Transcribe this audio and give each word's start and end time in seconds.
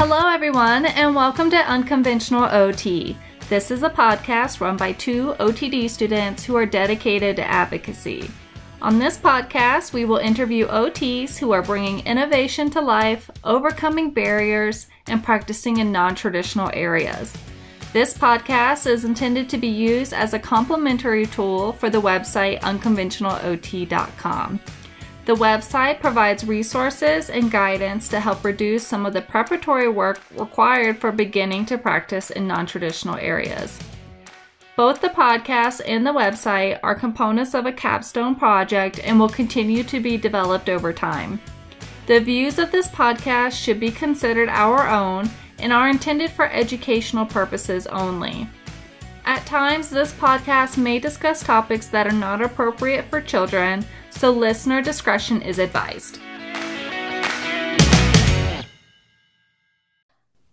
Hello, 0.00 0.28
everyone, 0.28 0.86
and 0.86 1.12
welcome 1.12 1.50
to 1.50 1.56
Unconventional 1.56 2.44
OT. 2.44 3.16
This 3.48 3.72
is 3.72 3.82
a 3.82 3.90
podcast 3.90 4.60
run 4.60 4.76
by 4.76 4.92
two 4.92 5.34
OTD 5.40 5.90
students 5.90 6.44
who 6.44 6.54
are 6.54 6.64
dedicated 6.64 7.34
to 7.34 7.44
advocacy. 7.44 8.30
On 8.80 9.00
this 9.00 9.18
podcast, 9.18 9.92
we 9.92 10.04
will 10.04 10.18
interview 10.18 10.68
OTs 10.68 11.36
who 11.36 11.50
are 11.50 11.62
bringing 11.62 12.06
innovation 12.06 12.70
to 12.70 12.80
life, 12.80 13.28
overcoming 13.42 14.12
barriers, 14.12 14.86
and 15.08 15.20
practicing 15.20 15.78
in 15.78 15.90
non 15.90 16.14
traditional 16.14 16.70
areas. 16.74 17.36
This 17.92 18.16
podcast 18.16 18.88
is 18.88 19.04
intended 19.04 19.48
to 19.48 19.58
be 19.58 19.66
used 19.66 20.12
as 20.12 20.32
a 20.32 20.38
complementary 20.38 21.26
tool 21.26 21.72
for 21.72 21.90
the 21.90 22.00
website 22.00 22.60
unconventionalot.com. 22.60 24.60
The 25.28 25.34
website 25.34 26.00
provides 26.00 26.46
resources 26.46 27.28
and 27.28 27.50
guidance 27.50 28.08
to 28.08 28.18
help 28.18 28.42
reduce 28.44 28.86
some 28.86 29.04
of 29.04 29.12
the 29.12 29.20
preparatory 29.20 29.86
work 29.86 30.22
required 30.34 30.96
for 30.96 31.12
beginning 31.12 31.66
to 31.66 31.76
practice 31.76 32.30
in 32.30 32.46
non 32.46 32.64
traditional 32.64 33.16
areas. 33.16 33.78
Both 34.74 35.02
the 35.02 35.10
podcast 35.10 35.82
and 35.86 36.06
the 36.06 36.14
website 36.14 36.80
are 36.82 36.94
components 36.94 37.52
of 37.52 37.66
a 37.66 37.72
capstone 37.72 38.36
project 38.36 39.00
and 39.04 39.20
will 39.20 39.28
continue 39.28 39.82
to 39.82 40.00
be 40.00 40.16
developed 40.16 40.70
over 40.70 40.94
time. 40.94 41.38
The 42.06 42.20
views 42.20 42.58
of 42.58 42.72
this 42.72 42.88
podcast 42.88 43.52
should 43.52 43.78
be 43.78 43.90
considered 43.90 44.48
our 44.48 44.88
own 44.88 45.28
and 45.58 45.74
are 45.74 45.90
intended 45.90 46.30
for 46.30 46.46
educational 46.46 47.26
purposes 47.26 47.86
only. 47.88 48.48
At 49.26 49.44
times, 49.44 49.90
this 49.90 50.14
podcast 50.14 50.78
may 50.78 50.98
discuss 50.98 51.42
topics 51.42 51.88
that 51.88 52.06
are 52.06 52.12
not 52.12 52.40
appropriate 52.40 53.04
for 53.10 53.20
children, 53.20 53.84
so 54.18 54.32
listener 54.32 54.82
discretion 54.82 55.40
is 55.40 55.60
advised. 55.60 56.18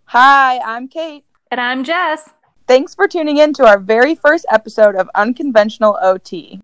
Hi, 0.06 0.60
I'm 0.60 0.88
Kate. 0.88 1.26
And 1.50 1.60
I'm 1.60 1.84
Jess. 1.84 2.30
Thanks 2.68 2.94
for 2.94 3.08
tuning 3.08 3.38
in 3.38 3.54
to 3.54 3.66
our 3.66 3.80
very 3.80 4.14
first 4.14 4.46
episode 4.50 4.96
of 4.96 5.10
Unconventional 5.16 5.98
OT. 6.02 6.62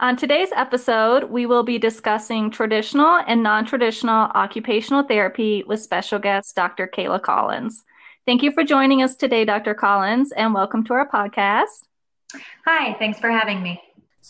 On 0.00 0.16
today's 0.16 0.50
episode, 0.54 1.24
we 1.24 1.44
will 1.44 1.64
be 1.64 1.76
discussing 1.76 2.52
traditional 2.52 3.20
and 3.26 3.42
non 3.42 3.66
traditional 3.66 4.30
occupational 4.34 5.02
therapy 5.02 5.64
with 5.66 5.82
special 5.82 6.20
guest 6.20 6.54
Dr. 6.54 6.86
Kayla 6.86 7.20
Collins. 7.20 7.84
Thank 8.26 8.44
you 8.44 8.52
for 8.52 8.62
joining 8.62 9.02
us 9.02 9.16
today, 9.16 9.44
Dr. 9.44 9.74
Collins, 9.74 10.30
and 10.32 10.54
welcome 10.54 10.84
to 10.84 10.92
our 10.92 11.08
podcast. 11.08 11.86
Hi, 12.64 12.94
thanks 12.98 13.18
for 13.18 13.30
having 13.30 13.60
me. 13.60 13.80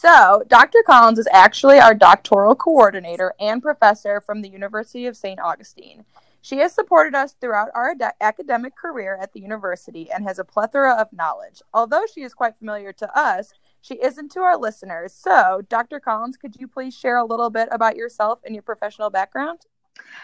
So, 0.01 0.45
Dr. 0.47 0.85
Collins 0.87 1.19
is 1.19 1.27
actually 1.33 1.81
our 1.81 1.93
doctoral 1.93 2.55
coordinator 2.55 3.35
and 3.41 3.61
professor 3.61 4.21
from 4.21 4.43
the 4.43 4.49
University 4.49 5.07
of 5.07 5.17
St. 5.17 5.41
Augustine. 5.41 6.05
She 6.41 6.59
has 6.59 6.73
supported 6.73 7.17
us 7.17 7.33
throughout 7.33 7.71
our 7.75 7.91
ad- 8.01 8.15
academic 8.21 8.77
career 8.77 9.19
at 9.21 9.33
the 9.33 9.41
university 9.41 10.09
and 10.09 10.23
has 10.23 10.39
a 10.39 10.45
plethora 10.45 10.93
of 10.93 11.13
knowledge. 11.13 11.63
Although 11.75 12.05
she 12.15 12.23
is 12.23 12.33
quite 12.33 12.57
familiar 12.57 12.93
to 12.93 13.19
us, 13.19 13.53
she 13.81 13.95
isn't 13.95 14.31
to 14.31 14.41
our 14.43 14.57
listeners. 14.57 15.13
So, 15.13 15.63
Dr. 15.69 15.99
Collins, 15.99 16.37
could 16.37 16.55
you 16.55 16.69
please 16.69 16.97
share 16.97 17.17
a 17.17 17.25
little 17.25 17.51
bit 17.51 17.69
about 17.73 17.97
yourself 17.97 18.39
and 18.45 18.55
your 18.55 18.63
professional 18.63 19.11
background? 19.11 19.63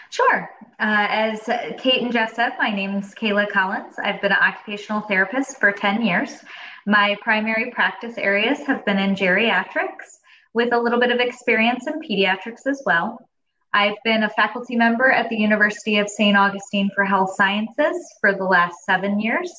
Sure. 0.09 0.49
Uh, 0.79 1.07
as 1.09 1.49
Kate 1.77 2.01
and 2.01 2.13
Jess 2.13 2.33
said, 2.35 2.53
my 2.57 2.69
name 2.69 2.95
is 2.95 3.13
Kayla 3.13 3.49
Collins. 3.49 3.95
I've 4.01 4.21
been 4.21 4.31
an 4.31 4.37
occupational 4.41 5.01
therapist 5.01 5.59
for 5.59 5.73
10 5.73 6.01
years. 6.01 6.45
My 6.85 7.17
primary 7.21 7.71
practice 7.71 8.15
areas 8.17 8.59
have 8.67 8.85
been 8.85 8.99
in 8.99 9.15
geriatrics 9.15 10.19
with 10.53 10.71
a 10.71 10.79
little 10.79 10.99
bit 10.99 11.11
of 11.11 11.19
experience 11.19 11.87
in 11.87 11.99
pediatrics 11.99 12.67
as 12.67 12.83
well. 12.85 13.17
I've 13.73 13.97
been 14.03 14.23
a 14.23 14.29
faculty 14.29 14.75
member 14.75 15.09
at 15.11 15.29
the 15.29 15.35
University 15.35 15.97
of 15.97 16.07
St. 16.07 16.37
Augustine 16.37 16.91
for 16.93 17.03
Health 17.03 17.33
Sciences 17.35 18.15
for 18.21 18.33
the 18.33 18.43
last 18.43 18.85
seven 18.85 19.19
years. 19.19 19.51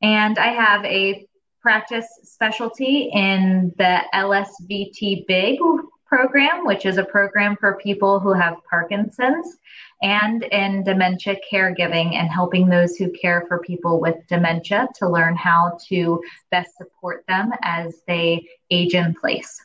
And 0.00 0.38
I 0.38 0.48
have 0.48 0.84
a 0.86 1.26
practice 1.60 2.06
specialty 2.22 3.10
in 3.12 3.72
the 3.76 4.00
LSVT 4.14 5.26
BIG 5.26 5.58
program, 6.06 6.66
which 6.66 6.86
is 6.86 6.96
a 6.96 7.04
program 7.04 7.56
for 7.60 7.78
people 7.82 8.20
who 8.20 8.32
have 8.32 8.56
Parkinson's, 8.68 9.58
and 10.04 10.42
in 10.44 10.84
dementia 10.84 11.36
caregiving 11.50 12.14
and 12.14 12.30
helping 12.30 12.68
those 12.68 12.94
who 12.96 13.10
care 13.10 13.44
for 13.48 13.58
people 13.60 14.00
with 14.00 14.16
dementia 14.28 14.86
to 14.94 15.08
learn 15.08 15.34
how 15.34 15.78
to 15.88 16.22
best 16.50 16.76
support 16.76 17.24
them 17.26 17.52
as 17.62 18.02
they 18.06 18.46
age 18.70 18.94
in 18.94 19.14
place. 19.14 19.58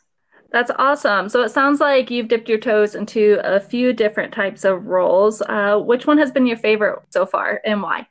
That's 0.51 0.71
awesome. 0.79 1.27
So 1.27 1.43
it 1.43 1.49
sounds 1.49 1.81
like 1.81 2.09
you've 2.09 2.29
dipped 2.29 2.47
your 2.47 2.57
toes 2.57 2.95
into 2.95 3.39
a 3.43 3.59
few 3.59 3.91
different 3.91 4.33
types 4.33 4.63
of 4.63 4.85
roles. 4.87 5.41
Uh, 5.41 5.77
which 5.77 6.07
one 6.07 6.17
has 6.17 6.31
been 6.31 6.47
your 6.47 6.57
favorite 6.57 6.99
so 7.09 7.25
far 7.25 7.61
and 7.65 7.83
why? 7.83 8.07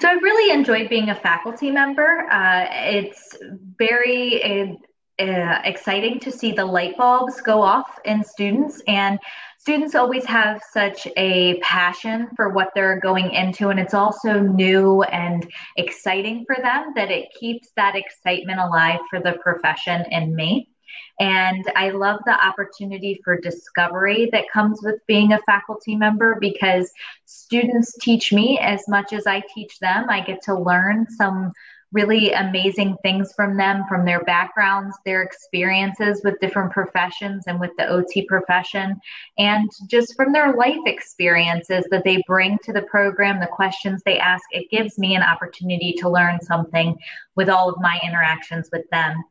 So 0.00 0.08
I've 0.08 0.22
really 0.22 0.52
enjoyed 0.52 0.88
being 0.88 1.10
a 1.10 1.14
faculty 1.14 1.70
member. 1.70 2.26
Uh, 2.30 2.66
it's 2.70 3.36
very 3.78 4.42
uh, 4.42 4.74
uh, 5.22 5.60
exciting 5.64 6.18
to 6.20 6.32
see 6.32 6.52
the 6.52 6.64
light 6.64 6.96
bulbs 6.96 7.42
go 7.42 7.60
off 7.60 7.98
in 8.06 8.24
students 8.24 8.80
and 8.88 9.18
students 9.60 9.94
always 9.94 10.24
have 10.24 10.62
such 10.72 11.06
a 11.18 11.60
passion 11.60 12.28
for 12.34 12.48
what 12.48 12.70
they're 12.74 12.98
going 12.98 13.30
into 13.32 13.68
and 13.68 13.78
it's 13.78 13.92
also 13.92 14.40
new 14.40 15.02
and 15.02 15.46
exciting 15.76 16.44
for 16.46 16.56
them 16.62 16.92
that 16.96 17.10
it 17.10 17.28
keeps 17.38 17.68
that 17.76 17.94
excitement 17.94 18.58
alive 18.58 19.00
for 19.10 19.20
the 19.20 19.32
profession 19.42 20.02
and 20.10 20.34
me 20.34 20.66
and 21.20 21.70
I 21.76 21.90
love 21.90 22.20
the 22.24 22.32
opportunity 22.32 23.20
for 23.22 23.38
discovery 23.38 24.30
that 24.32 24.50
comes 24.50 24.80
with 24.82 25.06
being 25.06 25.34
a 25.34 25.40
faculty 25.40 25.94
member 25.94 26.38
because 26.40 26.90
students 27.26 27.92
teach 28.00 28.32
me 28.32 28.58
as 28.58 28.82
much 28.88 29.12
as 29.12 29.26
I 29.26 29.42
teach 29.54 29.78
them. 29.80 30.08
I 30.08 30.20
get 30.22 30.42
to 30.44 30.58
learn 30.58 31.06
some 31.10 31.52
really 31.92 32.32
amazing 32.32 32.96
things 33.02 33.32
from 33.34 33.56
them, 33.56 33.84
from 33.88 34.04
their 34.04 34.22
backgrounds, 34.24 34.96
their 35.04 35.22
experiences 35.22 36.20
with 36.22 36.38
different 36.40 36.72
professions 36.72 37.44
and 37.46 37.58
with 37.58 37.72
the 37.76 37.86
OT 37.88 38.26
profession, 38.26 39.00
and 39.38 39.68
just 39.88 40.14
from 40.14 40.32
their 40.32 40.54
life 40.54 40.78
experiences 40.86 41.84
that 41.90 42.04
they 42.04 42.22
bring 42.26 42.58
to 42.64 42.72
the 42.72 42.82
program, 42.82 43.40
the 43.40 43.46
questions 43.46 44.02
they 44.04 44.18
ask. 44.18 44.44
It 44.52 44.70
gives 44.70 44.98
me 44.98 45.16
an 45.16 45.22
opportunity 45.22 45.92
to 45.94 46.08
learn 46.08 46.40
something 46.40 46.96
with 47.34 47.48
all 47.48 47.68
of 47.68 47.80
my 47.80 47.98
interactions 48.04 48.68
with 48.72 48.88
them 48.90 49.24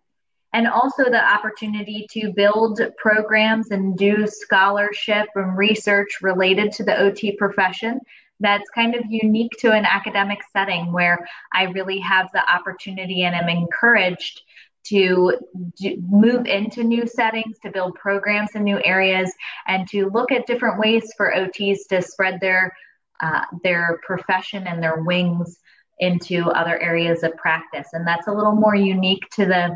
and 0.53 0.67
also 0.67 1.05
the 1.05 1.23
opportunity 1.23 2.07
to 2.09 2.33
build 2.33 2.81
programs 2.97 3.71
and 3.71 3.97
do 3.97 4.25
scholarship 4.25 5.27
and 5.35 5.57
research 5.57 6.21
related 6.21 6.71
to 6.71 6.83
the 6.83 6.97
OT 6.99 7.33
profession 7.33 7.99
that's 8.39 8.69
kind 8.71 8.95
of 8.95 9.03
unique 9.09 9.51
to 9.59 9.71
an 9.71 9.85
academic 9.85 10.39
setting 10.53 10.91
where 10.91 11.27
I 11.53 11.63
really 11.63 11.99
have 11.99 12.29
the 12.33 12.49
opportunity 12.51 13.23
and 13.23 13.35
am 13.35 13.49
encouraged 13.49 14.41
to 14.85 15.37
do, 15.77 16.01
move 16.09 16.45
into 16.45 16.83
new 16.83 17.05
settings, 17.05 17.59
to 17.59 17.71
build 17.71 17.95
programs 17.95 18.51
in 18.55 18.63
new 18.63 18.81
areas, 18.83 19.31
and 19.67 19.87
to 19.89 20.09
look 20.09 20.31
at 20.31 20.47
different 20.47 20.79
ways 20.79 21.13
for 21.17 21.33
OTs 21.33 21.87
to 21.89 22.01
spread 22.01 22.39
their 22.39 22.73
uh, 23.21 23.43
their 23.63 23.99
profession 24.05 24.65
and 24.65 24.81
their 24.81 25.01
wings 25.01 25.59
into 25.99 26.45
other 26.51 26.79
areas 26.79 27.23
of 27.23 27.35
practice. 27.35 27.89
And 27.91 28.07
that's 28.07 28.27
a 28.27 28.31
little 28.31 28.55
more 28.55 28.75
unique 28.75 29.29
to 29.31 29.45
the 29.45 29.75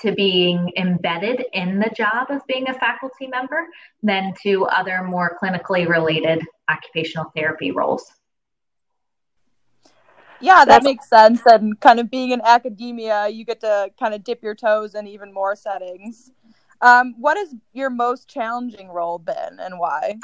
to 0.00 0.12
being 0.12 0.72
embedded 0.78 1.44
in 1.52 1.78
the 1.78 1.90
job 1.94 2.30
of 2.30 2.40
being 2.46 2.70
a 2.70 2.74
faculty 2.74 3.26
member 3.26 3.66
than 4.02 4.32
to 4.42 4.64
other 4.64 5.02
more 5.02 5.36
clinically 5.42 5.86
related 5.86 6.42
occupational 6.68 7.30
therapy 7.36 7.70
roles. 7.70 8.10
Yeah, 10.40 10.56
that 10.56 10.66
That's- 10.66 10.84
makes 10.84 11.08
sense. 11.08 11.42
And 11.46 11.78
kind 11.80 12.00
of 12.00 12.10
being 12.10 12.30
in 12.30 12.40
academia, 12.44 13.28
you 13.28 13.44
get 13.44 13.60
to 13.60 13.90
kind 13.98 14.14
of 14.14 14.24
dip 14.24 14.42
your 14.42 14.54
toes 14.54 14.94
in 14.94 15.06
even 15.06 15.32
more 15.32 15.56
settings. 15.56 16.32
Um, 16.80 17.14
what 17.18 17.38
has 17.38 17.54
your 17.72 17.88
most 17.88 18.28
challenging 18.28 18.88
role 18.88 19.18
been 19.18 19.58
and 19.58 19.78
why? 19.78 20.16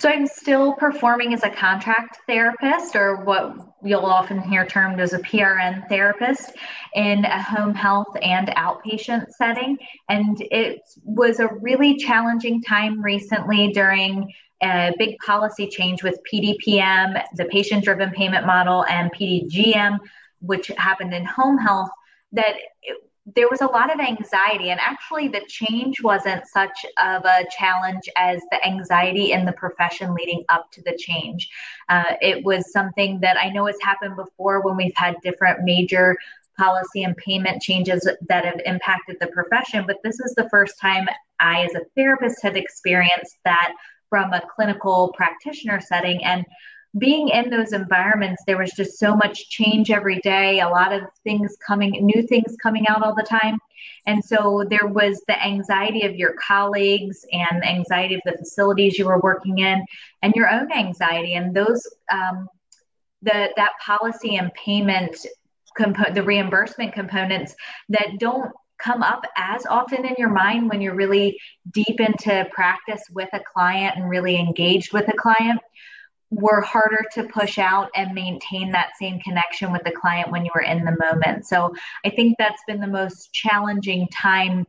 So 0.00 0.08
I'm 0.08 0.26
still 0.26 0.72
performing 0.72 1.34
as 1.34 1.44
a 1.44 1.50
contract 1.50 2.18
therapist, 2.26 2.96
or 2.96 3.22
what 3.24 3.54
you'll 3.84 4.06
often 4.06 4.40
hear 4.40 4.66
termed 4.66 4.98
as 4.98 5.12
a 5.12 5.18
PRN 5.20 5.88
therapist, 5.88 6.52
in 6.94 7.24
a 7.26 7.40
home 7.40 7.74
health 7.74 8.16
and 8.22 8.48
outpatient 8.48 9.30
setting. 9.30 9.78
And 10.08 10.38
it 10.50 10.80
was 11.04 11.38
a 11.38 11.48
really 11.60 11.96
challenging 11.96 12.60
time 12.62 13.00
recently 13.00 13.70
during 13.72 14.32
a 14.62 14.92
big 14.98 15.18
policy 15.18 15.66
change 15.68 16.02
with 16.02 16.18
PDPM, 16.32 17.22
the 17.34 17.46
patient 17.46 17.84
driven 17.84 18.10
payment 18.10 18.46
model, 18.46 18.84
and 18.86 19.12
PDGM, 19.12 19.98
which 20.40 20.68
happened 20.76 21.14
in 21.14 21.24
home 21.24 21.58
health. 21.58 21.90
That 22.32 22.56
it, 22.82 22.96
there 23.34 23.48
was 23.50 23.60
a 23.60 23.66
lot 23.66 23.92
of 23.92 24.00
anxiety 24.00 24.70
and 24.70 24.80
actually 24.80 25.28
the 25.28 25.42
change 25.46 26.02
wasn't 26.02 26.46
such 26.46 26.86
of 26.98 27.24
a 27.24 27.44
challenge 27.56 28.08
as 28.16 28.40
the 28.50 28.64
anxiety 28.64 29.32
in 29.32 29.44
the 29.44 29.52
profession 29.52 30.14
leading 30.14 30.44
up 30.48 30.70
to 30.72 30.82
the 30.82 30.96
change 30.96 31.50
uh, 31.88 32.14
it 32.20 32.44
was 32.44 32.72
something 32.72 33.20
that 33.20 33.36
i 33.36 33.48
know 33.50 33.66
has 33.66 33.76
happened 33.82 34.16
before 34.16 34.62
when 34.62 34.76
we've 34.76 34.96
had 34.96 35.14
different 35.22 35.62
major 35.62 36.16
policy 36.58 37.02
and 37.04 37.16
payment 37.16 37.62
changes 37.62 38.08
that 38.28 38.44
have 38.44 38.60
impacted 38.64 39.16
the 39.20 39.26
profession 39.28 39.84
but 39.86 39.98
this 40.02 40.18
is 40.20 40.34
the 40.34 40.48
first 40.48 40.78
time 40.80 41.06
i 41.38 41.62
as 41.62 41.74
a 41.74 41.84
therapist 41.96 42.42
had 42.42 42.56
experienced 42.56 43.36
that 43.44 43.72
from 44.10 44.32
a 44.34 44.42
clinical 44.54 45.14
practitioner 45.16 45.80
setting 45.80 46.22
and 46.24 46.44
being 46.98 47.28
in 47.28 47.50
those 47.50 47.72
environments, 47.72 48.42
there 48.46 48.58
was 48.58 48.72
just 48.72 48.98
so 48.98 49.16
much 49.16 49.48
change 49.48 49.90
every 49.90 50.18
day, 50.20 50.60
a 50.60 50.68
lot 50.68 50.92
of 50.92 51.02
things 51.22 51.56
coming, 51.64 51.92
new 52.04 52.26
things 52.26 52.56
coming 52.60 52.86
out 52.88 53.02
all 53.02 53.14
the 53.14 53.22
time. 53.22 53.58
And 54.06 54.24
so 54.24 54.64
there 54.68 54.88
was 54.88 55.22
the 55.28 55.40
anxiety 55.42 56.04
of 56.04 56.16
your 56.16 56.34
colleagues 56.34 57.24
and 57.32 57.62
the 57.62 57.68
anxiety 57.68 58.16
of 58.16 58.22
the 58.24 58.36
facilities 58.36 58.98
you 58.98 59.06
were 59.06 59.20
working 59.20 59.58
in 59.58 59.84
and 60.22 60.34
your 60.34 60.50
own 60.50 60.72
anxiety. 60.72 61.34
And 61.34 61.54
those, 61.54 61.86
um, 62.12 62.48
the, 63.22 63.50
that 63.56 63.72
policy 63.84 64.36
and 64.36 64.52
payment 64.54 65.16
compo- 65.76 66.12
the 66.12 66.24
reimbursement 66.24 66.92
components 66.92 67.54
that 67.90 68.18
don't 68.18 68.50
come 68.82 69.02
up 69.02 69.22
as 69.36 69.66
often 69.66 70.04
in 70.04 70.14
your 70.18 70.30
mind 70.30 70.68
when 70.68 70.80
you're 70.80 70.94
really 70.94 71.38
deep 71.72 72.00
into 72.00 72.48
practice 72.52 73.02
with 73.12 73.28
a 73.32 73.40
client 73.40 73.96
and 73.96 74.08
really 74.08 74.36
engaged 74.36 74.92
with 74.92 75.08
a 75.08 75.16
client 75.16 75.60
were 76.30 76.60
harder 76.60 77.04
to 77.12 77.24
push 77.24 77.58
out 77.58 77.90
and 77.96 78.14
maintain 78.14 78.70
that 78.70 78.90
same 78.98 79.18
connection 79.20 79.72
with 79.72 79.82
the 79.84 79.90
client 79.90 80.30
when 80.30 80.44
you 80.44 80.50
were 80.54 80.62
in 80.62 80.84
the 80.84 80.96
moment. 81.00 81.44
So 81.44 81.74
I 82.04 82.10
think 82.10 82.36
that's 82.38 82.62
been 82.66 82.80
the 82.80 82.86
most 82.86 83.32
challenging 83.32 84.06
time 84.08 84.64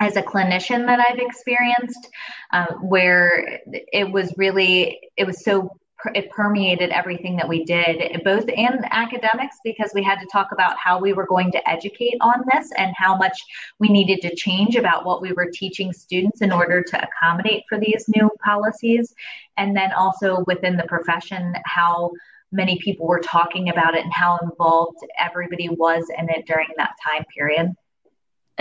as 0.00 0.16
a 0.16 0.22
clinician 0.22 0.86
that 0.86 0.98
I've 1.08 1.20
experienced, 1.20 2.08
uh, 2.52 2.66
where 2.82 3.60
it 3.66 4.10
was 4.10 4.34
really, 4.36 5.00
it 5.16 5.24
was 5.24 5.44
so 5.44 5.70
it 6.14 6.30
permeated 6.30 6.90
everything 6.90 7.36
that 7.36 7.48
we 7.48 7.64
did, 7.64 8.22
both 8.24 8.48
in 8.48 8.84
academics, 8.90 9.56
because 9.64 9.90
we 9.94 10.02
had 10.02 10.18
to 10.20 10.26
talk 10.30 10.52
about 10.52 10.76
how 10.78 11.00
we 11.00 11.12
were 11.12 11.26
going 11.26 11.50
to 11.52 11.70
educate 11.70 12.16
on 12.20 12.44
this 12.52 12.70
and 12.76 12.92
how 12.96 13.16
much 13.16 13.40
we 13.78 13.88
needed 13.88 14.20
to 14.22 14.34
change 14.34 14.76
about 14.76 15.04
what 15.04 15.22
we 15.22 15.32
were 15.32 15.50
teaching 15.52 15.92
students 15.92 16.42
in 16.42 16.52
order 16.52 16.82
to 16.82 17.02
accommodate 17.02 17.62
for 17.68 17.78
these 17.78 18.04
new 18.14 18.30
policies. 18.44 19.14
And 19.56 19.76
then 19.76 19.92
also 19.92 20.44
within 20.46 20.76
the 20.76 20.84
profession, 20.84 21.54
how 21.64 22.12
many 22.52 22.78
people 22.78 23.06
were 23.06 23.20
talking 23.20 23.68
about 23.68 23.94
it 23.94 24.04
and 24.04 24.12
how 24.12 24.38
involved 24.42 24.98
everybody 25.18 25.68
was 25.68 26.04
in 26.16 26.28
it 26.30 26.46
during 26.46 26.68
that 26.76 26.94
time 27.06 27.24
period. 27.36 27.74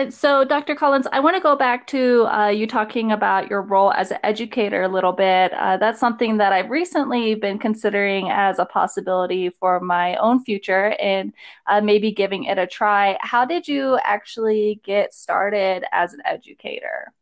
So, 0.10 0.44
Dr. 0.44 0.74
Collins, 0.74 1.06
I 1.12 1.20
want 1.20 1.36
to 1.36 1.42
go 1.42 1.56
back 1.56 1.86
to 1.88 2.26
uh, 2.26 2.48
you 2.48 2.66
talking 2.66 3.12
about 3.12 3.48
your 3.48 3.62
role 3.62 3.94
as 3.94 4.10
an 4.10 4.18
educator 4.24 4.82
a 4.82 4.88
little 4.88 5.12
bit. 5.12 5.54
Uh, 5.54 5.78
that's 5.78 6.00
something 6.00 6.38
that 6.38 6.52
I've 6.52 6.72
recently 6.72 7.36
been 7.36 7.60
considering 7.60 8.32
as 8.32 8.58
a 8.58 8.66
possibility 8.66 9.52
for 9.52 9.80
my 9.80 10.16
own 10.16 10.44
future 10.44 10.96
and 11.00 11.32
uh, 11.68 11.80
maybe 11.80 12.12
giving 12.12 12.46
it 12.46 12.58
a 12.58 12.66
try. 12.66 13.20
How 13.22 13.46
did 13.46 13.68
you 13.68 14.00
actually 14.04 14.82
get 14.84 15.14
started 15.14 15.86
as 15.92 16.14
an 16.14 16.24
educator? 16.26 17.14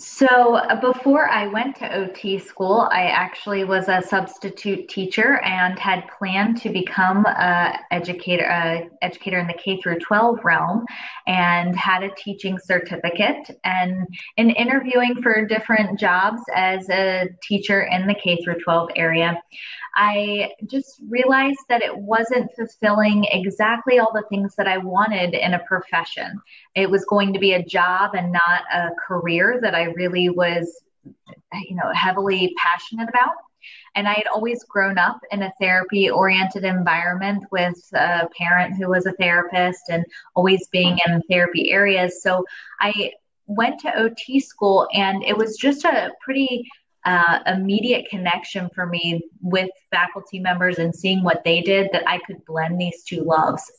So 0.00 0.54
uh, 0.54 0.80
before 0.80 1.28
I 1.28 1.46
went 1.46 1.76
to 1.76 1.94
OT 1.94 2.38
school, 2.38 2.88
I 2.90 3.08
actually 3.08 3.64
was 3.64 3.88
a 3.88 4.00
substitute 4.00 4.88
teacher 4.88 5.40
and 5.42 5.78
had 5.78 6.08
planned 6.18 6.56
to 6.62 6.70
become 6.70 7.26
a 7.26 7.78
educator, 7.90 8.44
a 8.44 8.88
educator 9.02 9.38
in 9.38 9.46
the 9.46 9.52
K 9.52 9.78
through 9.82 9.98
12 9.98 10.38
realm, 10.42 10.86
and 11.26 11.76
had 11.76 12.02
a 12.02 12.14
teaching 12.16 12.58
certificate. 12.58 13.60
And 13.64 14.06
in 14.38 14.48
interviewing 14.50 15.20
for 15.22 15.44
different 15.44 16.00
jobs 16.00 16.40
as 16.54 16.88
a 16.88 17.28
teacher 17.42 17.82
in 17.82 18.06
the 18.06 18.14
K 18.14 18.42
through 18.42 18.60
12 18.60 18.92
area, 18.96 19.38
I 19.94 20.52
just 20.66 21.00
realized 21.08 21.60
that 21.68 21.82
it 21.82 21.96
wasn't 21.96 22.54
fulfilling 22.54 23.24
exactly 23.30 23.98
all 23.98 24.12
the 24.12 24.24
things 24.28 24.54
that 24.56 24.68
I 24.68 24.78
wanted 24.78 25.34
in 25.34 25.54
a 25.54 25.58
profession. 25.60 26.40
It 26.74 26.90
was 26.90 27.04
going 27.04 27.32
to 27.32 27.38
be 27.38 27.52
a 27.52 27.64
job 27.64 28.14
and 28.14 28.32
not 28.32 28.62
a 28.72 28.90
career 29.06 29.58
that 29.62 29.74
I 29.74 29.84
really 29.84 30.30
was, 30.30 30.82
you 31.04 31.76
know, 31.76 31.92
heavily 31.92 32.54
passionate 32.56 33.08
about. 33.08 33.34
And 33.94 34.08
I 34.08 34.14
had 34.14 34.26
always 34.26 34.64
grown 34.64 34.98
up 34.98 35.20
in 35.32 35.42
a 35.42 35.52
therapy 35.60 36.08
oriented 36.10 36.64
environment 36.64 37.44
with 37.50 37.78
a 37.92 38.28
parent 38.38 38.76
who 38.76 38.88
was 38.88 39.06
a 39.06 39.12
therapist 39.12 39.82
and 39.90 40.04
always 40.34 40.68
being 40.68 40.98
in 41.06 41.22
therapy 41.28 41.70
areas. 41.72 42.22
So 42.22 42.44
I 42.80 43.12
went 43.46 43.80
to 43.80 43.98
OT 43.98 44.38
school 44.40 44.88
and 44.94 45.24
it 45.24 45.36
was 45.36 45.56
just 45.56 45.84
a 45.84 46.12
pretty 46.22 46.68
uh, 47.04 47.40
immediate 47.46 48.06
connection 48.10 48.68
for 48.74 48.86
me 48.86 49.22
with 49.40 49.70
faculty 49.90 50.38
members 50.38 50.78
and 50.78 50.94
seeing 50.94 51.22
what 51.22 51.42
they 51.44 51.60
did 51.62 51.88
that 51.92 52.02
I 52.06 52.18
could 52.26 52.44
blend 52.44 52.80
these 52.80 53.02
two 53.04 53.22
loves. 53.22 53.70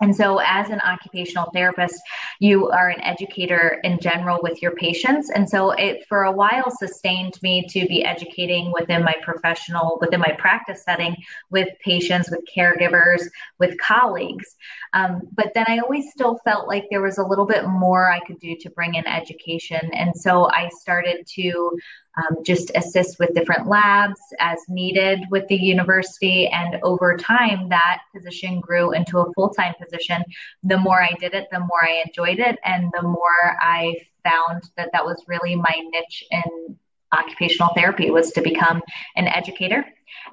And 0.00 0.14
so, 0.14 0.38
as 0.38 0.70
an 0.70 0.80
occupational 0.80 1.50
therapist, 1.52 2.00
you 2.38 2.68
are 2.68 2.88
an 2.88 3.00
educator 3.00 3.80
in 3.82 3.98
general 3.98 4.38
with 4.42 4.62
your 4.62 4.70
patients. 4.72 5.28
And 5.30 5.48
so, 5.48 5.72
it 5.72 6.06
for 6.08 6.24
a 6.24 6.32
while 6.32 6.70
sustained 6.70 7.34
me 7.42 7.66
to 7.70 7.86
be 7.86 8.04
educating 8.04 8.72
within 8.72 9.02
my 9.02 9.14
professional, 9.22 9.98
within 10.00 10.20
my 10.20 10.36
practice 10.38 10.84
setting 10.84 11.16
with 11.50 11.68
patients, 11.84 12.30
with 12.30 12.44
caregivers, 12.54 13.22
with 13.58 13.76
colleagues. 13.78 14.54
Um, 14.92 15.22
but 15.32 15.52
then 15.54 15.64
I 15.66 15.78
always 15.78 16.12
still 16.12 16.38
felt 16.44 16.68
like 16.68 16.86
there 16.90 17.02
was 17.02 17.18
a 17.18 17.26
little 17.26 17.46
bit 17.46 17.66
more 17.66 18.10
I 18.10 18.20
could 18.20 18.38
do 18.38 18.56
to 18.56 18.70
bring 18.70 18.94
in 18.94 19.06
education. 19.06 19.90
And 19.94 20.16
so, 20.16 20.48
I 20.50 20.68
started 20.80 21.26
to 21.34 21.76
um, 22.18 22.42
just 22.44 22.70
assist 22.74 23.18
with 23.18 23.34
different 23.34 23.68
labs 23.68 24.20
as 24.40 24.58
needed 24.68 25.20
with 25.30 25.46
the 25.48 25.56
university. 25.56 26.48
And 26.48 26.78
over 26.82 27.16
time, 27.16 27.68
that 27.68 28.02
position 28.14 28.60
grew 28.60 28.92
into 28.92 29.18
a 29.18 29.32
full 29.34 29.50
time 29.50 29.74
position. 29.80 30.22
The 30.62 30.78
more 30.78 31.02
I 31.02 31.12
did 31.20 31.34
it, 31.34 31.48
the 31.50 31.60
more 31.60 31.84
I 31.84 32.02
enjoyed 32.04 32.38
it, 32.38 32.58
and 32.64 32.90
the 32.94 33.02
more 33.02 33.56
I 33.60 33.94
found 34.24 34.62
that 34.76 34.90
that 34.92 35.04
was 35.04 35.24
really 35.28 35.54
my 35.54 35.74
niche 35.92 36.24
in 36.30 36.76
occupational 37.12 37.72
therapy 37.74 38.10
was 38.10 38.32
to 38.32 38.42
become 38.42 38.82
an 39.16 39.28
educator. 39.28 39.84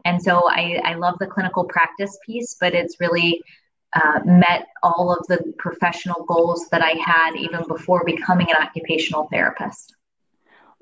And 0.04 0.22
so 0.22 0.44
I, 0.50 0.82
I 0.84 0.96
love 0.96 1.16
the 1.20 1.28
clinical 1.28 1.64
practice 1.64 2.18
piece, 2.26 2.58
but 2.60 2.74
it's 2.74 3.00
really 3.00 3.42
uh, 3.94 4.20
met 4.26 4.68
all 4.84 5.16
of 5.18 5.26
the 5.28 5.54
professional 5.58 6.26
goals 6.26 6.68
that 6.70 6.82
I 6.82 6.96
had 7.00 7.36
even 7.38 7.66
before 7.68 8.04
becoming 8.04 8.48
an 8.50 8.62
occupational 8.62 9.28
therapist. 9.32 9.96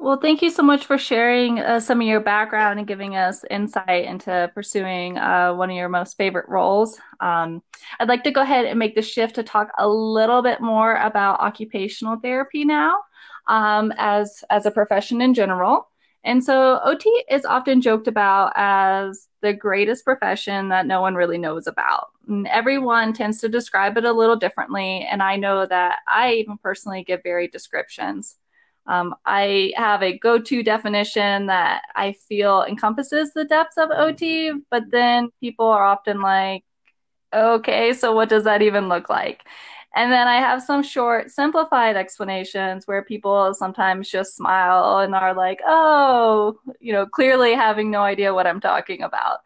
Well, 0.04 0.18
thank 0.18 0.42
you 0.42 0.50
so 0.50 0.64
much 0.64 0.86
for 0.86 0.98
sharing 0.98 1.62
uh, 1.62 1.80
some 1.80 2.02
of 2.02 2.08
your 2.08 2.20
background 2.20 2.78
and 2.78 2.86
giving 2.86 3.16
us 3.16 3.46
insight 3.50 4.04
into 4.04 4.52
pursuing 4.54 5.18
uh, 5.18 5.54
one 5.54 5.70
of 5.70 5.78
your 5.78 5.88
most 5.88 6.18
favorite 6.18 6.50
roles. 6.50 7.00
Um, 7.22 7.64
I'd 8.02 8.10
like 8.10 8.26
to 8.26 8.32
go 8.32 8.42
ahead 8.42 8.66
and 8.66 8.78
make 8.78 8.96
the 8.96 9.02
shift 9.02 9.36
to 9.36 9.44
talk 9.44 9.70
a 9.78 9.88
little 9.88 10.42
bit 10.42 10.60
more 10.60 10.98
about 10.98 11.40
occupational 11.40 12.18
therapy 12.18 12.66
now 12.66 12.98
um, 13.48 13.94
as, 13.96 14.44
as 14.50 14.66
a 14.66 14.72
profession 14.72 15.22
in 15.22 15.34
general. 15.34 15.88
And 16.26 16.44
so, 16.44 16.82
OT 16.84 17.10
is 17.32 17.46
often 17.46 17.80
joked 17.80 18.10
about 18.10 18.52
as 18.58 19.30
the 19.42 19.54
greatest 19.54 20.04
profession 20.04 20.68
that 20.68 20.86
no 20.86 21.00
one 21.00 21.16
really 21.16 21.38
knows 21.38 21.66
about. 21.66 22.08
And 22.28 22.46
everyone 22.48 23.14
tends 23.14 23.40
to 23.40 23.48
describe 23.48 23.98
it 23.98 24.04
a 24.04 24.12
little 24.12 24.36
differently. 24.36 25.08
And 25.10 25.24
I 25.24 25.38
know 25.38 25.66
that 25.66 26.00
I 26.10 26.34
even 26.34 26.58
personally 26.58 27.06
give 27.06 27.24
varied 27.24 27.52
descriptions. 27.52 28.36
Um, 28.86 29.16
I 29.26 29.74
have 29.78 30.04
a 30.04 30.18
go 30.18 30.40
to 30.40 30.64
definition 30.64 31.48
that 31.48 31.84
I 31.96 32.14
feel 32.14 32.64
encompasses 32.64 33.32
the 33.34 33.46
depths 33.46 33.78
of 33.78 33.90
OT, 33.92 34.52
but 34.70 34.84
then 34.92 35.30
people 35.40 35.68
are 35.68 35.86
often 35.86 36.22
like, 36.22 36.64
okay, 37.34 37.94
so 37.94 38.14
what 38.14 38.30
does 38.30 38.44
that 38.46 38.62
even 38.62 38.90
look 38.90 39.10
like? 39.10 39.44
And 39.96 40.12
then 40.12 40.28
I 40.28 40.38
have 40.38 40.64
some 40.64 40.82
short, 40.84 41.32
simplified 41.32 41.96
explanations 41.96 42.88
where 42.88 43.04
people 43.04 43.54
sometimes 43.54 44.10
just 44.10 44.36
smile 44.36 45.00
and 45.00 45.14
are 45.14 45.36
like, 45.36 45.60
oh, 45.68 46.58
you 46.80 46.94
know, 46.94 47.06
clearly 47.06 47.54
having 47.54 47.92
no 47.92 48.02
idea 48.02 48.34
what 48.34 48.48
I'm 48.48 48.60
talking 48.60 49.04
about. 49.04 49.40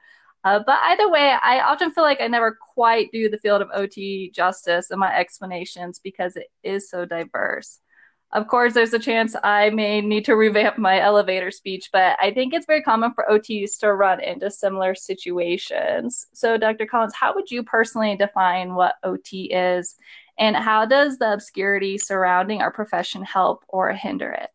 Uh, 0.46 0.60
but 0.66 0.80
either 0.84 1.10
way, 1.10 1.36
I 1.42 1.60
often 1.62 1.92
feel 1.92 2.04
like 2.06 2.22
I 2.22 2.28
never 2.28 2.58
quite 2.74 3.12
do 3.12 3.30
the 3.30 3.38
field 3.40 3.62
of 3.62 3.70
OT 3.74 4.32
justice 4.34 4.90
in 4.92 5.00
my 5.00 5.14
explanations 5.14 6.00
because 6.00 6.38
it 6.38 6.48
is 6.64 6.90
so 6.90 7.06
diverse. 7.06 7.80
Of 8.34 8.48
course, 8.48 8.74
there's 8.74 8.94
a 8.94 9.00
chance 9.00 9.36
I 9.42 9.70
may 9.70 10.02
need 10.02 10.26
to 10.26 10.36
revamp 10.36 10.78
my 10.78 11.00
elevator 11.00 11.50
speech, 11.50 11.90
but 11.94 12.18
I 12.22 12.32
think 12.32 12.54
it's 12.54 12.66
very 12.66 12.82
common 12.82 13.14
for 13.14 13.26
OTs 13.32 13.78
to 13.80 13.94
run 13.94 14.22
into 14.22 14.52
similar 14.52 14.96
situations. 14.96 16.28
So, 16.34 16.58
Dr. 16.58 16.86
Collins, 16.86 17.16
how 17.16 17.34
would 17.36 17.50
you 17.50 17.64
personally 17.64 18.18
define 18.18 18.76
what 18.76 18.96
OT 19.04 19.46
is, 19.54 19.96
and 20.38 20.58
how 20.58 20.86
does 20.86 21.18
the 21.18 21.32
obscurity 21.34 21.98
surrounding 21.98 22.62
our 22.62 22.72
profession 22.72 23.24
help 23.24 23.64
or 23.70 23.94
hinder 23.94 24.32
it? 24.32 24.50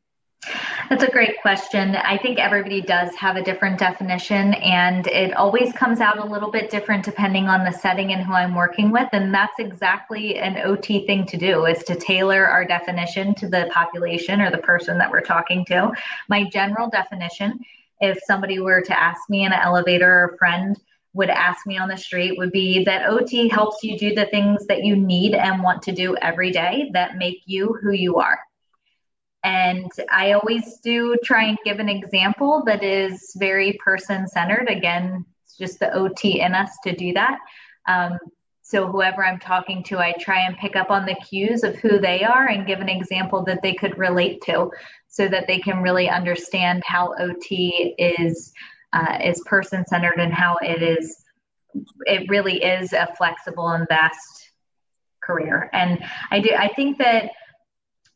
That's 0.89 1.05
a 1.05 1.11
great 1.11 1.41
question. 1.41 1.95
I 1.97 2.19
think 2.19 2.39
everybody 2.39 2.81
does 2.81 3.15
have 3.15 3.37
a 3.37 3.43
different 3.43 3.79
definition, 3.79 4.55
and 4.55 5.07
it 5.07 5.33
always 5.35 5.73
comes 5.73 6.01
out 6.01 6.19
a 6.19 6.25
little 6.25 6.51
bit 6.51 6.71
different 6.71 7.05
depending 7.05 7.47
on 7.47 7.65
the 7.65 7.71
setting 7.71 8.13
and 8.13 8.23
who 8.23 8.33
I'm 8.33 8.55
working 8.55 8.91
with. 8.91 9.09
And 9.13 9.33
that's 9.33 9.59
exactly 9.59 10.39
an 10.39 10.59
OT 10.59 11.07
thing 11.07 11.27
to 11.27 11.37
do 11.37 11.67
is 11.67 11.85
to 11.85 11.95
tailor 11.95 12.47
our 12.47 12.65
definition 12.65 13.35
to 13.37 13.49
the 13.49 13.71
population 13.73 14.41
or 14.41 14.51
the 14.51 14.59
person 14.59 14.99
that 14.99 15.11
we're 15.11 15.21
talking 15.21 15.65
to. 15.67 15.93
My 16.29 16.45
general 16.51 16.91
definition, 16.91 17.61
if 18.01 18.19
somebody 18.27 18.59
were 18.59 18.83
to 18.83 19.01
ask 19.01 19.31
me 19.31 19.45
in 19.45 19.53
an 19.53 19.61
elevator 19.63 20.11
or 20.13 20.35
a 20.35 20.39
friend 20.39 20.77
would 21.15 21.31
ask 21.31 21.67
me 21.67 21.79
on 21.79 21.89
the 21.89 21.97
street 21.97 22.37
would 22.39 22.53
be 22.53 22.85
that 22.85 23.09
OT 23.09 23.49
helps 23.49 23.85
you 23.85 23.99
do 23.99 24.15
the 24.15 24.27
things 24.27 24.67
that 24.67 24.83
you 24.83 24.97
need 24.97 25.35
and 25.35 25.63
want 25.63 25.83
to 25.83 25.93
do 25.93 26.17
every 26.17 26.51
day 26.51 26.91
that 26.95 27.17
make 27.17 27.43
you 27.47 27.79
who 27.83 27.93
you 27.93 28.17
are. 28.17 28.41
And 29.45 29.91
I 30.11 30.33
always 30.33 30.79
do 30.79 31.17
try 31.25 31.45
and 31.45 31.59
give 31.65 31.81
an 31.81 31.89
example 31.89 32.63
that 32.67 32.85
is 32.85 33.35
very 33.37 33.73
person 33.85 34.29
centered. 34.29 34.69
Again, 34.69 35.25
It's 35.45 35.57
just 35.57 35.81
the 35.81 35.93
OT 35.93 36.41
in 36.41 36.55
us 36.55 36.71
to 36.85 36.95
do 36.95 37.13
that. 37.15 37.39
Um, 37.89 38.19
so 38.63 38.87
whoever 38.87 39.25
I'm 39.25 39.41
talking 39.41 39.83
to, 39.85 39.99
I 39.99 40.13
try 40.13 40.47
and 40.47 40.57
pick 40.57 40.77
up 40.77 40.91
on 40.91 41.05
the 41.05 41.17
cues 41.17 41.63
of 41.65 41.77
who 41.77 41.99
they 41.99 42.25
are 42.25 42.47
and 42.47 42.67
give 42.67 42.81
an 42.81 42.89
example 42.89 43.45
that 43.45 43.61
they 43.63 43.75
could 43.75 43.99
relate 43.99 44.41
to, 44.43 44.71
so 45.09 45.29
that 45.29 45.47
they 45.47 45.59
can 45.59 45.83
really 45.83 46.09
understand 46.09 46.83
how 46.87 47.15
OT 47.19 47.95
is 47.99 48.53
uh, 48.95 49.19
is 49.23 49.43
person 49.45 49.85
centered 49.87 50.19
and 50.19 50.33
how 50.33 50.57
it 50.63 50.83
is 50.83 51.23
it 52.07 52.29
really 52.31 52.63
is 52.63 52.93
a 52.93 53.13
flexible 53.17 53.69
and 53.69 53.87
vast 53.89 54.53
career. 55.23 55.69
And 55.73 56.03
I 56.31 56.41
do 56.41 56.51
I 56.57 56.69
think 56.69 56.99
that 56.99 57.33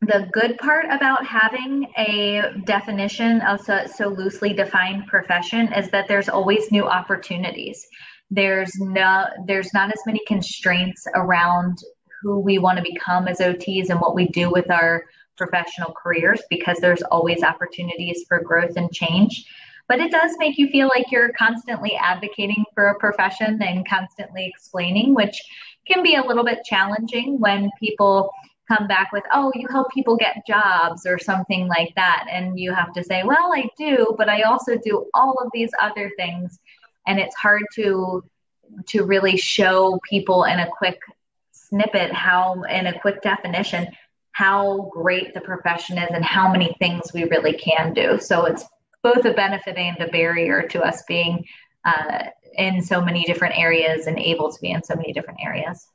the 0.03 0.29
good 0.33 0.59
part 0.59 0.85
about 0.91 1.25
having 1.25 1.91
a 1.97 2.43
definition 2.65 3.41
of 3.41 3.61
so, 3.61 3.87
so 3.87 4.09
loosely 4.09 4.53
defined 4.53 5.07
profession 5.07 5.73
is 5.73 5.91
that 5.91 6.07
there's 6.07 6.29
always 6.29 6.71
new 6.71 6.85
opportunities. 6.85 7.87
There's 8.31 8.73
no 8.79 9.27
there's 9.47 9.73
not 9.73 9.91
as 9.91 10.01
many 10.05 10.21
constraints 10.27 11.07
around 11.15 11.79
who 12.21 12.41
we 12.41 12.59
want 12.59 12.77
to 12.77 12.83
become 12.83 13.29
as 13.29 13.39
ots 13.39 13.89
and 13.89 14.01
what 14.01 14.15
we 14.15 14.29
do 14.29 14.51
with 14.51 14.71
our 14.71 15.05
professional 15.37 15.93
careers 15.93 16.43
because 16.51 16.79
there's 16.79 17.03
always 17.03 17.43
opportunities 17.43 18.25
for 18.29 18.41
growth 18.41 18.77
and 18.77 18.93
change. 18.93 19.47
But 19.89 20.01
it 20.01 20.11
does 20.11 20.33
make 20.39 20.59
you 20.59 20.69
feel 20.69 20.89
like 20.89 21.13
you're 21.13 21.33
constantly 21.39 21.95
advocating 21.95 22.65
for 22.75 22.89
a 22.89 22.99
profession 22.99 23.63
and 23.63 23.89
constantly 23.89 24.47
explaining 24.47 25.15
which 25.15 25.41
can 25.87 26.03
be 26.03 26.17
a 26.17 26.25
little 26.25 26.45
bit 26.45 26.65
challenging 26.65 27.39
when 27.39 27.71
people 27.79 28.31
come 28.69 28.87
back 28.87 29.13
with, 29.13 29.25
oh, 29.33 29.53
you 29.55 29.69
help 29.69 29.91
people 29.93 30.17
get 30.17 30.47
jobs 30.47 31.07
or 31.07 31.19
something 31.19 31.69
like 31.69 31.95
that. 31.95 32.27
And 32.31 32.59
you 32.59 32.73
have 32.73 32.93
to 32.95 33.05
say, 33.05 33.23
well, 33.23 33.53
I 33.55 33.69
do, 33.79 34.15
but 34.19 34.29
I 34.29 34.43
also 34.43 34.77
do 34.77 35.07
all 35.15 35.35
of 35.45 35.51
these 35.53 35.71
other 35.81 36.11
things. 36.17 36.59
And 37.07 37.19
it's 37.19 37.37
hard 37.37 37.63
to 37.75 38.25
to 38.87 39.05
really 39.05 39.37
show 39.37 40.01
people 40.09 40.43
in 40.43 40.59
a 40.59 40.69
quick 40.69 41.01
snippet 41.53 42.13
how 42.13 42.63
in 42.65 42.89
a 42.89 42.99
quick 43.01 43.23
definition 43.23 43.87
how 44.33 44.91
great 44.93 45.33
the 45.33 45.41
profession 45.41 45.97
is 45.97 46.11
and 46.11 46.25
how 46.25 46.51
many 46.53 46.77
things 46.79 47.13
we 47.15 47.25
really 47.25 47.55
can 47.55 47.95
do. 47.95 48.19
So 48.21 48.45
it's 48.45 48.65
both 49.03 49.25
a 49.25 49.33
benefit 49.33 49.79
and 49.79 49.99
a 50.01 50.09
barrier 50.09 50.69
to 50.69 50.83
us 50.83 51.03
being 51.09 51.47
uh, 51.87 52.25
in 52.55 52.83
so 52.83 53.01
many 53.01 53.25
different 53.25 53.57
areas 53.57 54.07
and 54.07 54.19
able 54.19 54.53
to 54.53 54.61
be 54.61 54.73
in 54.73 54.83
so 54.83 54.95
many 54.95 55.15
different 55.15 55.41
areas. 55.43 55.87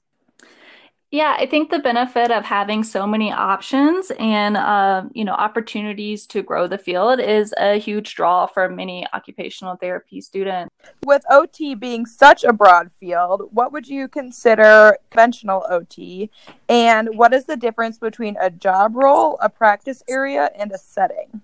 Yeah, 1.13 1.35
I 1.37 1.45
think 1.45 1.71
the 1.71 1.79
benefit 1.79 2.31
of 2.31 2.45
having 2.45 2.85
so 2.85 3.05
many 3.05 3.33
options 3.33 4.13
and 4.17 4.55
uh, 4.55 5.03
you 5.11 5.25
know 5.25 5.33
opportunities 5.33 6.25
to 6.27 6.41
grow 6.41 6.67
the 6.67 6.77
field 6.77 7.19
is 7.19 7.53
a 7.57 7.77
huge 7.77 8.15
draw 8.15 8.45
for 8.45 8.69
many 8.69 9.05
occupational 9.13 9.75
therapy 9.75 10.21
students. 10.21 10.73
With 11.03 11.23
OT 11.29 11.75
being 11.75 12.05
such 12.05 12.45
a 12.45 12.53
broad 12.53 12.93
field, 12.93 13.49
what 13.51 13.73
would 13.73 13.89
you 13.89 14.07
consider 14.07 14.97
conventional 15.09 15.65
OT, 15.69 16.31
and 16.69 17.09
what 17.17 17.33
is 17.33 17.43
the 17.43 17.57
difference 17.57 17.97
between 17.97 18.37
a 18.39 18.49
job 18.49 18.95
role, 18.95 19.37
a 19.41 19.49
practice 19.49 20.03
area, 20.07 20.49
and 20.55 20.71
a 20.71 20.77
setting? 20.77 21.41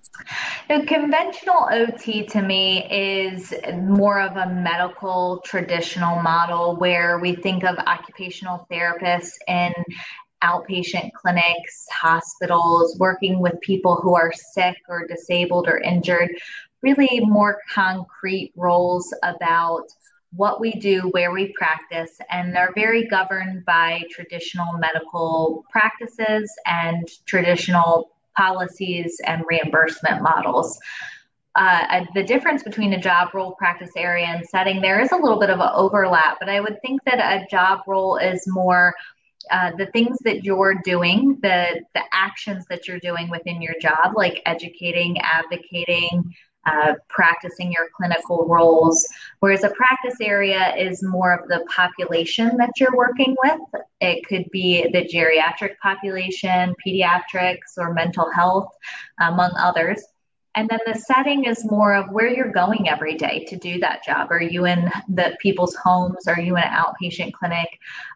The 0.69 0.85
conventional 0.85 1.67
OT 1.69 2.25
to 2.27 2.41
me 2.41 2.87
is 2.89 3.53
more 3.75 4.21
of 4.21 4.37
a 4.37 4.47
medical 4.47 5.41
traditional 5.43 6.21
model 6.21 6.77
where 6.77 7.19
we 7.19 7.35
think 7.35 7.65
of 7.65 7.77
occupational 7.79 8.65
therapists 8.71 9.33
in 9.57 9.73
outpatient 10.43 11.11
clinics, 11.13 11.85
hospitals, 11.91 12.97
working 12.99 13.39
with 13.39 13.59
people 13.61 13.95
who 13.95 14.15
are 14.15 14.31
sick 14.33 14.77
or 14.87 15.07
disabled 15.07 15.67
or 15.67 15.79
injured, 15.79 16.29
really 16.81 17.19
more 17.21 17.59
concrete 17.73 18.51
roles 18.55 19.13
about 19.23 19.85
what 20.35 20.59
we 20.59 20.73
do, 20.73 21.09
where 21.11 21.31
we 21.31 21.53
practice, 21.53 22.19
and 22.29 22.53
they're 22.53 22.73
very 22.75 23.07
governed 23.07 23.65
by 23.65 24.03
traditional 24.11 24.77
medical 24.77 25.63
practices 25.71 26.53
and 26.65 27.07
traditional 27.25 28.11
policies 28.35 29.19
and 29.25 29.43
reimbursement 29.49 30.21
models. 30.21 30.77
Uh, 31.55 32.05
the 32.13 32.21
difference 32.21 32.61
between 32.61 32.93
a 32.93 32.99
job 32.99 33.29
role, 33.33 33.53
practice 33.53 33.89
area, 33.97 34.27
and 34.27 34.45
setting, 34.45 34.79
there 34.79 34.99
is 34.99 35.11
a 35.11 35.15
little 35.15 35.39
bit 35.39 35.49
of 35.49 35.59
an 35.59 35.69
overlap, 35.73 36.37
but 36.39 36.49
I 36.49 36.59
would 36.59 36.79
think 36.83 37.03
that 37.05 37.19
a 37.19 37.47
job 37.49 37.79
role 37.87 38.17
is 38.17 38.43
more 38.47 38.93
uh, 39.51 39.71
the 39.77 39.87
things 39.87 40.17
that 40.23 40.43
you're 40.43 40.75
doing, 40.83 41.37
the 41.41 41.81
the 41.93 42.03
actions 42.11 42.65
that 42.69 42.87
you're 42.87 42.99
doing 42.99 43.29
within 43.29 43.61
your 43.61 43.75
job, 43.81 44.13
like 44.15 44.41
educating, 44.45 45.19
advocating, 45.21 46.33
uh, 46.65 46.93
practicing 47.07 47.71
your 47.71 47.87
clinical 47.95 48.45
roles. 48.47 49.07
Whereas 49.39 49.63
a 49.63 49.69
practice 49.69 50.17
area 50.21 50.75
is 50.75 51.01
more 51.01 51.33
of 51.33 51.47
the 51.47 51.65
population 51.73 52.57
that 52.57 52.71
you're 52.77 52.95
working 52.95 53.35
with. 53.43 53.81
It 54.01 54.25
could 54.27 54.49
be 54.51 54.83
the 54.83 55.07
geriatric 55.07 55.77
population, 55.81 56.75
pediatrics, 56.85 57.77
or 57.77 57.93
mental 57.93 58.29
health, 58.31 58.69
among 59.19 59.51
others. 59.57 60.03
And 60.57 60.67
then 60.69 60.79
the 60.87 60.99
setting 60.99 61.45
is 61.45 61.69
more 61.69 61.93
of 61.93 62.09
where 62.09 62.27
you're 62.27 62.51
going 62.51 62.89
every 62.89 63.13
day 63.13 63.45
to 63.47 63.55
do 63.55 63.79
that 63.79 64.03
job. 64.03 64.31
Are 64.31 64.41
you 64.41 64.65
in 64.65 64.89
the 65.07 65.37
people's 65.39 65.75
homes? 65.75 66.27
Are 66.27 66.41
you 66.41 66.57
in 66.57 66.63
an 66.63 66.73
outpatient 66.73 67.33
clinic? 67.33 67.67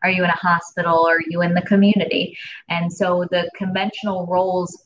Are 0.02 0.10
you 0.10 0.24
in 0.24 0.30
a 0.32 0.36
hospital? 0.36 1.06
Are 1.06 1.22
you 1.28 1.44
in 1.44 1.54
the 1.54 1.62
community? 1.62 2.36
And 2.68 2.92
so 2.92 3.28
the 3.30 3.48
conventional 3.56 4.26
roles, 4.26 4.86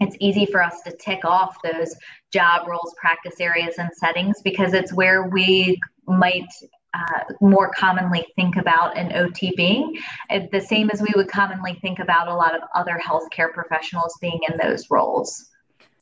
it's 0.00 0.14
easy 0.20 0.44
for 0.44 0.62
us 0.62 0.82
to 0.82 0.94
tick 0.98 1.24
off 1.24 1.56
those 1.62 1.96
job 2.34 2.68
roles, 2.68 2.94
practice 3.00 3.40
areas, 3.40 3.76
and 3.78 3.88
settings 3.94 4.42
because 4.42 4.74
it's 4.74 4.92
where 4.92 5.26
we 5.26 5.80
might 6.06 6.52
uh, 6.92 7.32
more 7.40 7.70
commonly 7.70 8.26
think 8.36 8.56
about 8.56 8.94
an 8.98 9.10
OT 9.14 9.54
being, 9.56 9.96
the 10.52 10.60
same 10.60 10.90
as 10.90 11.00
we 11.00 11.14
would 11.16 11.28
commonly 11.28 11.78
think 11.80 11.98
about 11.98 12.28
a 12.28 12.34
lot 12.34 12.54
of 12.54 12.60
other 12.74 13.00
healthcare 13.02 13.50
professionals 13.54 14.18
being 14.20 14.40
in 14.50 14.58
those 14.58 14.90
roles. 14.90 15.49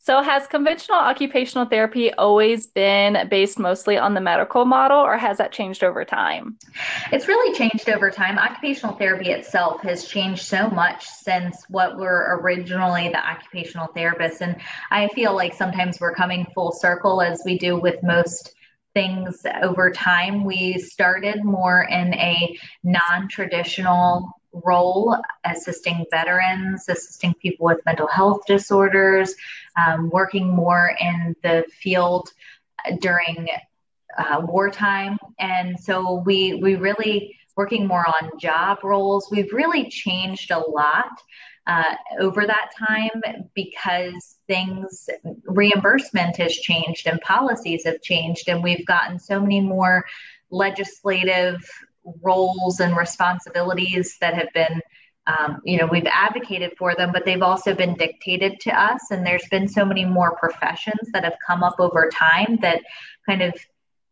So, 0.08 0.22
has 0.22 0.46
conventional 0.46 0.96
occupational 0.96 1.66
therapy 1.66 2.10
always 2.14 2.66
been 2.66 3.28
based 3.28 3.58
mostly 3.58 3.98
on 3.98 4.14
the 4.14 4.22
medical 4.22 4.64
model, 4.64 4.96
or 4.96 5.18
has 5.18 5.36
that 5.36 5.52
changed 5.52 5.84
over 5.84 6.02
time? 6.02 6.56
It's 7.12 7.28
really 7.28 7.54
changed 7.54 7.90
over 7.90 8.10
time. 8.10 8.38
Occupational 8.38 8.96
therapy 8.96 9.32
itself 9.32 9.82
has 9.82 10.06
changed 10.06 10.46
so 10.46 10.70
much 10.70 11.04
since 11.04 11.62
what 11.68 11.98
were 11.98 12.40
originally 12.40 13.10
the 13.10 13.22
occupational 13.22 13.88
therapists. 13.94 14.40
And 14.40 14.56
I 14.90 15.08
feel 15.08 15.36
like 15.36 15.52
sometimes 15.52 16.00
we're 16.00 16.14
coming 16.14 16.46
full 16.54 16.72
circle 16.72 17.20
as 17.20 17.42
we 17.44 17.58
do 17.58 17.78
with 17.78 18.02
most 18.02 18.54
things 18.94 19.44
over 19.62 19.90
time. 19.90 20.42
We 20.42 20.78
started 20.78 21.44
more 21.44 21.82
in 21.82 22.14
a 22.14 22.58
non 22.82 23.28
traditional 23.28 24.37
role 24.52 25.16
assisting 25.44 26.04
veterans, 26.10 26.88
assisting 26.88 27.34
people 27.34 27.66
with 27.66 27.84
mental 27.86 28.06
health 28.06 28.40
disorders, 28.46 29.34
um, 29.76 30.10
working 30.10 30.48
more 30.48 30.96
in 31.00 31.34
the 31.42 31.64
field 31.82 32.30
during 33.00 33.48
uh, 34.16 34.40
wartime. 34.44 35.18
And 35.38 35.78
so 35.78 36.22
we, 36.24 36.54
we 36.54 36.76
really 36.76 37.36
working 37.56 37.86
more 37.86 38.06
on 38.06 38.38
job 38.38 38.78
roles. 38.84 39.28
We've 39.30 39.52
really 39.52 39.88
changed 39.90 40.50
a 40.50 40.58
lot 40.58 41.10
uh, 41.66 41.94
over 42.20 42.46
that 42.46 42.70
time 42.88 43.20
because 43.54 44.38
things, 44.46 45.10
reimbursement 45.44 46.36
has 46.36 46.54
changed 46.56 47.06
and 47.06 47.20
policies 47.20 47.84
have 47.84 48.00
changed, 48.00 48.48
and 48.48 48.62
we've 48.62 48.86
gotten 48.86 49.18
so 49.18 49.38
many 49.38 49.60
more 49.60 50.06
legislative 50.50 51.60
roles 52.22 52.80
and 52.80 52.96
responsibilities 52.96 54.16
that 54.20 54.34
have 54.34 54.52
been 54.54 54.80
um, 55.26 55.60
you 55.64 55.76
know 55.76 55.86
we've 55.86 56.06
advocated 56.06 56.72
for 56.78 56.94
them 56.94 57.12
but 57.12 57.24
they've 57.24 57.42
also 57.42 57.74
been 57.74 57.94
dictated 57.94 58.60
to 58.60 58.70
us. 58.70 59.10
And 59.10 59.26
there's 59.26 59.48
been 59.50 59.68
so 59.68 59.84
many 59.84 60.04
more 60.04 60.36
professions 60.36 61.10
that 61.12 61.24
have 61.24 61.36
come 61.46 61.62
up 61.62 61.76
over 61.78 62.10
time 62.12 62.58
that 62.62 62.82
kind 63.26 63.42
of 63.42 63.54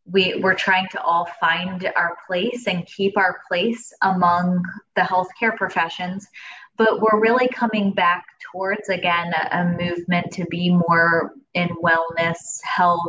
we, 0.08 0.36
we're 0.36 0.54
trying 0.54 0.86
to 0.92 1.02
all 1.02 1.28
find 1.40 1.90
our 1.96 2.16
place 2.26 2.68
and 2.68 2.86
keep 2.86 3.16
our 3.16 3.40
place 3.48 3.92
among 4.02 4.62
the 4.94 5.02
healthcare 5.02 5.56
professions. 5.56 6.28
But 6.76 7.00
we're 7.00 7.20
really 7.20 7.48
coming 7.48 7.92
back 7.92 8.24
towards 8.52 8.88
again 8.88 9.32
a, 9.32 9.58
a 9.58 9.64
movement 9.64 10.32
to 10.32 10.44
be 10.46 10.70
more 10.70 11.32
in 11.54 11.68
wellness 11.82 12.36
health 12.62 13.00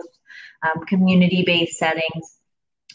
um, 0.63 0.85
community-based 0.85 1.77
settings 1.77 2.36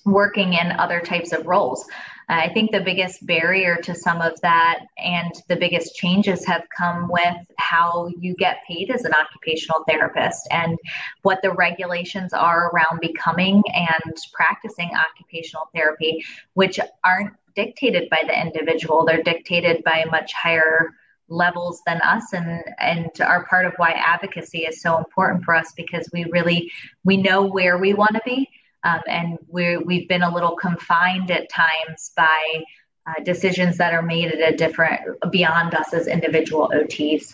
working 0.05 0.55
in 0.55 0.73
other 0.73 1.01
types 1.01 1.33
of 1.33 1.47
roles. 1.47 1.85
I 2.29 2.49
think 2.49 2.71
the 2.71 2.81
biggest 2.81 3.27
barrier 3.27 3.77
to 3.83 3.95
some 3.95 4.21
of 4.21 4.41
that 4.41 4.81
and 4.97 5.33
the 5.49 5.57
biggest 5.57 5.95
changes 5.97 6.47
have 6.47 6.63
come 6.77 7.09
with 7.11 7.37
how 7.59 8.09
you 8.19 8.35
get 8.35 8.59
paid 8.67 8.91
as 8.91 9.05
an 9.05 9.13
occupational 9.13 9.85
therapist 9.89 10.47
and 10.51 10.79
what 11.23 11.43
the 11.43 11.53
regulations 11.53 12.33
are 12.33 12.71
around 12.71 13.01
becoming 13.01 13.63
and 13.75 14.17
practicing 14.33 14.91
occupational 14.95 15.69
therapy, 15.75 16.25
which 16.55 16.81
aren't 17.05 17.35
dictated 17.55 18.09
by 18.09 18.23
the 18.27 18.41
individual. 18.41 19.05
They're 19.05 19.23
dictated 19.23 19.85
by 19.85 20.05
much 20.11 20.33
higher 20.33 20.95
levels 21.29 21.81
than 21.87 22.01
us 22.03 22.33
and 22.33 22.63
and 22.79 23.11
are 23.21 23.47
part 23.47 23.65
of 23.65 23.73
why 23.77 23.93
advocacy 23.93 24.61
is 24.61 24.83
so 24.83 24.99
important 24.99 25.45
for 25.45 25.55
us 25.55 25.73
because 25.77 26.09
we 26.13 26.25
really 26.25 26.71
we 27.05 27.17
know 27.17 27.47
where 27.47 27.79
we 27.79 27.95
want 27.95 28.13
to 28.13 28.21
be 28.25 28.49
Um, 28.85 29.01
and 29.07 29.39
we 29.49 29.77
we've 29.79 30.09
been 30.09 30.23
a 30.23 30.33
little 30.33 30.57
confined 30.57 31.31
at 31.31 31.49
times 31.51 32.13
by 32.17 32.65
uh, 33.07 33.23
decisions 33.25 33.79
that 33.79 33.95
are 33.95 34.03
made 34.03 34.33
at 34.33 34.53
a 34.53 34.57
different 34.57 35.01
beyond 35.31 35.75
us 35.75 35.93
as 35.93 36.07
individual 36.07 36.71
OTs. 36.75 37.33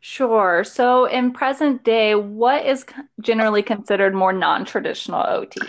Sure. 0.00 0.62
So, 0.62 1.06
in 1.06 1.32
present 1.32 1.82
day, 1.82 2.14
what 2.14 2.64
is 2.64 2.84
generally 3.20 3.62
considered 3.62 4.14
more 4.14 4.32
non-traditional 4.32 5.24
OT? 5.26 5.60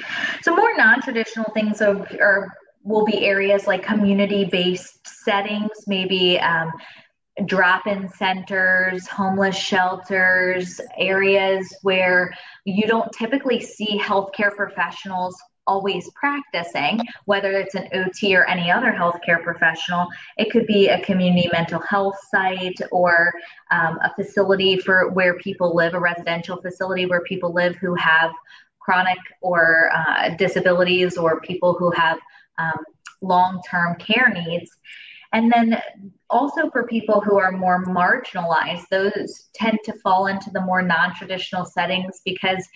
So, 0.42 0.56
more 0.56 0.78
non-traditional 0.78 1.52
things 1.54 1.82
are, 1.82 2.06
are 2.22 2.48
will 2.84 3.04
be 3.04 3.26
areas 3.26 3.66
like 3.68 3.84
community-based 3.84 5.08
settings, 5.08 5.72
maybe 5.88 6.40
um, 6.40 6.72
drop-in 7.46 8.10
centers, 8.10 9.08
homeless 9.08 9.56
shelters, 9.56 10.82
areas 10.98 11.76
where 11.84 12.34
you 12.66 12.88
don't 12.88 13.12
typically 13.12 13.62
see 13.62 14.00
healthcare 14.00 14.56
professionals 14.56 15.40
always 15.68 16.10
practicing, 16.16 17.02
whether 17.26 17.52
it's 17.52 17.76
an 17.76 17.88
OT 17.94 18.36
or 18.36 18.46
any 18.46 18.72
other 18.72 18.92
healthcare 18.92 19.44
professional. 19.44 20.08
It 20.38 20.50
could 20.50 20.66
be 20.66 20.88
a 20.88 21.00
community 21.02 21.50
mental 21.52 21.82
health 21.82 22.16
site 22.32 22.80
or 22.92 23.34
um, 23.70 24.00
a 24.02 24.14
facility 24.16 24.80
for 24.80 25.10
where 25.10 25.38
people 25.38 25.76
live, 25.76 25.94
a 25.94 26.00
residential 26.00 26.60
facility 26.62 27.06
where 27.06 27.22
people 27.22 27.54
live 27.54 27.76
who 27.76 27.94
have 27.96 28.32
chronic 28.80 29.20
or 29.42 29.92
uh, 29.94 30.30
disabilities 30.36 31.18
or 31.18 31.42
people 31.42 31.74
who 31.74 31.92
have 31.92 32.18
um, 32.58 32.86
long-term 33.22 33.96
care 33.96 34.30
needs. 34.30 34.72
And 35.34 35.52
then 35.52 35.82
also 36.30 36.70
for 36.70 36.88
people 36.88 37.22
who 37.22 37.38
are 37.38 37.52
more 37.52 37.86
marginalized, 37.86 38.88
those 38.90 39.50
tend 39.54 39.80
to 39.86 39.94
fall 40.04 40.28
into 40.28 40.50
the 40.52 40.62
more 40.62 40.82
non 40.82 41.14
traditional 41.16 41.66
settings 41.66 42.22
because 42.24 42.68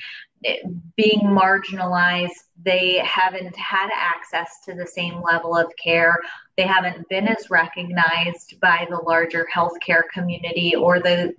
being 0.95 1.21
marginalized, 1.21 2.31
they 2.63 2.97
haven't 2.97 3.55
had 3.55 3.89
access 3.93 4.61
to 4.65 4.73
the 4.73 4.87
same 4.87 5.21
level 5.21 5.55
of 5.55 5.71
care. 5.81 6.19
They 6.57 6.63
haven't 6.63 7.07
been 7.09 7.27
as 7.27 7.49
recognized 7.49 8.59
by 8.59 8.87
the 8.89 8.97
larger 8.97 9.47
healthcare 9.53 10.03
community 10.13 10.75
or 10.75 10.99
the 10.99 11.33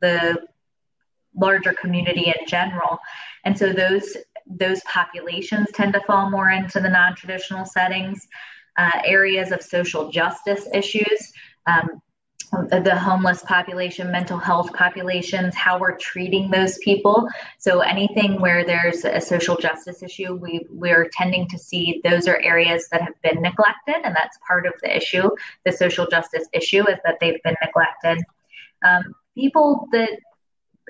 the 0.00 0.46
larger 1.34 1.72
community 1.72 2.26
in 2.26 2.46
general. 2.46 2.98
And 3.44 3.56
so 3.56 3.72
those 3.72 4.16
those 4.46 4.80
populations 4.84 5.68
tend 5.74 5.92
to 5.92 6.00
fall 6.00 6.30
more 6.30 6.50
into 6.50 6.80
the 6.80 6.88
non-traditional 6.88 7.66
settings, 7.66 8.26
uh, 8.78 8.90
areas 9.04 9.52
of 9.52 9.60
social 9.62 10.10
justice 10.10 10.66
issues. 10.72 11.32
Um, 11.66 12.00
the 12.50 12.98
homeless 12.98 13.42
population, 13.42 14.10
mental 14.10 14.38
health 14.38 14.72
populations, 14.72 15.54
how 15.54 15.78
we're 15.78 15.98
treating 15.98 16.50
those 16.50 16.78
people. 16.78 17.28
So 17.58 17.80
anything 17.80 18.40
where 18.40 18.64
there's 18.64 19.04
a 19.04 19.20
social 19.20 19.56
justice 19.56 20.02
issue, 20.02 20.34
we 20.34 20.66
we're 20.70 21.10
tending 21.12 21.46
to 21.48 21.58
see 21.58 22.00
those 22.04 22.26
are 22.26 22.40
areas 22.40 22.88
that 22.90 23.02
have 23.02 23.20
been 23.22 23.42
neglected, 23.42 23.96
and 24.02 24.16
that's 24.16 24.38
part 24.46 24.66
of 24.66 24.72
the 24.82 24.96
issue. 24.96 25.28
The 25.66 25.72
social 25.72 26.06
justice 26.06 26.48
issue 26.54 26.88
is 26.88 26.96
that 27.04 27.18
they've 27.20 27.42
been 27.44 27.56
neglected. 27.62 28.24
Um, 28.82 29.02
people 29.34 29.86
that 29.92 30.10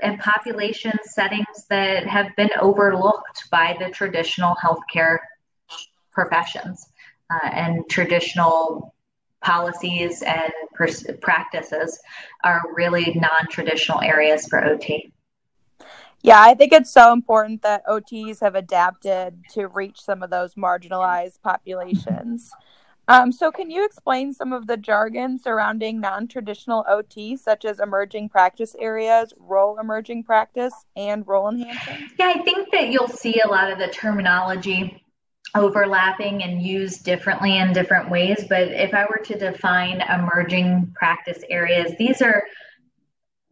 and 0.00 0.21
population 0.21 0.92
settings 1.02 1.66
that 1.71 2.07
have 2.07 2.28
been 2.37 2.50
overlooked 2.61 3.50
by 3.50 3.76
the 3.80 3.90
traditional 3.90 4.54
healthcare 4.62 5.18
professions 6.12 6.87
uh, 7.31 7.49
and 7.49 7.89
traditional 7.89 8.95
policies 9.41 10.23
and 10.23 10.53
pers- 10.75 11.07
practices 11.21 12.01
are 12.45 12.63
really 12.75 13.15
non-traditional 13.15 14.01
areas 14.01 14.47
for 14.47 14.65
OT. 14.65 15.12
Yeah, 16.23 16.41
I 16.41 16.55
think 16.55 16.73
it's 16.73 16.93
so 16.93 17.12
important 17.12 17.62
that 17.62 17.87
OTs 17.87 18.41
have 18.41 18.57
adapted 18.57 19.41
to 19.51 19.69
reach 19.69 20.01
some 20.01 20.23
of 20.23 20.31
those 20.31 20.55
marginalized 20.55 21.41
populations. 21.43 22.51
Um, 23.07 23.33
so, 23.33 23.51
can 23.51 23.71
you 23.71 23.87
explain 23.87 24.35
some 24.35 24.53
of 24.53 24.67
the 24.67 24.77
jargon 24.77 25.38
surrounding 25.38 25.99
non 26.01 26.29
traditional 26.29 26.85
OT, 26.87 27.37
such 27.37 27.64
as 27.64 27.81
emerging 27.81 28.29
practice 28.29 28.77
areas, 28.79 29.33
role 29.38 29.79
emerging 29.79 30.25
practice, 30.25 30.75
and 30.95 31.27
role 31.27 31.49
enhancing? 31.49 32.11
Yeah, 32.19 32.35
I 32.37 32.43
think 32.43 32.71
that 32.73 32.88
you'll 32.88 33.09
see 33.09 33.41
a 33.43 33.49
lot 33.49 33.73
of 33.73 33.79
the 33.79 33.88
terminology 33.88 35.03
overlapping 35.55 36.43
and 36.43 36.63
used 36.63 37.05
differently 37.05 37.59
in 37.59 37.73
different 37.73 38.11
ways. 38.11 38.45
But 38.49 38.69
if 38.69 38.95
I 38.95 39.05
were 39.05 39.23
to 39.25 39.39
define 39.39 40.01
emerging 40.03 40.93
practice 40.95 41.43
areas, 41.49 41.93
these 41.99 42.23
are 42.23 42.45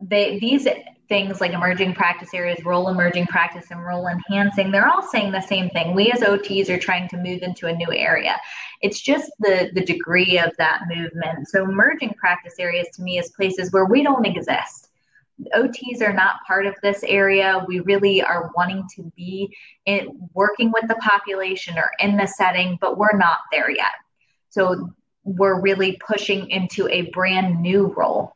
they 0.01 0.39
these 0.39 0.67
things 1.09 1.41
like 1.41 1.53
emerging 1.53 1.95
practice 1.95 2.35
areas, 2.35 2.65
role 2.65 2.89
emerging 2.89 3.27
practice, 3.27 3.67
and 3.71 3.85
role 3.85 4.09
enhancing, 4.09 4.71
they're 4.71 4.89
all 4.89 5.03
saying 5.03 5.31
the 5.31 5.41
same 5.41 5.71
thing. 5.71 5.95
We 5.95 6.11
as 6.11 6.21
OTs 6.21 6.69
are 6.69 6.79
trying 6.79 7.09
to 7.11 7.17
move 7.17 7.43
into 7.43 7.67
a 7.67 7.73
new 7.73 7.93
area. 7.93 8.37
It's 8.83 9.01
just 9.01 9.31
the 9.39 9.71
the 9.73 9.85
degree 9.85 10.39
of 10.39 10.53
that 10.59 10.83
movement. 10.89 11.49
So 11.49 11.65
emerging 11.65 12.15
practice 12.15 12.55
areas 12.59 12.89
to 12.95 13.03
me 13.03 13.19
is 13.19 13.31
places 13.31 13.73
where 13.73 13.87
we 13.87 14.03
don't 14.03 14.27
exist 14.27 14.86
OTs 15.55 16.01
are 16.01 16.12
not 16.12 16.37
part 16.46 16.66
of 16.66 16.75
this 16.83 17.03
area. 17.05 17.64
We 17.68 17.81
really 17.81 18.22
are 18.22 18.51
wanting 18.57 18.85
to 18.96 19.12
be 19.16 19.55
in, 19.85 20.29
working 20.35 20.72
with 20.72 20.88
the 20.88 20.96
population 20.96 21.77
or 21.77 21.90
in 21.99 22.16
the 22.16 22.27
setting, 22.27 22.79
but 22.81 22.96
we're 22.96 23.16
not 23.16 23.40
there 23.53 23.70
yet. 23.70 23.92
So 24.49 24.90
we're 25.25 25.61
really 25.61 25.99
pushing 26.07 26.49
into 26.51 26.88
a 26.88 27.11
brand 27.11 27.61
new 27.61 27.92
role. 27.96 28.35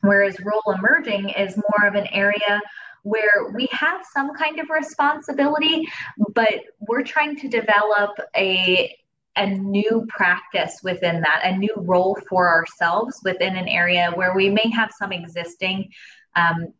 Whereas 0.00 0.40
role 0.40 0.74
emerging 0.74 1.28
is 1.30 1.56
more 1.56 1.86
of 1.86 1.94
an 1.94 2.08
area 2.08 2.60
where 3.02 3.50
we 3.54 3.68
have 3.70 4.02
some 4.12 4.34
kind 4.34 4.58
of 4.58 4.70
responsibility, 4.70 5.88
but 6.34 6.54
we're 6.80 7.02
trying 7.02 7.36
to 7.36 7.48
develop 7.48 8.18
a 8.36 8.96
a 9.36 9.46
new 9.46 10.04
practice 10.08 10.80
within 10.82 11.20
that, 11.20 11.40
a 11.44 11.56
new 11.56 11.72
role 11.76 12.18
for 12.28 12.48
ourselves 12.48 13.20
within 13.24 13.56
an 13.56 13.68
area 13.68 14.10
where 14.14 14.34
we 14.34 14.50
may 14.50 14.68
have 14.70 14.90
some 14.98 15.12
existing 15.12 15.88
um, 16.36 16.72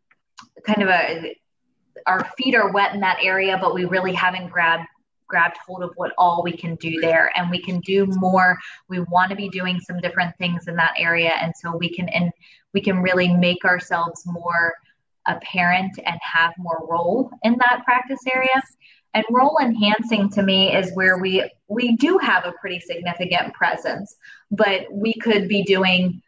kind 0.65 0.83
of 0.83 0.89
a 0.89 1.35
our 2.07 2.25
feet 2.37 2.55
are 2.55 2.71
wet 2.71 2.93
in 2.93 3.01
that 3.01 3.19
area, 3.21 3.57
but 3.59 3.73
we 3.73 3.85
really 3.85 4.13
haven't 4.13 4.49
grabbed 4.49 4.87
grabbed 5.27 5.57
hold 5.65 5.81
of 5.81 5.91
what 5.95 6.11
all 6.17 6.43
we 6.43 6.51
can 6.51 6.75
do 6.75 6.99
there. 6.99 7.31
And 7.37 7.49
we 7.49 7.61
can 7.61 7.79
do 7.79 8.05
more. 8.05 8.57
We 8.89 8.99
want 8.99 9.29
to 9.29 9.35
be 9.35 9.47
doing 9.47 9.79
some 9.79 9.97
different 10.01 10.37
things 10.37 10.67
in 10.67 10.75
that 10.75 10.93
area. 10.97 11.31
And 11.39 11.53
so 11.55 11.75
we 11.77 11.89
can 11.89 12.09
and 12.09 12.31
we 12.73 12.81
can 12.81 13.01
really 13.01 13.29
make 13.29 13.63
ourselves 13.63 14.23
more 14.25 14.73
apparent 15.27 15.97
and 16.05 16.19
have 16.21 16.53
more 16.57 16.85
role 16.89 17.31
in 17.43 17.53
that 17.53 17.83
practice 17.85 18.19
area. 18.33 18.61
And 19.13 19.25
role 19.29 19.57
enhancing 19.61 20.29
to 20.31 20.43
me 20.43 20.75
is 20.75 20.91
where 20.95 21.17
we 21.17 21.49
we 21.67 21.95
do 21.95 22.17
have 22.17 22.45
a 22.45 22.53
pretty 22.53 22.79
significant 22.79 23.53
presence 23.53 24.15
but 24.51 24.85
we 24.91 25.13
could 25.13 25.47
be 25.47 25.63
doing 25.63 26.21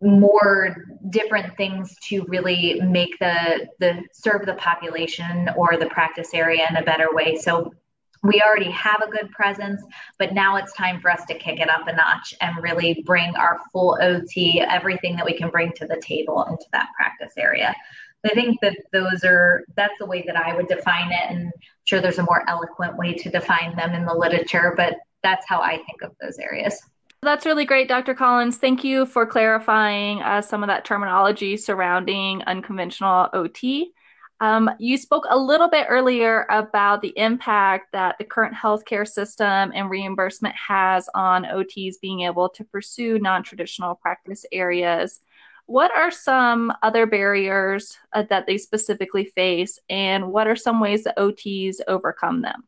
more 0.00 0.84
different 1.10 1.56
things 1.56 1.96
to 2.04 2.24
really 2.28 2.80
make 2.80 3.18
the 3.18 3.68
the 3.80 4.02
serve 4.12 4.46
the 4.46 4.54
population 4.54 5.48
or 5.56 5.76
the 5.76 5.86
practice 5.86 6.30
area 6.34 6.66
in 6.70 6.76
a 6.76 6.82
better 6.82 7.08
way. 7.12 7.36
So 7.36 7.72
we 8.22 8.42
already 8.44 8.70
have 8.70 9.00
a 9.06 9.10
good 9.10 9.30
presence 9.30 9.82
but 10.18 10.34
now 10.34 10.56
it's 10.56 10.72
time 10.72 11.00
for 11.00 11.10
us 11.10 11.24
to 11.26 11.34
kick 11.34 11.60
it 11.60 11.70
up 11.70 11.86
a 11.86 11.92
notch 11.92 12.34
and 12.40 12.62
really 12.62 13.02
bring 13.06 13.34
our 13.36 13.60
full 13.72 13.96
ot 14.00 14.66
everything 14.68 15.16
that 15.16 15.24
we 15.24 15.36
can 15.36 15.50
bring 15.50 15.72
to 15.72 15.86
the 15.86 16.00
table 16.00 16.44
into 16.48 16.66
that 16.72 16.88
practice 16.96 17.34
area. 17.36 17.74
I 18.26 18.30
think 18.30 18.58
that 18.62 18.76
those 18.92 19.24
are 19.24 19.64
that's 19.76 19.94
the 19.98 20.06
way 20.06 20.22
that 20.26 20.36
i 20.36 20.54
would 20.54 20.68
define 20.68 21.12
it 21.12 21.30
and 21.30 21.46
I'm 21.46 21.52
sure 21.84 22.00
there's 22.00 22.18
a 22.18 22.24
more 22.24 22.48
eloquent 22.48 22.96
way 22.96 23.14
to 23.14 23.30
define 23.30 23.76
them 23.76 23.94
in 23.94 24.04
the 24.04 24.14
literature 24.14 24.74
but 24.76 24.96
that's 25.22 25.46
how 25.48 25.60
i 25.60 25.76
think 25.76 26.02
of 26.02 26.12
those 26.20 26.38
areas 26.38 26.80
that's 27.22 27.46
really 27.46 27.64
great, 27.64 27.88
Dr. 27.88 28.14
Collins. 28.14 28.58
Thank 28.58 28.84
you 28.84 29.04
for 29.04 29.26
clarifying 29.26 30.22
uh, 30.22 30.40
some 30.40 30.62
of 30.62 30.68
that 30.68 30.84
terminology 30.84 31.56
surrounding 31.56 32.42
unconventional 32.42 33.28
OT. 33.32 33.92
Um, 34.40 34.70
you 34.78 34.96
spoke 34.96 35.24
a 35.28 35.36
little 35.36 35.68
bit 35.68 35.86
earlier 35.88 36.46
about 36.48 37.02
the 37.02 37.12
impact 37.16 37.90
that 37.92 38.16
the 38.18 38.24
current 38.24 38.54
healthcare 38.54 39.06
system 39.06 39.72
and 39.74 39.90
reimbursement 39.90 40.54
has 40.54 41.08
on 41.12 41.44
OTs 41.44 41.96
being 42.00 42.20
able 42.20 42.48
to 42.50 42.62
pursue 42.62 43.18
non 43.18 43.42
traditional 43.42 43.96
practice 43.96 44.46
areas. 44.52 45.20
What 45.66 45.90
are 45.96 46.12
some 46.12 46.72
other 46.82 47.04
barriers 47.04 47.98
uh, 48.12 48.22
that 48.30 48.46
they 48.46 48.58
specifically 48.58 49.24
face, 49.24 49.78
and 49.90 50.30
what 50.30 50.46
are 50.46 50.56
some 50.56 50.78
ways 50.78 51.02
that 51.04 51.18
OTs 51.18 51.80
overcome 51.88 52.42
them? 52.42 52.62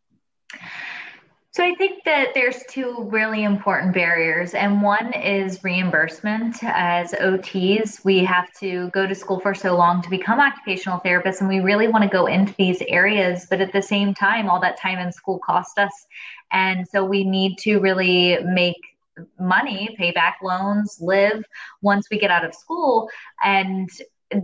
So 1.52 1.64
I 1.64 1.74
think 1.74 2.04
that 2.04 2.28
there's 2.32 2.62
two 2.68 3.08
really 3.10 3.42
important 3.42 3.92
barriers, 3.92 4.54
and 4.54 4.80
one 4.80 5.12
is 5.14 5.64
reimbursement. 5.64 6.58
As 6.62 7.12
OTs, 7.14 8.04
we 8.04 8.24
have 8.24 8.52
to 8.60 8.88
go 8.90 9.04
to 9.04 9.16
school 9.16 9.40
for 9.40 9.52
so 9.52 9.76
long 9.76 10.00
to 10.02 10.10
become 10.10 10.38
occupational 10.38 11.00
therapists, 11.00 11.40
and 11.40 11.48
we 11.48 11.58
really 11.58 11.88
want 11.88 12.04
to 12.04 12.08
go 12.08 12.26
into 12.26 12.54
these 12.56 12.80
areas, 12.82 13.48
but 13.50 13.60
at 13.60 13.72
the 13.72 13.82
same 13.82 14.14
time, 14.14 14.48
all 14.48 14.60
that 14.60 14.78
time 14.80 15.00
in 15.00 15.10
school 15.10 15.40
cost 15.40 15.76
us. 15.76 16.06
And 16.52 16.86
so 16.86 17.04
we 17.04 17.24
need 17.24 17.58
to 17.58 17.80
really 17.80 18.38
make 18.44 18.76
money, 19.40 19.92
pay 19.98 20.12
back 20.12 20.38
loans, 20.44 20.98
live 21.00 21.44
once 21.82 22.06
we 22.12 22.18
get 22.20 22.30
out 22.30 22.44
of 22.44 22.54
school. 22.54 23.10
And 23.42 23.90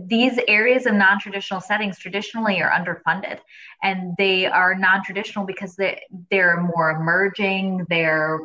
these 0.05 0.37
areas 0.47 0.85
of 0.85 0.93
non-traditional 0.93 1.61
settings 1.61 1.97
traditionally 1.97 2.61
are 2.61 2.71
underfunded 2.71 3.39
and 3.83 4.13
they 4.17 4.45
are 4.45 4.75
non-traditional 4.75 5.45
because 5.45 5.75
they, 5.75 6.01
they're 6.29 6.61
more 6.61 6.91
emerging 6.91 7.85
they're 7.89 8.39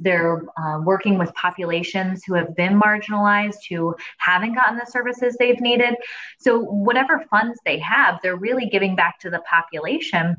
they're 0.00 0.42
uh, 0.58 0.80
working 0.82 1.16
with 1.16 1.32
populations 1.34 2.24
who 2.24 2.34
have 2.34 2.56
been 2.56 2.80
marginalized 2.80 3.58
who 3.68 3.94
haven't 4.18 4.54
gotten 4.54 4.76
the 4.76 4.86
services 4.86 5.36
they've 5.38 5.60
needed. 5.60 5.94
So 6.40 6.58
whatever 6.58 7.24
funds 7.30 7.60
they 7.64 7.78
have 7.78 8.18
they're 8.22 8.36
really 8.36 8.66
giving 8.66 8.96
back 8.96 9.20
to 9.20 9.30
the 9.30 9.40
population 9.40 10.36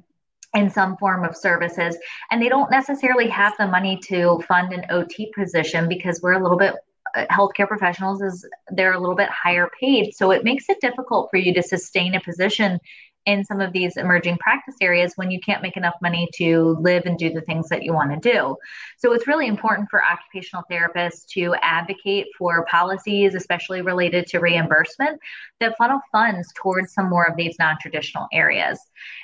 in 0.54 0.70
some 0.70 0.98
form 0.98 1.24
of 1.24 1.36
services 1.36 1.96
and 2.30 2.42
they 2.42 2.50
don't 2.50 2.70
necessarily 2.70 3.30
have 3.30 3.54
the 3.58 3.68
money 3.68 3.98
to 4.08 4.44
fund 4.48 4.74
an 4.74 4.84
ot 4.90 5.32
position 5.34 5.88
because 5.88 6.22
we're 6.22 6.34
a 6.34 6.44
little 6.44 6.58
bit 6.58 6.76
Uh, 7.16 7.26
healthcare 7.32 7.68
professionals 7.68 8.22
is 8.22 8.46
they're 8.70 8.94
a 8.94 9.00
little 9.00 9.16
bit 9.16 9.30
higher 9.30 9.70
paid. 9.80 10.14
So 10.14 10.32
it 10.32 10.44
makes 10.44 10.70
it 10.70 10.80
difficult 10.82 11.30
for 11.32 11.38
you 11.38 11.54
to 11.54 11.64
sustain 11.64 12.16
a 12.16 12.22
position 12.22 12.80
in 13.26 13.44
some 13.44 13.62
of 13.62 13.72
these 13.72 13.98
emerging 13.98 14.38
practice 14.38 14.76
areas 14.82 15.14
when 15.16 15.30
you 15.30 15.40
can't 15.40 15.62
make 15.62 15.78
enough 15.78 15.94
money 16.02 16.28
to 16.36 16.76
live 16.82 17.04
and 17.06 17.18
do 17.18 17.32
the 17.32 17.42
things 17.42 17.70
that 17.70 17.84
you 17.84 17.94
want 17.94 18.12
to 18.12 18.32
do. 18.32 18.56
So 18.98 19.14
it's 19.14 19.28
really 19.28 19.48
important 19.48 19.90
for 19.90 20.04
occupational 20.04 20.64
therapists 20.72 21.26
to 21.34 21.56
advocate 21.62 22.28
for 22.38 22.66
policies, 22.66 23.36
especially 23.36 23.82
related 23.82 24.26
to 24.28 24.40
reimbursement, 24.40 25.20
that 25.60 25.78
funnel 25.78 26.00
funds 26.12 26.52
towards 26.56 26.94
some 26.94 27.10
more 27.10 27.26
of 27.26 27.36
these 27.36 27.56
non 27.60 27.78
traditional 27.80 28.28
areas. 28.34 28.80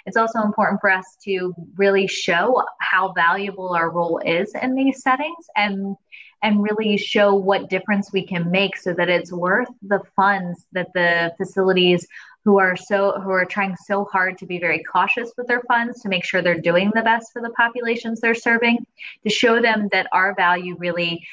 It's 0.06 0.18
also 0.18 0.42
important 0.42 0.80
for 0.80 0.92
us 0.92 1.18
to 1.24 1.54
really 1.76 2.08
show 2.08 2.64
how 2.80 3.14
valuable 3.14 3.70
our 3.70 3.90
role 3.90 4.20
is 4.24 4.54
in 4.62 4.76
these 4.76 5.02
settings 5.02 5.46
and 5.56 5.96
and 6.44 6.62
really 6.62 6.98
show 6.98 7.34
what 7.34 7.70
difference 7.70 8.12
we 8.14 8.26
can 8.26 8.52
make 8.52 8.78
so 8.78 8.94
that 8.94 9.10
it's 9.10 9.32
worth 9.32 9.70
the 9.82 10.02
funds 10.16 10.66
that 10.72 10.92
the 10.94 11.34
facilities 11.38 12.08
who 12.46 12.60
are 12.60 12.76
so 12.76 13.20
who 13.20 13.30
are 13.32 13.46
trying 13.46 13.76
so 13.76 14.06
hard 14.06 14.38
to 14.38 14.46
be 14.46 14.60
very 14.60 14.84
cautious 14.84 15.32
with 15.38 15.48
their 15.48 15.62
funds 15.64 16.02
to 16.02 16.10
make 16.10 16.24
sure 16.24 16.42
they're 16.42 16.62
doing 16.62 16.92
the 16.96 17.02
best 17.02 17.34
for 17.34 17.42
the 17.42 17.50
populations 17.50 18.22
they're 18.22 18.36
serving 18.36 18.78
to 19.24 19.30
show 19.30 19.62
them 19.62 19.90
that 19.92 20.08
our 20.12 20.34
value 20.36 20.76
really 20.78 21.26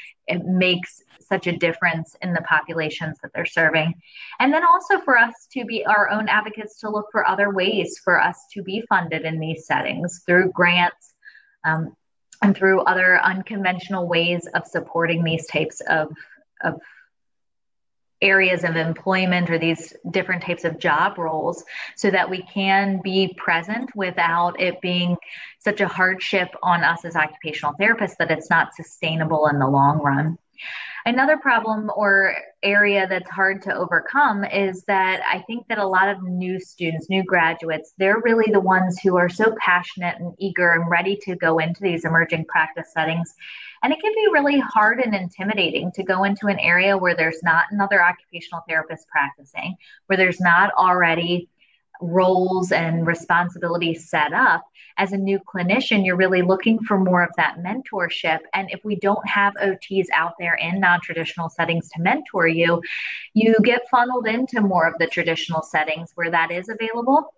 makes 0.44 1.02
such 1.20 1.46
a 1.46 1.56
difference 1.56 2.16
in 2.22 2.32
the 2.32 2.42
populations 2.42 3.18
that 3.22 3.32
they're 3.34 3.46
serving. 3.46 3.94
And 4.40 4.52
then 4.52 4.64
also 4.64 5.00
for 5.00 5.16
us 5.16 5.46
to 5.52 5.64
be 5.64 5.84
our 5.86 6.10
own 6.10 6.28
advocates 6.28 6.78
to 6.80 6.90
look 6.90 7.06
for 7.10 7.26
other 7.26 7.50
ways 7.50 7.98
for 8.02 8.20
us 8.20 8.46
to 8.52 8.62
be 8.62 8.84
funded 8.88 9.22
in 9.22 9.38
these 9.38 9.66
settings 9.66 10.22
through 10.26 10.52
grants 10.52 11.14
um, 11.64 11.96
and 12.44 12.54
through 12.54 12.82
other 12.82 13.18
unconventional 13.22 14.06
ways 14.06 14.46
of 14.54 14.66
supporting 14.66 15.24
these 15.24 15.46
types 15.46 15.80
of, 15.88 16.12
of 16.62 16.78
areas 18.20 18.64
of 18.64 18.76
employment 18.76 19.48
or 19.48 19.58
these 19.58 19.94
different 20.10 20.42
types 20.42 20.64
of 20.64 20.78
job 20.78 21.16
roles 21.16 21.64
so 21.96 22.10
that 22.10 22.28
we 22.28 22.42
can 22.42 23.00
be 23.02 23.34
present 23.38 23.90
without 23.96 24.60
it 24.60 24.78
being 24.82 25.16
such 25.58 25.80
a 25.80 25.88
hardship 25.88 26.48
on 26.62 26.84
us 26.84 27.04
as 27.06 27.16
occupational 27.16 27.74
therapists 27.80 28.16
that 28.18 28.30
it's 28.30 28.50
not 28.50 28.74
sustainable 28.74 29.46
in 29.46 29.58
the 29.58 29.66
long 29.66 29.98
run. 30.02 30.36
Another 31.06 31.36
problem 31.36 31.90
or 31.94 32.34
area 32.62 33.06
that's 33.06 33.28
hard 33.28 33.60
to 33.62 33.74
overcome 33.74 34.42
is 34.42 34.84
that 34.84 35.20
I 35.30 35.40
think 35.40 35.68
that 35.68 35.76
a 35.76 35.86
lot 35.86 36.08
of 36.08 36.22
new 36.22 36.58
students, 36.58 37.10
new 37.10 37.22
graduates, 37.22 37.92
they're 37.98 38.22
really 38.24 38.50
the 38.50 38.60
ones 38.60 38.98
who 39.00 39.18
are 39.18 39.28
so 39.28 39.54
passionate 39.60 40.16
and 40.18 40.32
eager 40.38 40.72
and 40.72 40.90
ready 40.90 41.18
to 41.24 41.36
go 41.36 41.58
into 41.58 41.82
these 41.82 42.06
emerging 42.06 42.46
practice 42.46 42.90
settings. 42.94 43.34
And 43.82 43.92
it 43.92 44.00
can 44.00 44.12
be 44.14 44.28
really 44.32 44.58
hard 44.60 44.98
and 44.98 45.14
intimidating 45.14 45.92
to 45.92 46.02
go 46.02 46.24
into 46.24 46.46
an 46.46 46.58
area 46.58 46.96
where 46.96 47.14
there's 47.14 47.42
not 47.42 47.66
another 47.70 48.02
occupational 48.02 48.64
therapist 48.66 49.06
practicing, 49.08 49.76
where 50.06 50.16
there's 50.16 50.40
not 50.40 50.72
already 50.72 51.50
roles 52.00 52.72
and 52.72 53.06
responsibilities 53.06 54.08
set 54.08 54.32
up 54.32 54.64
as 54.96 55.12
a 55.12 55.16
new 55.16 55.38
clinician 55.40 56.04
you're 56.04 56.16
really 56.16 56.42
looking 56.42 56.78
for 56.80 56.98
more 56.98 57.22
of 57.22 57.30
that 57.36 57.58
mentorship. 57.58 58.40
And 58.52 58.70
if 58.70 58.84
we 58.84 58.96
don't 58.96 59.26
have 59.28 59.54
ots 59.54 60.06
out 60.14 60.34
there 60.38 60.54
in 60.54 60.80
non-traditional 60.80 61.50
settings 61.50 61.88
to 61.90 62.02
mentor 62.02 62.46
you 62.48 62.82
you 63.32 63.54
get 63.62 63.88
funneled 63.88 64.26
into 64.26 64.60
more 64.60 64.86
of 64.86 64.98
the 64.98 65.06
traditional 65.06 65.62
settings 65.62 66.10
where 66.14 66.30
that 66.30 66.50
is 66.50 66.68
available 66.68 67.32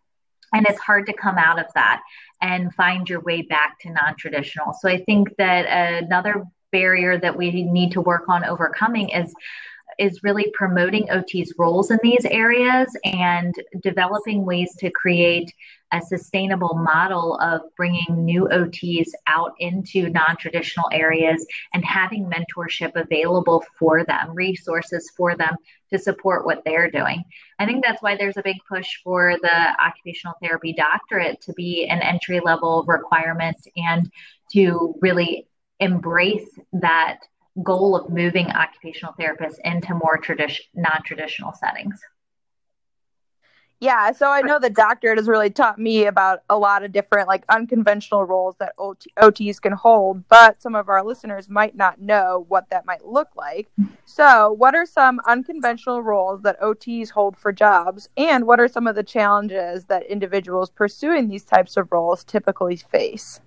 and 0.53 0.66
it's 0.66 0.81
hard 0.81 1.07
to 1.07 1.12
come 1.12 1.38
out 1.38 1.59
of 1.59 1.66
that 1.75 2.03
and 2.40 2.73
find 2.75 3.09
your 3.09 3.21
way 3.21 3.42
back 3.42 3.79
to 3.81 3.90
non-traditional. 3.90 4.75
So 4.81 4.88
i 4.88 4.99
think 5.05 5.37
that 5.37 6.03
another 6.03 6.45
barrier 6.73 7.19
that 7.19 7.37
we 7.37 7.62
need 7.62 7.92
to 7.92 8.01
work 8.01 8.29
on 8.29 8.45
overcoming 8.45 9.09
is 9.11 9.33
is 9.98 10.22
really 10.22 10.50
promoting 10.54 11.11
OT's 11.11 11.54
roles 11.59 11.90
in 11.90 11.98
these 12.02 12.24
areas 12.26 12.88
and 13.04 13.54
developing 13.80 14.44
ways 14.44 14.74
to 14.78 14.90
create 14.90 15.52
a 15.92 16.02
sustainable 16.02 16.74
model 16.74 17.38
of 17.40 17.61
bringing 17.76 18.24
new 18.24 18.48
OTs 18.50 19.11
out 19.26 19.54
into 19.61 20.11
non 20.11 20.37
traditional 20.37 20.88
areas 20.92 21.46
and 21.74 21.85
having 21.85 22.28
mentorship 22.28 22.92
available 22.96 23.64
for 23.78 24.04
them, 24.04 24.35
resources 24.35 25.11
for 25.16 25.37
them 25.37 25.54
to 25.90 25.98
support 25.98 26.44
what 26.44 26.62
they're 26.64 26.90
doing. 26.90 27.22
I 27.59 27.66
think 27.66 27.85
that's 27.85 28.02
why 28.02 28.16
there's 28.16 28.37
a 28.37 28.42
big 28.42 28.56
push 28.68 28.96
for 29.04 29.37
the 29.40 29.80
occupational 29.80 30.37
therapy 30.42 30.72
doctorate 30.72 31.40
to 31.42 31.52
be 31.52 31.87
an 31.87 32.00
entry 32.00 32.40
level 32.40 32.85
requirement 32.88 33.56
and 33.76 34.11
to 34.52 34.96
really 35.00 35.46
embrace 35.78 36.59
that 36.72 37.18
goal 37.62 37.97
of 37.97 38.11
moving 38.11 38.47
occupational 38.51 39.14
therapists 39.19 39.57
into 39.64 39.95
more 39.95 40.19
tradition 40.19 40.64
non-traditional 40.75 41.53
settings 41.53 42.01
yeah, 43.79 44.12
so 44.12 44.31
I 44.31 44.40
know 44.40 44.59
the 44.59 44.71
doctorate 44.71 45.19
has 45.19 45.29
really 45.29 45.51
taught 45.51 45.79
me 45.79 46.07
about 46.07 46.40
a 46.49 46.57
lot 46.57 46.83
of 46.83 46.92
different 46.92 47.29
like 47.29 47.45
unconventional 47.51 48.25
roles 48.25 48.57
that 48.59 48.73
OT- 48.79 49.11
OTs 49.19 49.61
can 49.61 49.73
hold, 49.73 50.27
but 50.29 50.62
some 50.62 50.75
of 50.75 50.88
our 50.88 51.05
listeners 51.05 51.51
might 51.51 51.77
not 51.77 52.01
know 52.01 52.47
what 52.49 52.71
that 52.71 52.87
might 52.87 53.05
look 53.05 53.29
like. 53.37 53.69
So, 54.07 54.51
what 54.51 54.75
are 54.75 54.87
some 54.87 55.21
unconventional 55.27 56.03
roles 56.03 56.40
that 56.40 56.59
OTs 56.61 57.11
hold 57.11 57.37
for 57.37 57.53
jobs, 57.53 58.09
and 58.16 58.47
what 58.47 58.61
are 58.61 58.69
some 58.69 58.87
of 58.87 58.95
the 58.95 59.03
challenges 59.03 59.85
that 59.87 60.07
individuals 60.07 60.71
pursuing 60.71 61.29
these 61.29 61.45
types 61.45 61.77
of 61.77 61.92
roles 61.92 62.25
typically 62.25 62.77
face? 62.77 63.40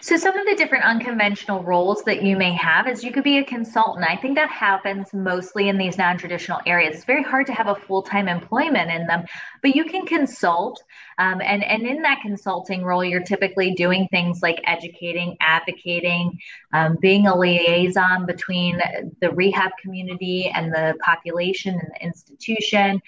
So, 0.00 0.16
some 0.16 0.36
of 0.36 0.46
the 0.46 0.54
different 0.56 0.84
unconventional 0.84 1.62
roles 1.62 2.02
that 2.04 2.22
you 2.22 2.36
may 2.36 2.52
have 2.52 2.88
is 2.88 3.02
you 3.02 3.10
could 3.10 3.24
be 3.24 3.38
a 3.38 3.44
consultant. 3.44 4.06
I 4.08 4.16
think 4.16 4.36
that 4.36 4.50
happens 4.50 5.12
mostly 5.12 5.68
in 5.68 5.78
these 5.78 5.96
non 5.96 6.18
traditional 6.18 6.60
areas. 6.66 6.96
It's 6.96 7.04
very 7.04 7.22
hard 7.22 7.46
to 7.46 7.52
have 7.52 7.68
a 7.68 7.74
full 7.74 8.02
time 8.02 8.28
employment 8.28 8.90
in 8.90 9.06
them 9.06 9.24
but 9.64 9.74
you 9.74 9.84
can 9.86 10.04
consult 10.04 10.84
um, 11.18 11.40
and 11.40 11.64
and 11.64 11.86
in 11.86 12.02
that 12.02 12.20
consulting 12.20 12.84
role 12.84 13.02
you're 13.02 13.22
typically 13.22 13.72
doing 13.72 14.06
things 14.08 14.42
like 14.42 14.60
educating 14.64 15.36
advocating 15.40 16.38
um, 16.74 16.96
being 17.00 17.26
a 17.26 17.34
liaison 17.36 18.26
between 18.26 18.78
the 19.20 19.30
rehab 19.30 19.72
community 19.82 20.52
and 20.54 20.70
the 20.70 20.94
population 21.02 21.74
and 21.74 21.90
the 21.94 22.04
institution 22.04 23.00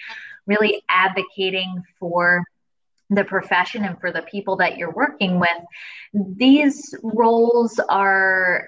really 0.47 0.81
advocating 0.89 1.83
for 1.99 2.43
the 3.09 3.23
profession 3.23 3.85
and 3.85 3.99
for 3.99 4.11
the 4.11 4.21
people 4.23 4.57
that 4.57 4.77
you're 4.77 4.91
working 4.91 5.39
with 5.39 5.49
these 6.13 6.93
roles 7.03 7.79
are 7.89 8.67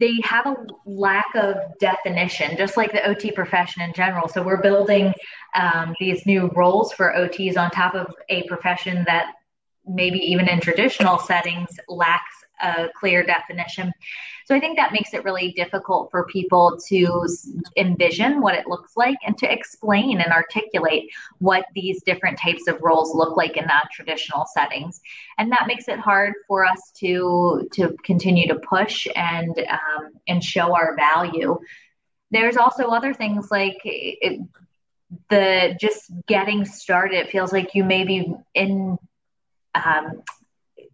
they 0.00 0.18
have 0.24 0.46
a 0.46 0.56
lack 0.84 1.32
of 1.36 1.56
definition, 1.78 2.56
just 2.56 2.76
like 2.76 2.90
the 2.90 3.06
OT 3.06 3.30
profession 3.30 3.82
in 3.82 3.92
general. 3.92 4.26
So 4.26 4.42
we're 4.42 4.60
building 4.60 5.14
um, 5.54 5.94
these 6.00 6.26
new 6.26 6.50
roles 6.56 6.92
for 6.92 7.12
OTs 7.16 7.56
on 7.56 7.70
top 7.70 7.94
of 7.94 8.12
a 8.28 8.42
profession 8.48 9.04
that 9.06 9.34
maybe 9.86 10.18
even 10.18 10.48
in 10.48 10.58
traditional 10.58 11.18
settings 11.18 11.68
lacks 11.88 12.34
a 12.60 12.88
clear 12.98 13.22
definition. 13.24 13.92
So 14.46 14.54
I 14.54 14.60
think 14.60 14.76
that 14.76 14.92
makes 14.92 15.14
it 15.14 15.24
really 15.24 15.52
difficult 15.52 16.10
for 16.10 16.26
people 16.26 16.78
to 16.88 17.26
envision 17.76 18.40
what 18.40 18.54
it 18.54 18.66
looks 18.66 18.96
like 18.96 19.18
and 19.26 19.36
to 19.38 19.52
explain 19.52 20.20
and 20.20 20.32
articulate 20.32 21.10
what 21.38 21.64
these 21.74 22.02
different 22.02 22.38
types 22.38 22.66
of 22.68 22.80
roles 22.82 23.14
look 23.14 23.36
like 23.36 23.56
in 23.56 23.66
non-traditional 23.66 24.46
settings. 24.52 25.00
And 25.38 25.50
that 25.52 25.66
makes 25.66 25.88
it 25.88 25.98
hard 25.98 26.34
for 26.46 26.64
us 26.64 26.92
to 26.96 27.68
to 27.72 27.96
continue 28.04 28.48
to 28.48 28.56
push 28.56 29.06
and 29.14 29.56
um, 29.58 30.12
and 30.26 30.42
show 30.42 30.74
our 30.74 30.96
value. 30.96 31.58
There's 32.30 32.56
also 32.56 32.88
other 32.88 33.12
things 33.12 33.50
like 33.50 33.78
it, 33.84 34.40
the 35.28 35.76
just 35.78 36.10
getting 36.26 36.64
started. 36.64 37.18
It 37.18 37.30
feels 37.30 37.52
like 37.52 37.74
you 37.74 37.84
may 37.84 38.04
be 38.04 38.34
in 38.54 38.98
um, 39.74 40.22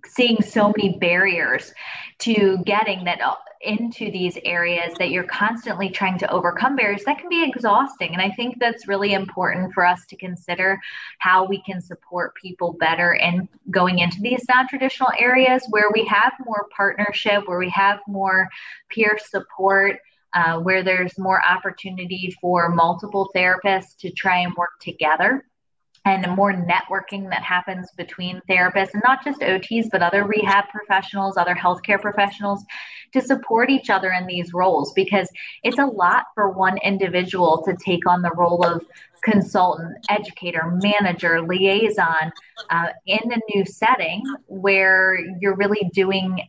seeing 0.07 0.41
so 0.43 0.73
many 0.77 0.99
barriers 0.99 1.73
to 2.21 2.59
getting 2.65 3.05
that 3.05 3.21
uh, 3.21 3.35
into 3.61 4.11
these 4.13 4.39
areas 4.45 4.95
that 4.99 5.11
you're 5.11 5.25
constantly 5.25 5.91
trying 5.91 6.17
to 6.17 6.31
overcome 6.31 6.77
barriers 6.77 7.03
that 7.05 7.19
can 7.19 7.29
be 7.29 7.43
exhausting. 7.43 8.13
And 8.13 8.23
i 8.23 8.31
think 8.31 8.59
that's 8.61 8.87
really 8.87 9.15
important 9.15 9.73
for 9.75 9.85
us 9.85 10.07
to 10.07 10.17
consider 10.17 10.79
how 11.19 11.45
we 11.45 11.61
can 11.63 11.81
support 11.81 12.35
people 12.37 12.75
better 12.75 13.15
in 13.15 13.49
going 13.71 13.99
into 13.99 14.21
these 14.21 14.45
non-traditional 14.49 15.11
areas 15.19 15.65
where 15.71 15.91
we 15.93 16.05
have 16.07 16.33
more 16.45 16.67
partnership 16.77 17.49
where 17.49 17.59
we 17.59 17.71
have 17.71 17.99
more 18.07 18.49
peer 18.91 19.19
support 19.21 19.99
uh, 20.35 20.59
where 20.61 20.85
there's 20.85 21.19
more 21.19 21.45
opportunity 21.45 22.37
for 22.41 22.69
multiple 22.69 23.31
therapists 23.35 23.97
to 23.99 24.11
try 24.11 24.39
and 24.39 24.55
work 24.55 24.79
together 24.81 25.45
and 26.11 26.37
more 26.37 26.53
networking 26.53 27.29
that 27.31 27.43
happens 27.43 27.91
between 27.97 28.41
therapists 28.49 28.95
and 28.95 29.03
not 29.05 29.25
just 29.25 29.41
OTs, 29.41 29.89
but 29.91 30.03
other 30.03 30.25
rehab 30.25 30.65
professionals, 30.69 31.37
other 31.37 31.55
healthcare 31.55 32.01
professionals 32.01 32.65
to 33.13 33.21
support 33.21 33.71
each 33.71 33.91
other 33.91 34.13
in 34.13 34.27
these 34.27 34.53
roles 34.53 34.93
because 34.93 35.31
it's 35.63 35.79
a 35.79 35.87
lot 35.87 36.25
for 36.35 36.51
one 36.51 36.79
individual 36.79 37.63
to 37.65 37.77
take 37.85 38.07
on 38.07 38.23
the 38.23 38.31
role 38.37 38.65
of 38.65 38.85
consultant, 39.23 39.97
educator, 40.09 40.79
manager, 40.83 41.43
liaison 41.43 42.31
uh, 42.71 42.89
in 43.07 43.33
a 43.33 43.39
new 43.55 43.65
setting 43.65 44.23
where 44.47 45.19
you're 45.41 45.57
really 45.57 45.91
doing 45.93 46.41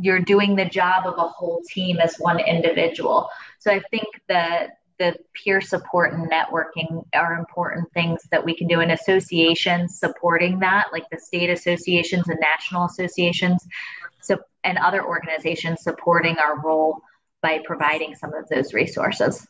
you're 0.00 0.20
doing 0.20 0.56
the 0.56 0.64
job 0.64 1.06
of 1.06 1.14
a 1.18 1.28
whole 1.28 1.60
team 1.68 1.98
as 1.98 2.16
one 2.16 2.40
individual. 2.40 3.28
So 3.58 3.70
I 3.70 3.82
think 3.90 4.06
that 4.28 4.78
the 5.02 5.16
peer 5.34 5.60
support 5.60 6.12
and 6.12 6.30
networking 6.30 7.04
are 7.12 7.34
important 7.34 7.92
things 7.92 8.20
that 8.30 8.44
we 8.44 8.54
can 8.54 8.68
do 8.68 8.80
in 8.80 8.92
associations 8.92 9.98
supporting 9.98 10.60
that, 10.60 10.86
like 10.92 11.02
the 11.10 11.18
state 11.18 11.50
associations 11.50 12.28
and 12.28 12.38
national 12.40 12.84
associations, 12.84 13.66
so 14.20 14.38
and 14.62 14.78
other 14.78 15.04
organizations 15.04 15.82
supporting 15.82 16.38
our 16.38 16.60
role 16.60 17.00
by 17.42 17.60
providing 17.64 18.14
some 18.14 18.32
of 18.32 18.48
those 18.48 18.72
resources. 18.72 19.48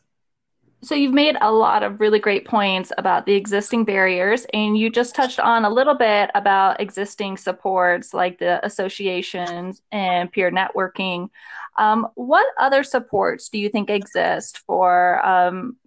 So 0.83 0.95
you've 0.95 1.13
made 1.13 1.37
a 1.39 1.49
lot 1.49 1.81
of 1.81 2.01
really 2.01 2.19
great 2.19 2.45
points 2.45 2.91
about 2.97 3.25
the 3.25 3.35
existing 3.35 3.85
barriers, 3.85 4.45
and 4.53 4.77
you 4.77 4.89
just 4.89 5.15
touched 5.15 5.39
on 5.39 5.63
a 5.63 5.69
little 5.69 5.95
bit 5.95 6.29
about 6.35 6.81
existing 6.81 7.37
supports 7.37 8.13
like 8.13 8.37
the 8.37 8.63
associations 8.65 9.81
and 9.93 10.29
peer 10.29 10.51
networking. 10.51 11.29
Um, 11.77 12.07
what 12.15 12.45
other 12.59 12.83
supports 12.83 13.47
do 13.47 13.59
you 13.59 13.69
think 13.69 13.89
exist 13.89 14.59
for 14.67 15.25
um, 15.25 15.77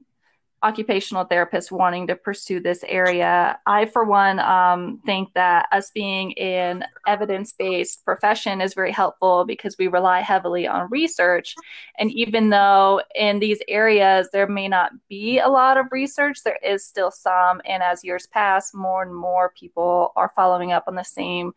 occupational 0.66 1.24
therapists 1.24 1.70
wanting 1.70 2.09
to 2.09 2.16
pursue 2.16 2.59
this 2.59 2.85
area. 2.88 3.59
I, 3.66 3.87
for 3.87 4.05
one, 4.05 4.40
um, 4.40 5.00
think 5.07 5.33
that 5.35 5.66
us 5.70 5.92
being 5.92 6.37
an 6.38 6.85
evidence 7.07 7.52
based 7.52 8.05
profession 8.05 8.61
is 8.61 8.74
very 8.74 8.90
helpful 8.90 9.44
because 9.44 9.76
we 9.79 9.87
rely 9.87 10.20
heavily 10.20 10.66
on 10.66 10.90
research. 10.90 11.55
And 11.98 12.11
even 12.11 12.50
though 12.50 13.00
in 13.14 13.38
these 13.38 13.61
areas 13.68 14.29
there 14.33 14.48
may 14.48 14.66
not 14.66 14.90
be 15.09 15.38
a 15.38 15.48
lot 15.48 15.76
of 15.76 15.87
research, 15.92 16.38
there 16.42 16.59
is 16.64 16.85
still 16.85 17.12
some. 17.12 17.61
And 17.64 17.83
as 17.83 18.02
years 18.02 18.26
pass, 18.26 18.74
more 18.74 19.02
and 19.02 19.14
more 19.14 19.52
people 19.59 20.12
are 20.16 20.33
following 20.35 20.72
up 20.72 20.85
on 20.88 20.96
the 20.96 21.05
same 21.05 21.52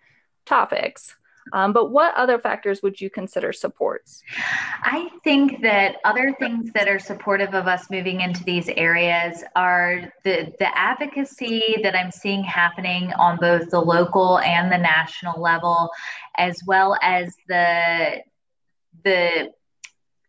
topics. 0.46 1.16
Um, 1.54 1.74
but 1.74 1.92
what 1.92 2.16
other 2.16 2.38
factors 2.40 2.82
would 2.84 3.00
you 3.00 3.10
consider 3.10 3.52
supports? 3.54 4.24
I 4.82 5.10
think 5.24 5.62
that 5.62 5.96
other 6.04 6.36
things 6.40 6.72
that 6.74 6.88
are 6.88 7.00
supportive 7.00 7.54
of 7.54 7.68
us 7.68 7.90
moving 7.90 8.22
into 8.22 8.44
these 8.44 8.70
areas 8.70 9.44
are 9.56 10.14
the, 10.24 10.54
the 10.60 10.78
advocacy 10.78 11.78
that 11.84 11.96
I'm 11.96 12.12
seeing 12.12 12.44
happening 12.44 13.12
on 13.14 13.38
both 13.38 13.70
the 13.70 13.82
local 13.82 14.40
and 14.40 14.72
the 14.72 14.78
national 14.78 15.42
level, 15.42 15.90
as 16.38 16.62
well 16.66 16.98
as 17.02 17.36
the 17.48 18.22
the 19.04 19.52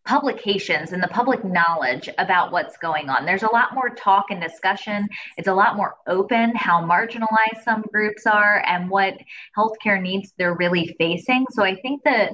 publications 0.05 0.93
and 0.93 1.01
the 1.01 1.07
public 1.07 1.43
knowledge 1.43 2.09
about 2.17 2.51
what's 2.51 2.77
going 2.77 3.09
on. 3.09 3.25
There's 3.25 3.43
a 3.43 3.51
lot 3.51 3.73
more 3.73 3.89
talk 3.89 4.25
and 4.29 4.41
discussion. 4.41 5.07
It's 5.37 5.47
a 5.47 5.53
lot 5.53 5.75
more 5.75 5.95
open 6.07 6.55
how 6.55 6.83
marginalized 6.83 7.63
some 7.63 7.83
groups 7.91 8.25
are 8.25 8.63
and 8.65 8.89
what 8.89 9.15
healthcare 9.57 10.01
needs 10.01 10.33
they're 10.37 10.55
really 10.55 10.95
facing. 10.97 11.45
So 11.51 11.63
I 11.63 11.75
think 11.75 12.03
that 12.03 12.31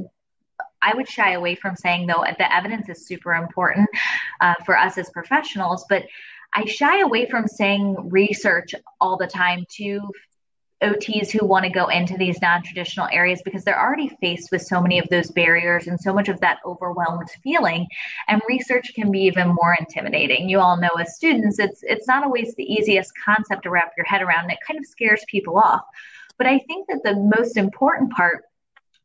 I 0.81 0.93
would 0.95 1.09
shy 1.09 1.33
away 1.33 1.55
from 1.55 1.75
saying, 1.75 2.07
though, 2.07 2.23
the 2.37 2.55
evidence 2.55 2.87
is 2.87 3.07
super 3.07 3.33
important 3.33 3.89
uh, 4.41 4.53
for 4.65 4.77
us 4.77 4.97
as 4.97 5.09
professionals, 5.09 5.85
but 5.89 6.03
I 6.53 6.65
shy 6.65 7.01
away 7.01 7.29
from 7.29 7.47
saying 7.47 8.09
research 8.09 8.73
all 9.01 9.17
the 9.17 9.27
time 9.27 9.65
to 9.71 9.99
OTs 10.83 11.31
who 11.31 11.45
want 11.45 11.65
to 11.65 11.71
go 11.71 11.87
into 11.87 12.17
these 12.17 12.39
non 12.41 12.61
traditional 12.61 13.07
areas 13.11 13.41
because 13.43 13.63
they're 13.63 13.79
already 13.79 14.09
faced 14.21 14.51
with 14.51 14.61
so 14.61 14.79
many 14.79 14.99
of 14.99 15.09
those 15.09 15.31
barriers 15.31 15.87
and 15.87 15.99
so 15.99 16.13
much 16.13 16.29
of 16.29 16.39
that 16.41 16.59
overwhelmed 16.65 17.29
feeling. 17.43 17.87
And 18.27 18.41
research 18.47 18.91
can 18.93 19.11
be 19.11 19.21
even 19.21 19.47
more 19.47 19.75
intimidating. 19.79 20.49
You 20.49 20.59
all 20.59 20.77
know 20.77 20.89
as 20.99 21.15
students, 21.15 21.57
it's 21.57 21.81
it's 21.83 22.07
not 22.07 22.23
always 22.23 22.53
the 22.55 22.71
easiest 22.71 23.11
concept 23.23 23.63
to 23.63 23.71
wrap 23.71 23.93
your 23.97 24.05
head 24.05 24.21
around. 24.21 24.43
And 24.43 24.51
it 24.51 24.59
kind 24.65 24.79
of 24.79 24.85
scares 24.85 25.25
people 25.27 25.57
off. 25.57 25.81
But 26.37 26.47
I 26.47 26.59
think 26.59 26.87
that 26.89 27.01
the 27.03 27.15
most 27.15 27.57
important 27.57 28.11
part 28.11 28.43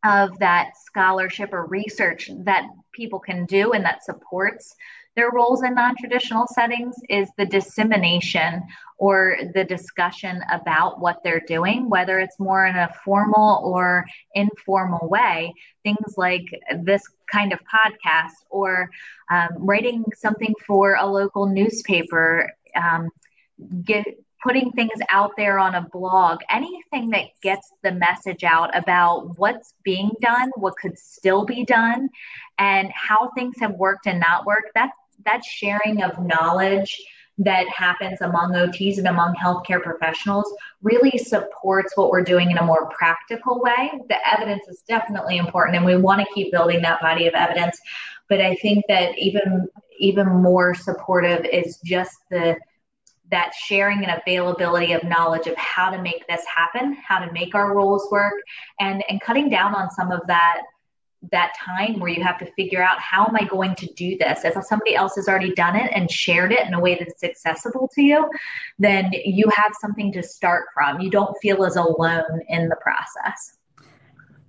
of 0.05 0.39
that 0.41 0.73
scholarship 0.77 1.53
or 1.53 1.67
research 1.67 2.31
that 2.45 2.67
people 2.93 3.19
can 3.19 3.47
do 3.47 3.73
and 3.73 3.85
that 3.85 4.05
supports 4.05 4.75
their 5.15 5.31
roles 5.31 5.63
in 5.63 5.75
non 5.75 5.95
traditional 5.99 6.47
settings 6.47 6.97
is 7.09 7.29
the 7.37 7.47
dissemination 7.47 8.63
or 8.99 9.37
the 9.55 9.65
discussion 9.65 10.43
about 10.51 11.01
what 11.01 11.23
they're 11.23 11.45
doing, 11.47 11.91
whether 11.91 12.19
it's 12.19 12.39
more 12.39 12.67
in 12.67 12.77
a 12.77 12.93
formal 13.05 13.61
or 13.65 14.07
informal 14.35 15.09
way. 15.09 15.53
Things 15.83 16.17
like 16.17 16.47
this 16.81 17.03
kind 17.31 17.53
of 17.53 17.59
podcast 17.61 18.33
or 18.51 18.91
um, 19.31 19.49
writing 19.57 20.05
something 20.17 20.55
for 20.67 20.95
a 20.95 21.07
local 21.07 21.47
newspaper. 21.47 22.51
Um, 22.75 23.11
get 23.85 24.07
putting 24.43 24.73
things 24.73 24.99
out 25.09 25.31
there 25.37 25.59
on 25.59 25.77
a 25.77 25.89
blog, 25.93 26.41
anything 26.51 27.11
that 27.11 27.27
gets 27.43 27.71
the 27.83 27.93
message 27.93 28.43
out 28.43 28.77
about 28.77 29.39
what's 29.39 29.75
being 29.85 30.11
done, 30.21 30.51
what 30.57 30.75
could 30.77 30.99
still 30.99 31.45
be 31.45 31.65
done, 31.65 32.09
and 32.59 32.91
how 32.93 33.31
things 33.37 33.55
have 33.61 33.73
worked 33.75 34.07
and 34.07 34.19
not 34.19 34.45
worked, 34.45 34.71
that 34.75 34.91
that 35.25 35.45
sharing 35.45 36.03
of 36.03 36.19
knowledge 36.25 37.01
that 37.39 37.67
happens 37.69 38.21
among 38.21 38.53
OTs 38.53 38.99
and 38.99 39.09
among 39.09 39.35
healthcare 39.35 39.83
professionals 39.83 40.53
really 40.83 41.17
supports 41.17 41.97
what 41.97 42.11
we're 42.11 42.23
doing 42.23 42.51
in 42.51 42.59
a 42.59 42.65
more 42.65 42.89
practical 42.91 43.61
way. 43.61 43.91
The 44.09 44.17
evidence 44.29 44.69
is 44.69 44.83
definitely 44.87 45.39
important 45.39 45.77
and 45.77 45.85
we 45.85 45.97
want 45.97 46.21
to 46.21 46.35
keep 46.35 46.53
building 46.53 46.83
that 46.83 47.01
body 47.01 47.27
of 47.27 47.35
evidence. 47.35 47.81
But 48.29 48.41
I 48.41 48.55
think 48.57 48.85
that 48.89 49.19
even 49.19 49.69
even 49.99 50.27
more 50.27 50.75
supportive 50.75 51.45
is 51.45 51.79
just 51.85 52.17
the 52.31 52.57
that 53.31 53.53
sharing 53.55 54.05
and 54.05 54.21
availability 54.21 54.93
of 54.93 55.03
knowledge 55.05 55.47
of 55.47 55.57
how 55.57 55.91
to 55.91 56.01
make 56.03 56.27
this 56.29 56.45
happen, 56.55 56.95
how 57.07 57.19
to 57.19 57.33
make 57.33 57.55
our 57.55 57.75
roles 57.75 58.07
work, 58.11 58.35
and 58.79 59.03
and 59.09 59.21
cutting 59.21 59.49
down 59.49 59.75
on 59.75 59.91
some 59.91 60.13
of 60.13 60.21
that 60.27 60.63
that 61.31 61.53
time 61.57 62.01
where 62.01 62.11
you 62.11 62.23
have 62.23 62.39
to 62.39 62.51
figure 62.53 62.83
out 62.83 62.99
how 62.99 63.25
am 63.27 63.37
I 63.37 63.45
going 63.45 63.75
to 63.77 63.87
do 63.95 64.19
this? 64.19 64.45
If 64.45 64.57
somebody 64.65 64.97
else 64.97 65.15
has 65.17 65.29
already 65.29 65.55
done 65.55 65.77
it 65.77 65.91
and 65.95 66.11
shared 66.11 66.53
it 66.53 66.67
in 66.67 66.75
a 66.75 66.81
way 66.81 66.97
that's 66.97 67.23
accessible 67.23 67.89
to 67.95 68.03
you, 68.03 68.29
then 68.79 69.11
you 69.25 69.47
have 69.55 69.73
something 69.81 70.13
to 70.13 70.23
start 70.23 70.67
from. 70.75 71.01
You 71.01 71.11
don't 71.11 71.37
feel 71.41 71.65
as 71.65 71.77
alone 71.77 72.41
in 72.49 72.69
the 72.69 72.77
process. 72.77 73.59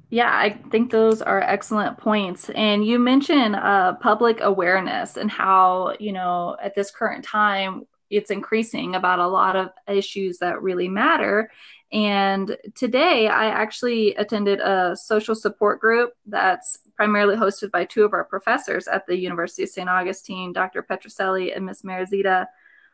Yeah, 0.10 0.30
I 0.32 0.60
think 0.70 0.92
those 0.92 1.24
are 1.24 1.42
excellent 1.42 1.98
points. 1.98 2.50
And 2.52 2.86
you 2.86 3.00
mentioned 3.00 3.56
uh, 3.56 3.94
public 3.94 4.42
awareness 4.42 5.18
and 5.18 5.30
how, 5.30 5.96
you 6.00 6.12
know, 6.12 6.56
at 6.62 6.76
this 6.76 6.92
current 6.92 7.24
time, 7.24 7.88
it's 8.16 8.32
increasing 8.32 8.96
about 8.96 9.20
a 9.20 9.28
lot 9.28 9.56
of 9.56 9.70
issues 9.88 10.38
that 10.40 10.62
really 10.62 10.88
matter. 10.88 11.52
And 11.92 12.58
today 12.76 13.28
I 13.28 13.46
actually 13.46 14.16
attended 14.16 14.60
a 14.60 14.96
social 14.96 15.36
support 15.36 15.80
group 15.80 16.14
that's 16.26 16.80
primarily 16.96 17.36
hosted 17.36 17.72
by 17.72 17.86
two 17.86 18.04
of 18.04 18.14
our 18.14 18.24
professors 18.24 18.88
at 18.88 19.06
the 19.08 19.18
University 19.18 19.64
of 19.64 19.70
St. 19.70 19.90
Augustine, 19.90 20.54
Dr. 20.54 20.84
Petroselli 20.84 21.56
and 21.56 21.66
Ms. 21.66 21.84
Marizita, 21.84 22.48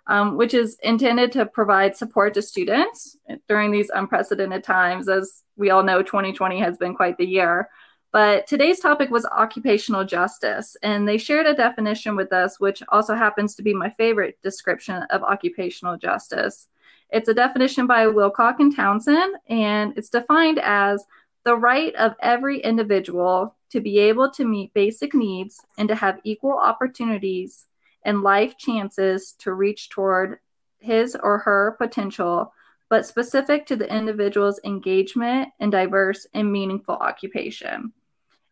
um, 0.08 0.36
which 0.36 0.54
is 0.54 0.78
intended 0.84 1.32
to 1.34 1.46
provide 1.46 1.96
support 1.96 2.34
to 2.34 2.42
students 2.42 3.18
during 3.48 3.72
these 3.72 3.90
unprecedented 3.94 4.64
times. 4.64 5.08
As 5.08 5.44
we 5.56 5.70
all 5.70 5.84
know, 5.84 6.02
2020 6.02 6.60
has 6.60 6.78
been 6.78 6.96
quite 6.96 7.18
the 7.18 7.26
year. 7.26 7.70
But 8.12 8.48
today's 8.48 8.80
topic 8.80 9.12
was 9.12 9.26
occupational 9.26 10.04
justice, 10.04 10.76
and 10.82 11.08
they 11.08 11.20
shared 11.20 11.46
a 11.46 11.54
definition 11.54 12.16
with 12.16 12.34
us, 12.34 12.60
which 12.60 12.82
also 12.90 13.14
happens 13.14 13.54
to 13.56 13.62
be 13.62 13.72
my 13.72 13.92
favorite 13.92 14.40
description 14.42 15.04
of 15.12 15.22
occupational 15.22 15.96
justice. 15.96 16.70
It's 17.12 17.30
a 17.30 17.36
definition 17.36 17.86
by 17.86 18.08
Wilcock 18.08 18.56
and 18.60 18.76
Townsend, 18.76 19.36
and 19.48 19.96
it's 19.96 20.10
defined 20.10 20.60
as 20.60 21.06
the 21.44 21.56
right 21.56 21.94
of 21.96 22.16
every 22.20 22.60
individual 22.62 23.56
to 23.70 23.80
be 23.80 24.00
able 24.00 24.32
to 24.32 24.44
meet 24.44 24.74
basic 24.74 25.14
needs 25.14 25.64
and 25.78 25.88
to 25.88 25.96
have 25.96 26.20
equal 26.24 26.58
opportunities 26.58 27.68
and 28.04 28.24
life 28.24 28.58
chances 28.58 29.34
to 29.34 29.54
reach 29.54 29.90
toward 29.90 30.40
his 30.80 31.16
or 31.22 31.38
her 31.38 31.76
potential, 31.78 32.54
but 32.90 33.06
specific 33.06 33.68
to 33.68 33.76
the 33.76 33.96
individual's 33.96 34.60
engagement 34.64 35.50
in 35.60 35.70
diverse 35.70 36.26
and 36.34 36.52
meaningful 36.52 36.96
occupation. 36.96 37.94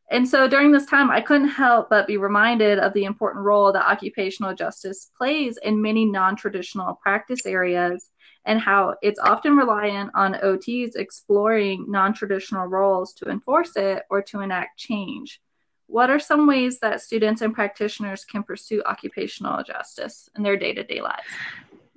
And 0.09 0.27
so 0.27 0.47
during 0.47 0.71
this 0.71 0.85
time, 0.85 1.11
I 1.11 1.19
couldn't 1.19 1.49
help 1.49 1.89
but 1.89 2.07
be 2.07 2.17
reminded 2.17 2.79
of 2.79 2.93
the 2.93 3.03
important 3.03 3.43
role 3.43 3.73
that 3.73 3.89
occupational 3.89 4.55
justice 4.55 5.11
plays 5.17 5.57
in 5.57 5.81
many 5.81 6.05
non 6.05 6.35
traditional 6.35 6.95
practice 6.95 7.45
areas 7.45 8.09
and 8.45 8.61
how 8.61 8.95
it's 9.01 9.19
often 9.19 9.57
reliant 9.57 10.09
on 10.15 10.35
OTs 10.35 10.95
exploring 10.95 11.85
non 11.89 12.13
traditional 12.13 12.65
roles 12.65 13.13
to 13.15 13.29
enforce 13.29 13.75
it 13.75 14.03
or 14.09 14.21
to 14.23 14.39
enact 14.39 14.79
change. 14.79 15.41
what 15.89 16.09
are 16.09 16.19
some 16.19 16.45
ways 16.47 16.79
that 16.79 17.01
students 17.01 17.41
and 17.41 17.53
practitioners 17.53 18.25
can 18.25 18.43
pursue 18.43 18.83
occupational 18.85 19.63
justice 19.63 20.29
in 20.35 20.43
their 20.43 20.57
day 20.57 20.73
to 20.73 20.83
day 20.83 21.01
lives? 21.01 21.23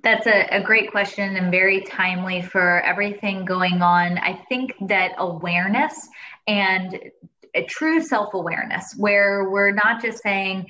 That's 0.03 0.27
a, 0.27 0.47
a, 0.49 0.63
great 0.63 0.89
question 0.91 1.35
and 1.35 1.51
very 1.51 1.81
timely 1.81 2.41
for 2.41 2.81
everything 2.81 3.45
going 3.45 3.81
on. 3.81 4.17
I 4.17 4.33
think 4.49 4.73
that 4.87 5.11
awareness 5.17 6.09
and 6.47 7.11
a 7.53 7.65
true 7.65 8.01
self 8.01 8.33
awareness, 8.33 8.93
where 8.97 9.49
we're 9.49 9.71
not 9.71 10.01
just 10.01 10.23
saying, 10.23 10.65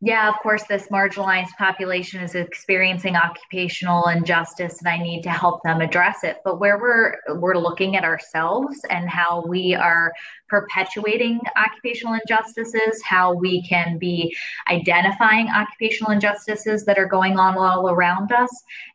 yeah, 0.00 0.28
of 0.28 0.34
course, 0.42 0.64
this 0.64 0.88
marginalized 0.88 1.56
population 1.56 2.20
is 2.20 2.34
experiencing 2.34 3.16
occupational 3.16 4.08
injustice, 4.08 4.78
and 4.80 4.88
I 4.88 4.98
need 4.98 5.22
to 5.22 5.30
help 5.30 5.62
them 5.62 5.80
address 5.80 6.24
it. 6.24 6.42
But 6.44 6.60
where 6.60 6.78
we're 6.78 7.16
we're 7.36 7.56
looking 7.56 7.96
at 7.96 8.04
ourselves 8.04 8.80
and 8.90 9.08
how 9.08 9.46
we 9.46 9.74
are 9.74 10.12
perpetuating 10.50 11.40
occupational 11.56 12.18
injustices, 12.20 13.02
how 13.02 13.32
we 13.32 13.66
can 13.66 13.96
be 13.96 14.36
identifying 14.70 15.48
occupational 15.48 16.12
injustices 16.12 16.84
that 16.84 16.98
are 16.98 17.06
going 17.06 17.38
on 17.38 17.56
all 17.56 17.88
around 17.88 18.30
us, 18.30 18.50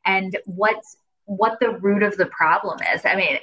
and 0.05 0.37
what's 0.45 0.97
what 1.25 1.59
the 1.59 1.71
root 1.79 2.03
of 2.03 2.17
the 2.17 2.27
problem 2.27 2.77
is. 2.93 3.03
I 3.03 3.15
mean, 3.15 3.39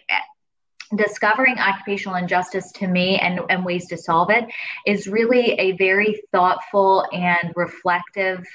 discovering 0.95 1.59
occupational 1.59 2.17
injustice 2.17 2.71
to 2.73 2.87
me 2.87 3.19
and, 3.19 3.41
and 3.51 3.65
ways 3.65 3.89
to 3.89 3.97
solve 3.97 4.31
it 4.31 4.45
is 4.87 5.09
really 5.09 5.53
a 5.55 5.73
very 5.73 6.23
thoughtful 6.33 7.05
and 7.13 7.53
reflective 7.57 8.47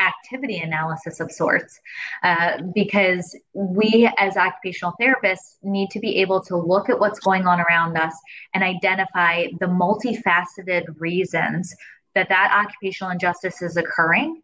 activity 0.00 0.58
analysis 0.58 1.20
of 1.20 1.30
sorts 1.30 1.80
uh, 2.22 2.58
because 2.74 3.36
we 3.52 4.08
as 4.16 4.36
occupational 4.36 4.94
therapists 5.00 5.56
need 5.62 5.90
to 5.90 5.98
be 5.98 6.18
able 6.18 6.40
to 6.40 6.56
look 6.56 6.88
at 6.88 7.00
what's 7.00 7.18
going 7.18 7.46
on 7.46 7.60
around 7.60 7.96
us 7.96 8.14
and 8.54 8.62
identify 8.62 9.46
the 9.58 9.66
multifaceted 9.66 10.84
reasons 10.98 11.74
that 12.14 12.28
that 12.28 12.52
occupational 12.52 13.10
injustice 13.10 13.60
is 13.62 13.76
occurring 13.76 14.40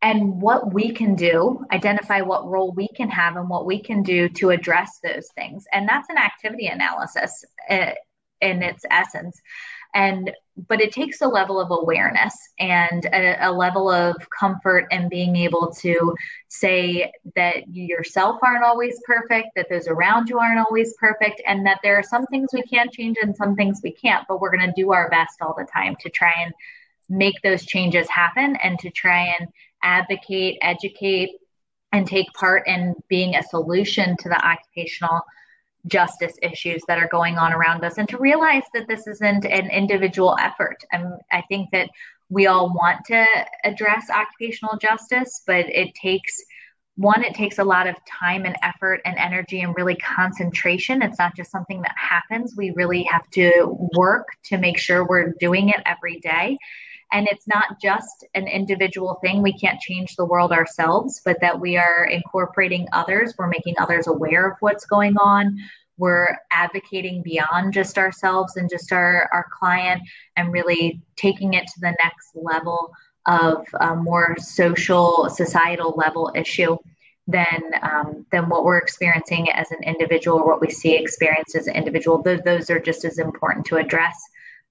and 0.00 0.40
what 0.40 0.72
we 0.72 0.92
can 0.92 1.16
do, 1.16 1.64
identify 1.72 2.20
what 2.20 2.46
role 2.46 2.72
we 2.72 2.88
can 2.88 3.10
have 3.10 3.36
and 3.36 3.48
what 3.48 3.66
we 3.66 3.80
can 3.82 4.02
do 4.02 4.28
to 4.28 4.50
address 4.50 5.00
those 5.02 5.28
things. 5.34 5.64
And 5.72 5.88
that's 5.88 6.08
an 6.08 6.18
activity 6.18 6.68
analysis 6.68 7.44
uh, 7.68 7.92
in 8.40 8.62
its 8.62 8.84
essence. 8.90 9.40
And 9.94 10.30
but 10.68 10.80
it 10.80 10.92
takes 10.92 11.20
a 11.20 11.26
level 11.26 11.60
of 11.60 11.70
awareness 11.70 12.34
and 12.58 13.06
a, 13.06 13.48
a 13.48 13.50
level 13.50 13.88
of 13.90 14.14
comfort 14.38 14.86
and 14.90 15.08
being 15.08 15.34
able 15.36 15.72
to 15.80 16.14
say 16.48 17.10
that 17.36 17.68
you 17.68 17.84
yourself 17.84 18.38
aren't 18.42 18.64
always 18.64 19.00
perfect, 19.06 19.48
that 19.56 19.68
those 19.70 19.88
around 19.88 20.28
you 20.28 20.38
aren't 20.38 20.58
always 20.58 20.94
perfect, 21.00 21.40
and 21.46 21.64
that 21.66 21.78
there 21.82 21.96
are 21.96 22.02
some 22.02 22.26
things 22.26 22.50
we 22.52 22.62
can 22.62 22.90
change 22.90 23.16
and 23.22 23.34
some 23.36 23.54
things 23.54 23.80
we 23.82 23.92
can't, 23.92 24.26
but 24.28 24.40
we're 24.40 24.54
going 24.54 24.66
to 24.66 24.72
do 24.76 24.92
our 24.92 25.08
best 25.10 25.40
all 25.40 25.54
the 25.56 25.66
time 25.72 25.96
to 26.00 26.10
try 26.10 26.32
and 26.42 26.52
make 27.08 27.40
those 27.42 27.64
changes 27.64 28.08
happen 28.08 28.56
and 28.56 28.78
to 28.80 28.90
try 28.90 29.34
and 29.38 29.48
advocate, 29.82 30.58
educate, 30.62 31.30
and 31.92 32.06
take 32.06 32.32
part 32.34 32.66
in 32.66 32.94
being 33.08 33.34
a 33.34 33.42
solution 33.42 34.16
to 34.18 34.28
the 34.28 34.46
occupational 34.46 35.22
justice 35.86 36.34
issues 36.42 36.82
that 36.86 36.98
are 36.98 37.08
going 37.08 37.38
on 37.38 37.52
around 37.52 37.84
us 37.84 37.98
and 37.98 38.08
to 38.08 38.18
realize 38.18 38.64
that 38.74 38.88
this 38.88 39.06
isn't 39.06 39.44
an 39.44 39.70
individual 39.70 40.36
effort. 40.40 40.76
And 40.92 41.14
I 41.32 41.42
think 41.48 41.70
that 41.72 41.88
we 42.28 42.46
all 42.46 42.68
want 42.68 43.04
to 43.06 43.26
address 43.64 44.10
occupational 44.10 44.76
justice, 44.76 45.42
but 45.46 45.66
it 45.66 45.94
takes 45.94 46.42
one, 46.96 47.22
it 47.22 47.34
takes 47.34 47.58
a 47.58 47.64
lot 47.64 47.86
of 47.86 47.94
time 48.06 48.44
and 48.44 48.56
effort 48.60 49.00
and 49.04 49.16
energy 49.18 49.60
and 49.60 49.74
really 49.76 49.94
concentration. 49.96 51.00
It's 51.00 51.18
not 51.18 51.36
just 51.36 51.50
something 51.50 51.80
that 51.82 51.94
happens. 51.96 52.54
We 52.56 52.72
really 52.72 53.04
have 53.04 53.28
to 53.30 53.76
work 53.96 54.26
to 54.46 54.58
make 54.58 54.78
sure 54.78 55.06
we're 55.06 55.32
doing 55.38 55.68
it 55.68 55.80
every 55.86 56.18
day. 56.18 56.58
And 57.12 57.26
it's 57.30 57.48
not 57.48 57.80
just 57.80 58.26
an 58.34 58.46
individual 58.46 59.18
thing. 59.22 59.42
We 59.42 59.58
can't 59.58 59.80
change 59.80 60.14
the 60.16 60.26
world 60.26 60.52
ourselves, 60.52 61.22
but 61.24 61.40
that 61.40 61.58
we 61.58 61.76
are 61.76 62.04
incorporating 62.04 62.86
others. 62.92 63.34
We're 63.38 63.48
making 63.48 63.76
others 63.78 64.06
aware 64.06 64.50
of 64.50 64.56
what's 64.60 64.84
going 64.84 65.16
on. 65.16 65.58
We're 65.96 66.36
advocating 66.52 67.22
beyond 67.22 67.72
just 67.72 67.98
ourselves 67.98 68.56
and 68.56 68.70
just 68.70 68.92
our, 68.92 69.28
our 69.32 69.46
client 69.58 70.02
and 70.36 70.52
really 70.52 71.00
taking 71.16 71.54
it 71.54 71.66
to 71.66 71.80
the 71.80 71.96
next 72.02 72.30
level 72.34 72.92
of 73.26 73.66
a 73.80 73.96
more 73.96 74.36
social, 74.38 75.28
societal 75.30 75.94
level 75.96 76.30
issue 76.34 76.76
than 77.26 77.60
um, 77.82 78.24
than 78.32 78.48
what 78.48 78.64
we're 78.64 78.78
experiencing 78.78 79.50
as 79.50 79.70
an 79.70 79.82
individual, 79.82 80.46
what 80.46 80.62
we 80.62 80.70
see 80.70 80.96
experienced 80.96 81.54
as 81.56 81.66
an 81.66 81.74
individual. 81.74 82.22
Those, 82.22 82.40
those 82.40 82.70
are 82.70 82.80
just 82.80 83.04
as 83.04 83.18
important 83.18 83.66
to 83.66 83.76
address 83.76 84.18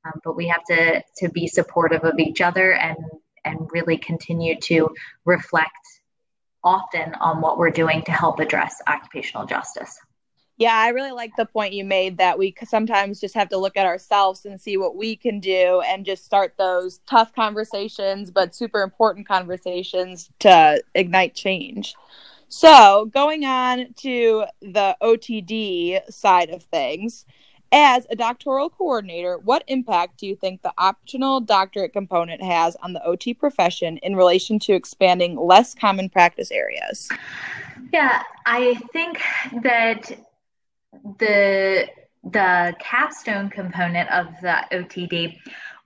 um, 0.08 0.20
but 0.24 0.36
we 0.36 0.48
have 0.48 0.64
to 0.66 1.02
to 1.18 1.30
be 1.30 1.48
supportive 1.48 2.04
of 2.04 2.20
each 2.20 2.42
other 2.42 2.74
and 2.74 2.98
and 3.46 3.70
really 3.72 3.98
continue 3.98 4.60
to 4.60 4.90
reflect 5.26 5.72
often 6.64 7.14
on 7.16 7.40
what 7.40 7.58
we're 7.58 7.70
doing 7.70 8.02
to 8.04 8.12
help 8.12 8.40
address 8.40 8.82
occupational 8.88 9.46
justice. 9.46 10.00
Yeah, 10.58 10.76
I 10.76 10.90
really 10.90 11.12
like 11.12 11.36
the 11.38 11.46
point 11.46 11.74
you 11.74 11.86
made 11.86 12.18
that 12.18 12.40
we 12.40 12.54
sometimes 12.66 13.22
just 13.22 13.36
have 13.36 13.50
to 13.50 13.58
look 13.58 13.78
at 13.78 13.86
ourselves 13.86 14.44
and 14.44 14.60
see 14.60 14.76
what 14.76 14.96
we 14.96 15.16
can 15.16 15.40
do 15.40 15.82
and 15.86 16.04
just 16.04 16.26
start 16.26 16.56
those 16.58 17.00
tough 17.08 17.34
conversations, 17.34 18.32
but 18.32 18.56
super 18.56 18.82
important 18.82 19.28
conversations 19.28 20.32
to 20.40 20.82
ignite 20.96 21.36
change. 21.36 21.96
So, 22.50 23.06
going 23.14 23.46
on 23.46 23.94
to 23.98 24.46
the 24.62 24.98
OTD 25.02 26.12
side 26.12 26.50
of 26.50 26.64
things, 26.64 27.26
as 27.72 28.08
a 28.10 28.16
doctoral 28.16 28.70
coordinator, 28.70 29.38
what 29.38 29.64
impact 29.68 30.20
do 30.20 30.28
you 30.28 30.36
think 30.36 30.62
the 30.62 30.74
optional 30.78 31.42
doctorate 31.42 31.94
component 31.94 32.42
has 32.42 32.76
on 32.78 32.94
the 32.94 33.04
OT 33.04 33.34
profession 33.34 33.98
in 33.98 34.16
relation 34.16 34.60
to 34.60 34.74
expanding 34.74 35.36
less 35.36 35.76
common 35.76 36.10
practice 36.10 36.52
areas? 36.52 37.10
Yeah, 37.92 38.22
I 38.46 38.76
think 38.94 39.22
that 39.64 40.12
the 41.20 41.88
the 42.24 42.76
capstone 42.80 43.50
component 43.50 44.10
of 44.12 44.28
the 44.42 44.58
OTD 44.72 45.38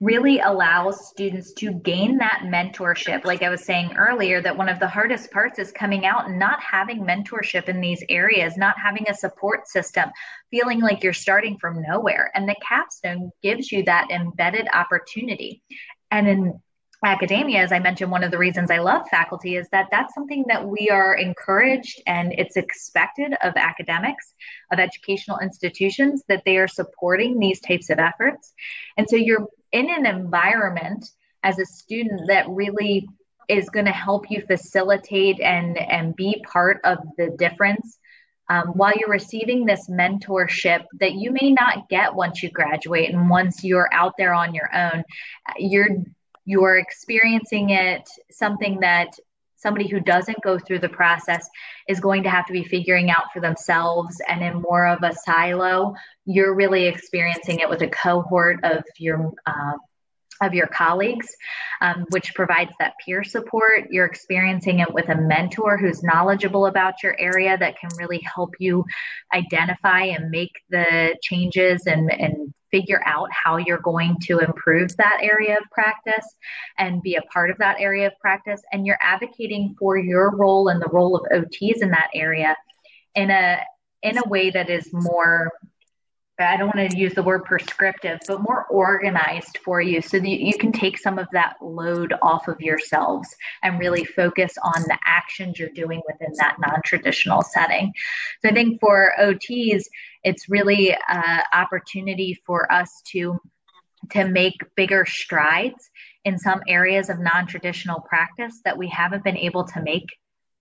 really 0.02 0.40
allows 0.40 1.08
students 1.08 1.52
to 1.52 1.72
gain 1.72 2.18
that 2.18 2.42
mentorship. 2.46 3.24
Like 3.24 3.44
I 3.44 3.50
was 3.50 3.64
saying 3.64 3.94
earlier, 3.96 4.42
that 4.42 4.56
one 4.56 4.68
of 4.68 4.80
the 4.80 4.88
hardest 4.88 5.30
parts 5.30 5.60
is 5.60 5.70
coming 5.70 6.04
out 6.04 6.28
and 6.28 6.40
not 6.40 6.60
having 6.60 7.04
mentorship 7.04 7.68
in 7.68 7.80
these 7.80 8.02
areas, 8.08 8.56
not 8.56 8.74
having 8.76 9.08
a 9.08 9.14
support 9.14 9.68
system, 9.68 10.10
feeling 10.50 10.80
like 10.80 11.04
you're 11.04 11.12
starting 11.12 11.56
from 11.56 11.82
nowhere. 11.82 12.32
And 12.34 12.48
the 12.48 12.56
capstone 12.66 13.30
gives 13.44 13.70
you 13.70 13.84
that 13.84 14.10
embedded 14.10 14.66
opportunity. 14.74 15.62
And 16.10 16.26
in 16.26 16.60
academia, 17.04 17.60
as 17.60 17.70
I 17.70 17.78
mentioned, 17.78 18.10
one 18.10 18.24
of 18.24 18.32
the 18.32 18.38
reasons 18.38 18.72
I 18.72 18.78
love 18.78 19.08
faculty 19.08 19.54
is 19.54 19.68
that 19.70 19.86
that's 19.92 20.14
something 20.14 20.44
that 20.48 20.66
we 20.66 20.88
are 20.90 21.14
encouraged 21.14 22.02
and 22.08 22.32
it's 22.32 22.56
expected 22.56 23.34
of 23.40 23.54
academics, 23.54 24.34
of 24.72 24.80
educational 24.80 25.38
institutions, 25.38 26.24
that 26.26 26.42
they 26.44 26.56
are 26.58 26.68
supporting 26.68 27.38
these 27.38 27.60
types 27.60 27.88
of 27.88 28.00
efforts. 28.00 28.52
And 28.96 29.08
so 29.08 29.14
you're 29.14 29.46
in 29.72 29.90
an 29.90 30.06
environment 30.06 31.10
as 31.42 31.58
a 31.58 31.66
student 31.66 32.28
that 32.28 32.48
really 32.48 33.08
is 33.48 33.68
going 33.70 33.86
to 33.86 33.92
help 33.92 34.30
you 34.30 34.40
facilitate 34.46 35.40
and 35.40 35.76
and 35.76 36.14
be 36.14 36.44
part 36.48 36.80
of 36.84 36.98
the 37.18 37.30
difference 37.38 37.98
um, 38.48 38.68
while 38.68 38.92
you're 38.96 39.08
receiving 39.08 39.64
this 39.64 39.88
mentorship 39.88 40.84
that 41.00 41.14
you 41.14 41.32
may 41.32 41.52
not 41.52 41.88
get 41.88 42.14
once 42.14 42.42
you 42.42 42.50
graduate 42.50 43.10
and 43.12 43.28
once 43.28 43.64
you're 43.64 43.88
out 43.92 44.14
there 44.16 44.32
on 44.32 44.54
your 44.54 44.70
own 44.74 45.02
you're 45.58 45.88
you're 46.44 46.78
experiencing 46.78 47.70
it 47.70 48.08
something 48.30 48.80
that 48.80 49.08
somebody 49.62 49.88
who 49.88 50.00
doesn't 50.00 50.42
go 50.42 50.58
through 50.58 50.80
the 50.80 50.88
process 50.88 51.48
is 51.88 52.00
going 52.00 52.22
to 52.22 52.30
have 52.30 52.46
to 52.46 52.52
be 52.52 52.64
figuring 52.64 53.10
out 53.10 53.32
for 53.32 53.40
themselves 53.40 54.20
and 54.28 54.42
in 54.42 54.60
more 54.60 54.86
of 54.86 55.02
a 55.02 55.14
silo 55.24 55.94
you're 56.24 56.54
really 56.54 56.86
experiencing 56.86 57.60
it 57.60 57.68
with 57.68 57.82
a 57.82 57.88
cohort 57.88 58.58
of 58.64 58.82
your 58.98 59.32
uh, 59.46 59.72
of 60.42 60.54
your 60.54 60.66
colleagues, 60.66 61.28
um, 61.80 62.04
which 62.10 62.34
provides 62.34 62.72
that 62.78 62.94
peer 63.04 63.24
support. 63.24 63.88
You're 63.90 64.06
experiencing 64.06 64.80
it 64.80 64.92
with 64.92 65.08
a 65.08 65.14
mentor 65.14 65.78
who's 65.78 66.02
knowledgeable 66.02 66.66
about 66.66 67.02
your 67.02 67.16
area 67.18 67.56
that 67.56 67.78
can 67.78 67.90
really 67.98 68.20
help 68.20 68.54
you 68.58 68.84
identify 69.32 70.02
and 70.02 70.30
make 70.30 70.52
the 70.68 71.16
changes 71.22 71.86
and, 71.86 72.12
and 72.12 72.52
figure 72.72 73.02
out 73.06 73.28
how 73.30 73.58
you're 73.58 73.78
going 73.78 74.16
to 74.22 74.40
improve 74.40 74.96
that 74.96 75.18
area 75.22 75.56
of 75.56 75.70
practice 75.70 76.26
and 76.78 77.02
be 77.02 77.14
a 77.14 77.22
part 77.22 77.50
of 77.50 77.58
that 77.58 77.76
area 77.78 78.08
of 78.08 78.18
practice. 78.18 78.60
And 78.72 78.84
you're 78.84 78.98
advocating 79.00 79.76
for 79.78 79.96
your 79.96 80.34
role 80.34 80.68
and 80.68 80.82
the 80.82 80.88
role 80.88 81.14
of 81.14 81.22
OTs 81.30 81.82
in 81.82 81.90
that 81.90 82.08
area 82.14 82.56
in 83.14 83.30
a 83.30 83.60
in 84.02 84.18
a 84.18 84.28
way 84.28 84.50
that 84.50 84.68
is 84.68 84.88
more 84.92 85.52
I 86.38 86.56
don't 86.56 86.74
want 86.74 86.90
to 86.90 86.98
use 86.98 87.14
the 87.14 87.22
word 87.22 87.44
prescriptive, 87.44 88.18
but 88.26 88.42
more 88.42 88.64
organized 88.68 89.58
for 89.64 89.80
you 89.80 90.00
so 90.00 90.18
that 90.18 90.28
you 90.28 90.56
can 90.58 90.72
take 90.72 90.98
some 90.98 91.18
of 91.18 91.28
that 91.32 91.56
load 91.60 92.14
off 92.22 92.48
of 92.48 92.60
yourselves 92.60 93.28
and 93.62 93.78
really 93.78 94.04
focus 94.04 94.54
on 94.62 94.82
the 94.82 94.98
actions 95.04 95.58
you're 95.58 95.68
doing 95.70 96.02
within 96.06 96.32
that 96.38 96.56
non 96.58 96.80
traditional 96.84 97.42
setting. 97.42 97.92
So 98.40 98.48
I 98.48 98.54
think 98.54 98.80
for 98.80 99.12
OTs, 99.20 99.84
it's 100.24 100.48
really 100.48 100.96
an 101.08 101.42
opportunity 101.52 102.40
for 102.46 102.70
us 102.72 103.02
to 103.12 103.38
to 104.10 104.26
make 104.26 104.56
bigger 104.76 105.06
strides 105.06 105.90
in 106.24 106.36
some 106.38 106.60
areas 106.66 107.08
of 107.08 107.20
non 107.20 107.46
traditional 107.46 108.00
practice 108.00 108.60
that 108.64 108.76
we 108.76 108.88
haven't 108.88 109.24
been 109.24 109.36
able 109.36 109.64
to 109.64 109.82
make 109.82 110.06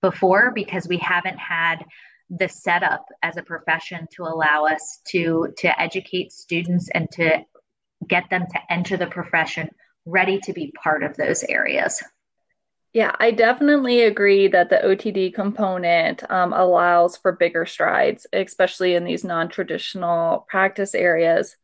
before 0.01 0.51
because 0.53 0.87
we 0.87 0.97
haven't 0.97 1.37
had 1.37 1.83
the 2.29 2.47
setup 2.47 3.05
as 3.23 3.37
a 3.37 3.43
profession 3.43 4.07
to 4.15 4.23
allow 4.23 4.65
us 4.65 4.99
to 5.07 5.53
to 5.57 5.81
educate 5.81 6.31
students 6.31 6.89
and 6.93 7.09
to 7.11 7.43
get 8.07 8.29
them 8.29 8.45
to 8.51 8.59
enter 8.69 8.97
the 8.97 9.07
profession 9.07 9.69
ready 10.05 10.39
to 10.39 10.53
be 10.53 10.73
part 10.83 11.03
of 11.03 11.15
those 11.17 11.43
areas. 11.43 12.01
Yeah, 12.93 13.15
I 13.19 13.31
definitely 13.31 14.01
agree 14.01 14.47
that 14.49 14.69
the 14.69 14.81
OTD 14.83 15.31
component 15.31 16.29
um, 16.29 16.51
allows 16.51 17.15
for 17.15 17.31
bigger 17.31 17.65
strides, 17.65 18.27
especially 18.33 18.95
in 18.95 19.05
these 19.05 19.23
non 19.23 19.47
traditional 19.47 20.45
practice 20.49 20.93
areas. 20.93 21.55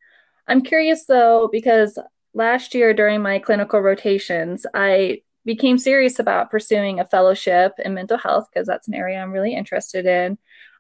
I'm 0.48 0.62
curious 0.64 1.06
though, 1.06 1.50
because 1.52 2.00
last 2.34 2.76
year 2.76 2.94
during 2.94 3.22
my 3.24 3.40
clinical 3.40 3.82
rotations, 3.82 4.66
I 4.74 5.24
became 5.46 5.80
serious 5.80 6.20
about 6.20 6.52
pursuing 6.52 7.00
a 7.00 7.06
fellowship 7.06 7.74
in 7.84 7.94
mental 7.96 8.18
health 8.18 8.48
because 8.54 8.68
that's 8.68 8.88
an 8.90 8.96
area 8.96 9.20
I'm 9.20 9.32
really 9.34 9.56
interested 9.56 10.06
in. 10.06 10.38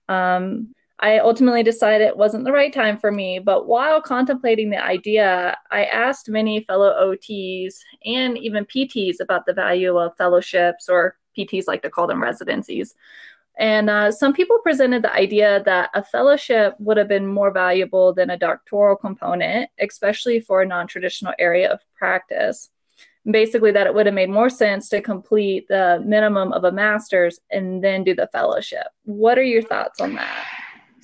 Um, 0.09 0.75
I 0.99 1.19
ultimately 1.19 1.61
decided 1.61 2.07
it 2.07 2.17
wasn't 2.17 2.43
the 2.43 2.51
right 2.51 2.73
time 2.73 2.97
for 2.97 3.11
me, 3.11 3.37
but 3.37 3.67
while 3.67 4.01
contemplating 4.01 4.71
the 4.71 4.83
idea, 4.83 5.55
I 5.69 5.85
asked 5.85 6.27
many 6.27 6.63
fellow 6.63 6.91
OTs 6.91 7.75
and 8.05 8.35
even 8.37 8.65
PTs 8.65 9.19
about 9.19 9.45
the 9.45 9.53
value 9.53 9.95
of 9.97 10.17
fellowships, 10.17 10.89
or 10.89 11.17
PTs 11.37 11.67
like 11.67 11.83
to 11.83 11.89
call 11.91 12.07
them 12.07 12.21
residencies. 12.21 12.95
And 13.59 13.89
uh, 13.89 14.11
some 14.11 14.33
people 14.33 14.59
presented 14.59 15.03
the 15.03 15.13
idea 15.13 15.63
that 15.65 15.89
a 15.93 16.03
fellowship 16.03 16.75
would 16.79 16.97
have 16.97 17.07
been 17.07 17.27
more 17.27 17.51
valuable 17.51 18.13
than 18.13 18.31
a 18.31 18.37
doctoral 18.37 18.95
component, 18.95 19.69
especially 19.79 20.39
for 20.39 20.61
a 20.61 20.65
non 20.65 20.87
traditional 20.87 21.33
area 21.37 21.71
of 21.71 21.79
practice. 21.95 22.69
Basically, 23.29 23.71
that 23.71 23.87
it 23.87 23.93
would 23.93 24.05
have 24.05 24.15
made 24.15 24.29
more 24.29 24.49
sense 24.49 24.89
to 24.89 25.01
complete 25.01 25.67
the 25.67 26.01
minimum 26.05 26.53
of 26.53 26.63
a 26.63 26.71
master's 26.71 27.39
and 27.51 27.83
then 27.83 28.03
do 28.03 28.15
the 28.15 28.29
fellowship. 28.31 28.87
What 29.03 29.37
are 29.37 29.43
your 29.43 29.63
thoughts 29.63 29.99
on 29.99 30.15
that? 30.15 30.45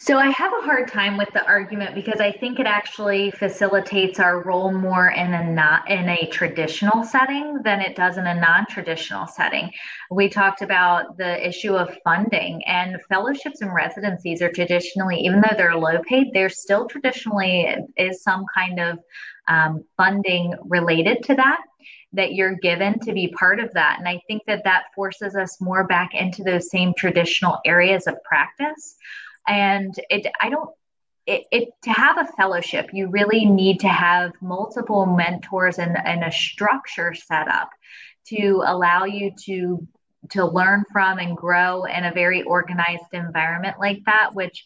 So 0.03 0.17
I 0.17 0.31
have 0.31 0.51
a 0.51 0.65
hard 0.65 0.89
time 0.89 1.15
with 1.15 1.29
the 1.33 1.45
argument 1.45 1.95
because 1.95 2.19
I 2.19 2.29
think 2.29 2.59
it 2.59 2.65
actually 2.65 3.31
facilitates 3.31 4.19
our 4.19 4.43
role 4.43 4.69
more 4.69 5.07
in 5.11 5.33
a 5.33 5.49
not 5.49 5.89
in 5.89 6.09
a 6.09 6.27
traditional 6.27 7.05
setting 7.05 7.61
than 7.63 7.79
it 7.79 7.95
does 7.95 8.17
in 8.17 8.27
a 8.27 8.37
non-traditional 8.37 9.27
setting. 9.27 9.71
We 10.11 10.27
talked 10.27 10.61
about 10.61 11.15
the 11.15 11.47
issue 11.47 11.75
of 11.75 11.97
funding 12.03 12.61
and 12.65 12.97
fellowships 13.07 13.61
and 13.61 13.73
residencies 13.73 14.41
are 14.41 14.51
traditionally, 14.51 15.21
even 15.21 15.39
though 15.39 15.55
they're 15.55 15.77
low 15.77 16.01
paid, 16.05 16.33
they're 16.33 16.49
still 16.49 16.85
traditionally 16.85 17.73
is 17.95 18.23
some 18.23 18.43
kind 18.53 18.81
of 18.81 18.99
um, 19.47 19.85
funding 19.95 20.53
related 20.65 21.23
to 21.23 21.35
that 21.35 21.61
that 22.11 22.33
you're 22.33 22.55
given 22.55 22.99
to 22.99 23.13
be 23.13 23.29
part 23.29 23.59
of 23.61 23.73
that. 23.73 23.95
And 23.99 24.07
I 24.07 24.21
think 24.27 24.43
that 24.47 24.65
that 24.65 24.83
forces 24.93 25.35
us 25.35 25.61
more 25.61 25.87
back 25.87 26.13
into 26.13 26.43
those 26.43 26.69
same 26.69 26.93
traditional 26.93 27.59
areas 27.65 28.05
of 28.05 28.21
practice 28.23 28.97
and 29.47 29.95
it 30.09 30.27
i 30.41 30.49
don't 30.49 30.69
it, 31.25 31.45
it, 31.51 31.69
to 31.83 31.89
have 31.89 32.17
a 32.17 32.31
fellowship 32.33 32.89
you 32.91 33.07
really 33.07 33.45
need 33.45 33.79
to 33.79 33.87
have 33.87 34.33
multiple 34.41 35.05
mentors 35.05 35.79
and, 35.79 35.97
and 35.97 36.21
a 36.21 36.31
structure 36.31 37.13
set 37.13 37.47
up 37.47 37.69
to 38.27 38.61
allow 38.65 39.05
you 39.05 39.31
to 39.45 39.87
to 40.29 40.45
learn 40.45 40.83
from 40.91 41.19
and 41.19 41.37
grow 41.37 41.83
in 41.85 42.05
a 42.05 42.13
very 42.13 42.43
organized 42.43 43.13
environment 43.13 43.77
like 43.79 44.01
that 44.05 44.31
which 44.33 44.65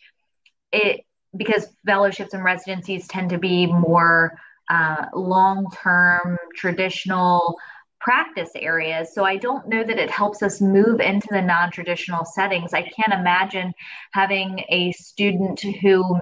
it 0.71 1.01
because 1.35 1.67
fellowships 1.85 2.33
and 2.33 2.43
residencies 2.43 3.07
tend 3.07 3.29
to 3.29 3.37
be 3.37 3.67
more 3.67 4.37
uh, 4.69 5.05
long 5.13 5.67
term 5.71 6.37
traditional 6.55 7.57
practice 7.99 8.51
areas. 8.55 9.13
So 9.13 9.23
I 9.23 9.37
don't 9.37 9.67
know 9.67 9.83
that 9.83 9.99
it 9.99 10.09
helps 10.09 10.43
us 10.43 10.61
move 10.61 10.99
into 10.99 11.27
the 11.31 11.41
non 11.41 11.71
traditional 11.71 12.25
settings. 12.25 12.73
I 12.73 12.83
can't 12.83 13.19
imagine 13.19 13.73
having 14.11 14.63
a 14.69 14.91
student 14.93 15.59
who 15.81 16.19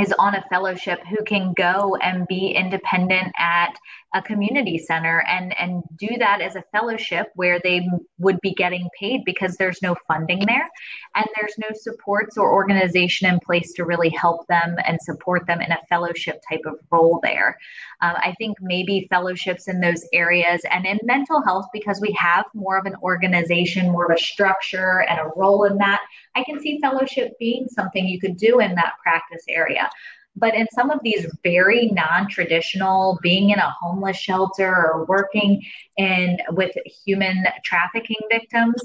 is 0.00 0.12
on 0.18 0.34
a 0.34 0.44
fellowship 0.50 1.00
who 1.06 1.22
can 1.24 1.52
go 1.56 1.96
and 2.02 2.26
be 2.26 2.48
independent 2.48 3.32
at 3.38 3.76
a 4.14 4.22
community 4.22 4.78
center 4.78 5.24
and 5.28 5.52
and 5.58 5.82
do 5.96 6.08
that 6.18 6.40
as 6.40 6.54
a 6.54 6.64
fellowship 6.72 7.26
where 7.34 7.60
they 7.62 7.86
would 8.18 8.40
be 8.40 8.54
getting 8.54 8.88
paid 8.98 9.22
because 9.24 9.56
there's 9.56 9.82
no 9.82 9.96
funding 10.06 10.38
there 10.46 10.70
and 11.16 11.26
there's 11.38 11.54
no 11.58 11.68
supports 11.74 12.38
or 12.38 12.52
organization 12.52 13.28
in 13.28 13.40
place 13.40 13.72
to 13.72 13.84
really 13.84 14.10
help 14.10 14.46
them 14.46 14.76
and 14.86 14.98
support 15.02 15.44
them 15.46 15.60
in 15.60 15.72
a 15.72 15.78
fellowship 15.88 16.40
type 16.48 16.62
of 16.64 16.74
role 16.90 17.18
there. 17.22 17.58
Um, 18.00 18.14
i 18.16 18.32
think 18.38 18.56
maybe 18.60 19.06
fellowships 19.10 19.68
in 19.68 19.80
those 19.80 20.04
areas 20.12 20.62
and 20.70 20.86
in 20.86 20.98
mental 21.02 21.42
health 21.42 21.66
because 21.72 22.00
we 22.00 22.12
have 22.12 22.44
more 22.54 22.78
of 22.78 22.86
an 22.86 22.96
organization 23.02 23.90
more 23.90 24.04
of 24.04 24.16
a 24.16 24.20
structure 24.20 25.04
and 25.08 25.18
a 25.18 25.30
role 25.36 25.64
in 25.64 25.76
that 25.78 26.00
i 26.36 26.44
can 26.44 26.60
see 26.60 26.78
fellowship 26.80 27.32
being 27.38 27.66
something 27.68 28.06
you 28.06 28.20
could 28.20 28.36
do 28.36 28.60
in 28.60 28.74
that 28.74 28.94
practice 29.02 29.44
area 29.48 29.88
but 30.36 30.54
in 30.54 30.66
some 30.72 30.90
of 30.90 31.00
these 31.02 31.26
very 31.42 31.90
non-traditional, 31.92 33.18
being 33.22 33.50
in 33.50 33.58
a 33.58 33.70
homeless 33.70 34.16
shelter 34.16 34.68
or 34.68 35.04
working 35.04 35.62
in 35.96 36.38
with 36.50 36.72
human 37.04 37.44
trafficking 37.64 38.16
victims 38.30 38.82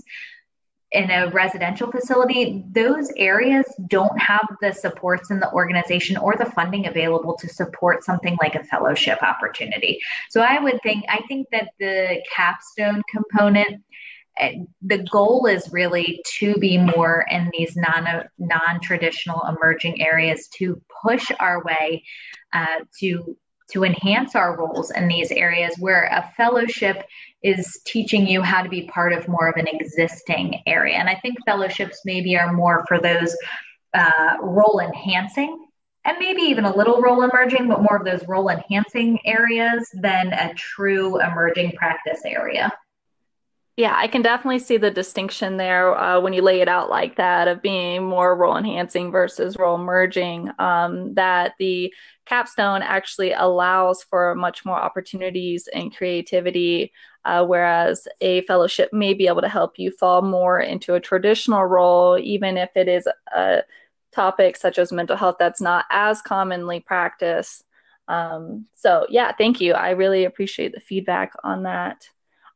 in 0.91 1.11
a 1.11 1.29
residential 1.29 1.91
facility, 1.91 2.63
those 2.71 3.11
areas 3.15 3.65
don't 3.87 4.19
have 4.19 4.47
the 4.59 4.71
supports 4.71 5.29
in 5.29 5.39
the 5.39 5.51
organization 5.53 6.17
or 6.17 6.35
the 6.35 6.45
funding 6.45 6.87
available 6.87 7.35
to 7.35 7.47
support 7.47 8.03
something 8.03 8.35
like 8.41 8.55
a 8.55 8.63
fellowship 8.63 9.21
opportunity. 9.21 9.99
So 10.29 10.41
I 10.41 10.59
would 10.59 10.81
think 10.81 11.05
I 11.07 11.21
think 11.27 11.47
that 11.51 11.69
the 11.79 12.21
capstone 12.35 13.03
component 13.11 13.83
the 14.81 14.99
goal 15.11 15.45
is 15.45 15.71
really 15.71 16.21
to 16.39 16.53
be 16.55 16.77
more 16.77 17.25
in 17.29 17.49
these 17.57 17.75
non 17.75 18.23
non 18.37 18.79
traditional 18.81 19.41
emerging 19.47 20.01
areas 20.01 20.47
to 20.57 20.81
push 21.03 21.31
our 21.39 21.63
way 21.63 22.03
uh, 22.53 22.79
to 22.99 23.37
to 23.71 23.83
enhance 23.83 24.35
our 24.35 24.57
roles 24.57 24.89
in 24.91 25.07
these 25.07 25.31
areas 25.31 25.75
where 25.77 26.05
a 26.05 26.31
fellowship 26.35 27.05
is 27.43 27.79
teaching 27.85 28.25
you 28.25 28.41
how 28.41 28.63
to 28.63 28.69
be 28.69 28.87
part 28.87 29.13
of 29.13 29.27
more 29.27 29.47
of 29.47 29.55
an 29.57 29.67
existing 29.67 30.61
area. 30.65 30.95
And 30.95 31.09
i 31.09 31.15
think 31.15 31.37
fellowships 31.45 32.01
maybe 32.05 32.37
are 32.37 32.53
more 32.53 32.85
for 32.87 32.99
those 32.99 33.35
uh, 33.93 34.37
role 34.41 34.79
enhancing 34.79 35.65
and 36.05 36.17
maybe 36.19 36.41
even 36.43 36.65
a 36.65 36.75
little 36.75 37.01
role 37.01 37.23
emerging 37.23 37.67
but 37.67 37.81
more 37.81 37.97
of 37.97 38.05
those 38.05 38.27
role 38.27 38.49
enhancing 38.49 39.19
areas 39.25 39.89
than 39.93 40.31
a 40.33 40.53
true 40.53 41.19
emerging 41.21 41.71
practice 41.73 42.21
area 42.25 42.71
yeah, 43.79 43.95
I 43.95 44.09
can 44.09 44.21
definitely 44.21 44.59
see 44.59 44.75
the 44.75 44.91
distinction 44.91 45.55
there 45.55 45.97
uh, 45.97 46.19
when 46.19 46.33
you 46.33 46.41
lay 46.41 46.59
it 46.59 46.67
out 46.67 46.89
like 46.89 47.15
that 47.15 47.47
of 47.47 47.61
being 47.61 48.03
more 48.03 48.35
role 48.35 48.57
enhancing 48.57 49.09
versus 49.09 49.55
role 49.57 49.75
emerging. 49.75 50.51
Um, 50.59 51.13
that 51.13 51.53
the 51.59 51.93
capstone 52.25 52.81
actually 52.81 53.31
allows 53.31 54.03
for 54.03 54.35
much 54.35 54.65
more 54.65 54.75
opportunities 54.75 55.69
and 55.73 55.95
creativity, 55.95 56.91
uh, 57.23 57.45
whereas 57.45 58.05
a 58.19 58.41
fellowship 58.47 58.91
may 58.91 59.13
be 59.13 59.27
able 59.27 59.39
to 59.39 59.47
help 59.47 59.79
you 59.79 59.91
fall 59.91 60.23
more 60.23 60.59
into 60.59 60.95
a 60.95 60.99
traditional 60.99 61.63
role, 61.63 62.19
even 62.19 62.57
if 62.57 62.71
it 62.75 62.89
is 62.89 63.07
a 63.33 63.63
topic 64.13 64.57
such 64.57 64.77
as 64.77 64.91
mental 64.91 65.15
health 65.15 65.37
that's 65.39 65.61
not 65.61 65.85
as 65.89 66.21
commonly 66.21 66.81
practiced. 66.81 67.63
Um, 68.09 68.65
so, 68.75 69.05
yeah, 69.07 69.31
thank 69.37 69.61
you. 69.61 69.71
I 69.71 69.91
really 69.91 70.25
appreciate 70.25 70.73
the 70.73 70.81
feedback 70.81 71.31
on 71.45 71.63
that. 71.63 72.09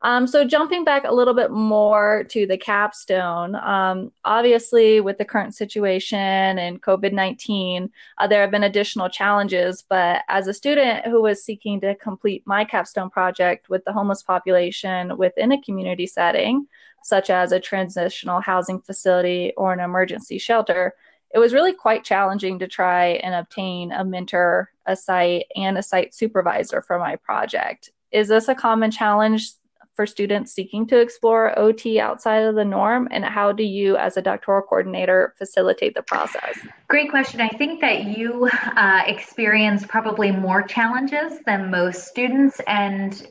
Um, 0.05 0.27
so 0.27 0.43
jumping 0.43 0.83
back 0.83 1.05
a 1.05 1.13
little 1.13 1.33
bit 1.33 1.49
more 1.49 2.25
to 2.25 2.45
the 2.45 2.57
capstone, 2.57 3.55
um, 3.55 4.11
obviously 4.25 4.99
with 4.99 5.17
the 5.17 5.23
current 5.23 5.55
situation 5.55 6.19
and 6.19 6.81
COVID 6.81 7.13
nineteen, 7.13 7.89
uh, 8.17 8.27
there 8.27 8.41
have 8.41 8.51
been 8.51 8.63
additional 8.63 9.09
challenges. 9.09 9.81
But 9.81 10.23
as 10.27 10.47
a 10.47 10.53
student 10.53 11.05
who 11.05 11.21
was 11.21 11.41
seeking 11.41 11.79
to 11.81 11.95
complete 11.95 12.43
my 12.45 12.65
capstone 12.65 13.09
project 13.09 13.69
with 13.69 13.85
the 13.85 13.93
homeless 13.93 14.21
population 14.21 15.17
within 15.17 15.53
a 15.53 15.61
community 15.61 16.05
setting, 16.05 16.67
such 17.01 17.29
as 17.29 17.53
a 17.53 17.59
transitional 17.59 18.41
housing 18.41 18.81
facility 18.81 19.53
or 19.55 19.71
an 19.71 19.79
emergency 19.79 20.37
shelter, 20.37 20.93
it 21.33 21.39
was 21.39 21.53
really 21.53 21.73
quite 21.73 22.03
challenging 22.03 22.59
to 22.59 22.67
try 22.67 23.05
and 23.23 23.33
obtain 23.35 23.93
a 23.93 24.03
mentor, 24.03 24.69
a 24.85 24.95
site, 24.95 25.45
and 25.55 25.77
a 25.77 25.83
site 25.83 26.13
supervisor 26.13 26.81
for 26.81 26.99
my 26.99 27.15
project. 27.15 27.91
Is 28.11 28.27
this 28.27 28.49
a 28.49 28.53
common 28.53 28.91
challenge 28.91 29.53
for 29.95 30.05
students 30.05 30.51
seeking 30.51 30.87
to 30.87 30.99
explore 30.99 31.57
OT 31.57 31.99
outside 31.99 32.43
of 32.43 32.55
the 32.55 32.65
norm? 32.65 33.07
And 33.11 33.23
how 33.23 33.51
do 33.51 33.63
you, 33.63 33.95
as 33.97 34.17
a 34.17 34.21
doctoral 34.21 34.61
coordinator, 34.61 35.33
facilitate 35.37 35.95
the 35.95 36.03
process? 36.03 36.57
Great 36.87 37.09
question. 37.09 37.41
I 37.41 37.49
think 37.49 37.81
that 37.81 38.05
you 38.05 38.49
uh, 38.75 39.03
experience 39.05 39.85
probably 39.85 40.31
more 40.31 40.63
challenges 40.63 41.39
than 41.45 41.71
most 41.71 42.07
students. 42.07 42.59
And 42.67 43.27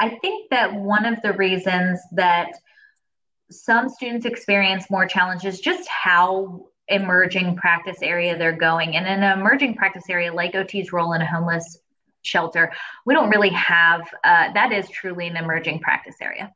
I 0.00 0.10
think 0.20 0.50
that 0.50 0.72
one 0.74 1.04
of 1.04 1.20
the 1.22 1.32
reasons 1.34 2.00
that 2.12 2.52
some 3.50 3.88
students 3.88 4.26
experience 4.26 4.90
more 4.90 5.06
challenges 5.06 5.60
just 5.60 5.88
how 5.88 6.66
emerging 6.88 7.56
practice 7.56 7.98
area 8.02 8.36
they're 8.36 8.52
going. 8.52 8.96
And 8.96 9.06
in 9.06 9.22
an 9.22 9.38
emerging 9.38 9.74
practice 9.74 10.04
area 10.08 10.32
like 10.32 10.54
OT's 10.54 10.92
role 10.92 11.12
in 11.12 11.20
a 11.20 11.26
homeless 11.26 11.78
shelter, 12.22 12.72
we 13.06 13.14
don't 13.14 13.30
really 13.30 13.50
have 13.50 14.02
uh, 14.24 14.52
that 14.52 14.72
is 14.72 14.88
truly 14.90 15.26
an 15.26 15.36
emerging 15.36 15.80
practice 15.80 16.16
area. 16.20 16.52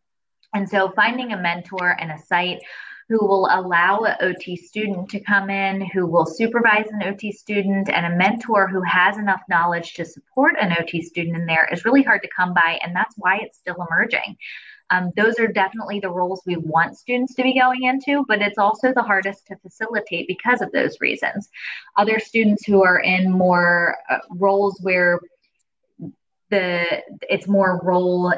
And 0.55 0.69
so 0.69 0.93
finding 0.95 1.33
a 1.33 1.41
mentor 1.41 1.97
and 1.99 2.11
a 2.13 2.19
site 2.19 2.61
who 3.09 3.27
will 3.27 3.49
allow 3.51 4.01
an 4.01 4.17
OT 4.21 4.57
student 4.57 5.09
to 5.11 5.21
come 5.21 5.51
in, 5.51 5.83
who 5.93 6.07
will 6.07 6.25
supervise 6.25 6.87
an 6.91 7.03
OT 7.03 7.33
student, 7.33 7.91
and 7.91 8.07
a 8.07 8.17
mentor 8.17 8.69
who 8.69 8.81
has 8.83 9.19
enough 9.19 9.43
knowledge 9.49 9.95
to 9.95 10.05
support 10.05 10.55
an 10.59 10.75
OT 10.81 11.03
student 11.03 11.37
in 11.37 11.47
there 11.47 11.69
is 11.73 11.85
really 11.85 12.03
hard 12.03 12.23
to 12.23 12.29
come 12.35 12.55
by. 12.55 12.79
And 12.83 12.95
that's 12.95 13.15
why 13.19 13.39
it's 13.39 13.59
still 13.59 13.87
emerging. 13.91 14.37
Um, 14.91 15.11
those 15.17 15.39
are 15.39 15.49
definitely 15.49 16.01
the 16.01 16.11
roles 16.11 16.43
we 16.47 16.57
want 16.57 16.99
students 16.99 17.35
to 17.35 17.43
be 17.43 17.59
going 17.59 17.85
into, 17.85 18.25
but 18.29 18.43
it's 18.43 18.59
also 18.59 18.93
the 18.93 19.03
hardest 19.03 19.47
to 19.47 19.57
facilitate 19.57 20.29
because 20.29 20.61
of 20.61 20.71
those 20.73 21.01
reasons. 21.01 21.49
Other 21.97 22.19
students 22.19 22.67
who 22.67 22.83
are 22.83 23.01
in 23.01 23.31
more 23.31 23.97
uh, 24.11 24.19
roles 24.31 24.79
where 24.83 25.19
the 26.53 27.03
it's 27.29 27.49
more 27.49 27.81
role 27.83 28.33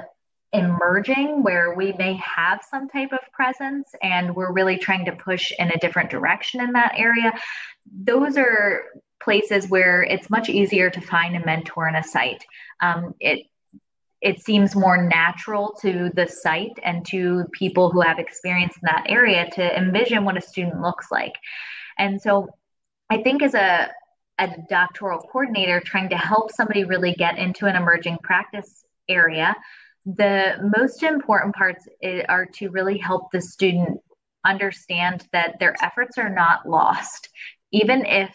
emerging 0.53 1.43
where 1.43 1.75
we 1.75 1.93
may 1.95 2.15
have 2.15 2.63
some 2.71 2.89
type 2.89 3.13
of 3.13 3.19
presence 3.33 3.93
and 4.03 4.35
we're 4.37 4.53
really 4.53 4.79
trying 4.79 5.05
to 5.05 5.13
push 5.13 5.53
in 5.59 5.69
a 5.73 5.79
different 5.79 6.11
direction 6.11 6.61
in 6.61 6.73
that 6.73 6.95
area. 6.97 7.33
Those 7.93 8.39
are 8.39 8.85
places 9.21 9.69
where 9.69 10.05
it's 10.05 10.31
much 10.31 10.49
easier 10.49 10.91
to 10.91 11.01
find 11.01 11.35
a 11.37 11.45
mentor 11.45 11.89
and 11.89 11.97
a 11.97 12.05
site. 12.05 12.45
Um, 12.81 13.15
it 13.21 13.47
it 14.21 14.41
seems 14.41 14.75
more 14.75 14.97
natural 15.03 15.77
to 15.83 16.11
the 16.15 16.27
site 16.27 16.79
and 16.83 17.05
to 17.07 17.45
people 17.53 17.91
who 17.91 18.01
have 18.01 18.19
experience 18.19 18.75
in 18.77 18.83
that 18.85 19.05
area 19.09 19.51
to 19.51 19.77
envision 19.77 20.25
what 20.25 20.39
a 20.39 20.41
student 20.41 20.81
looks 20.81 21.11
like. 21.11 21.35
And 21.99 22.23
so 22.23 22.49
i 23.11 23.23
think 23.23 23.43
as 23.43 23.55
a 23.55 23.91
a 24.39 24.49
doctoral 24.69 25.21
coordinator 25.21 25.81
trying 25.81 26.09
to 26.09 26.17
help 26.17 26.51
somebody 26.51 26.85
really 26.85 27.15
get 27.15 27.39
into 27.39 27.67
an 27.67 27.77
emerging 27.77 28.19
practice 28.23 28.85
area 29.09 29.55
the 30.07 30.71
most 30.77 31.03
important 31.03 31.55
parts 31.55 31.89
are 32.29 32.47
to 32.47 32.69
really 32.69 32.99
help 32.99 33.31
the 33.31 33.41
student 33.41 34.01
understand 34.45 35.27
that 35.33 35.59
their 35.59 35.75
efforts 35.83 36.19
are 36.19 36.29
not 36.29 36.69
lost. 36.69 37.31
Even 37.73 38.05
if 38.05 38.35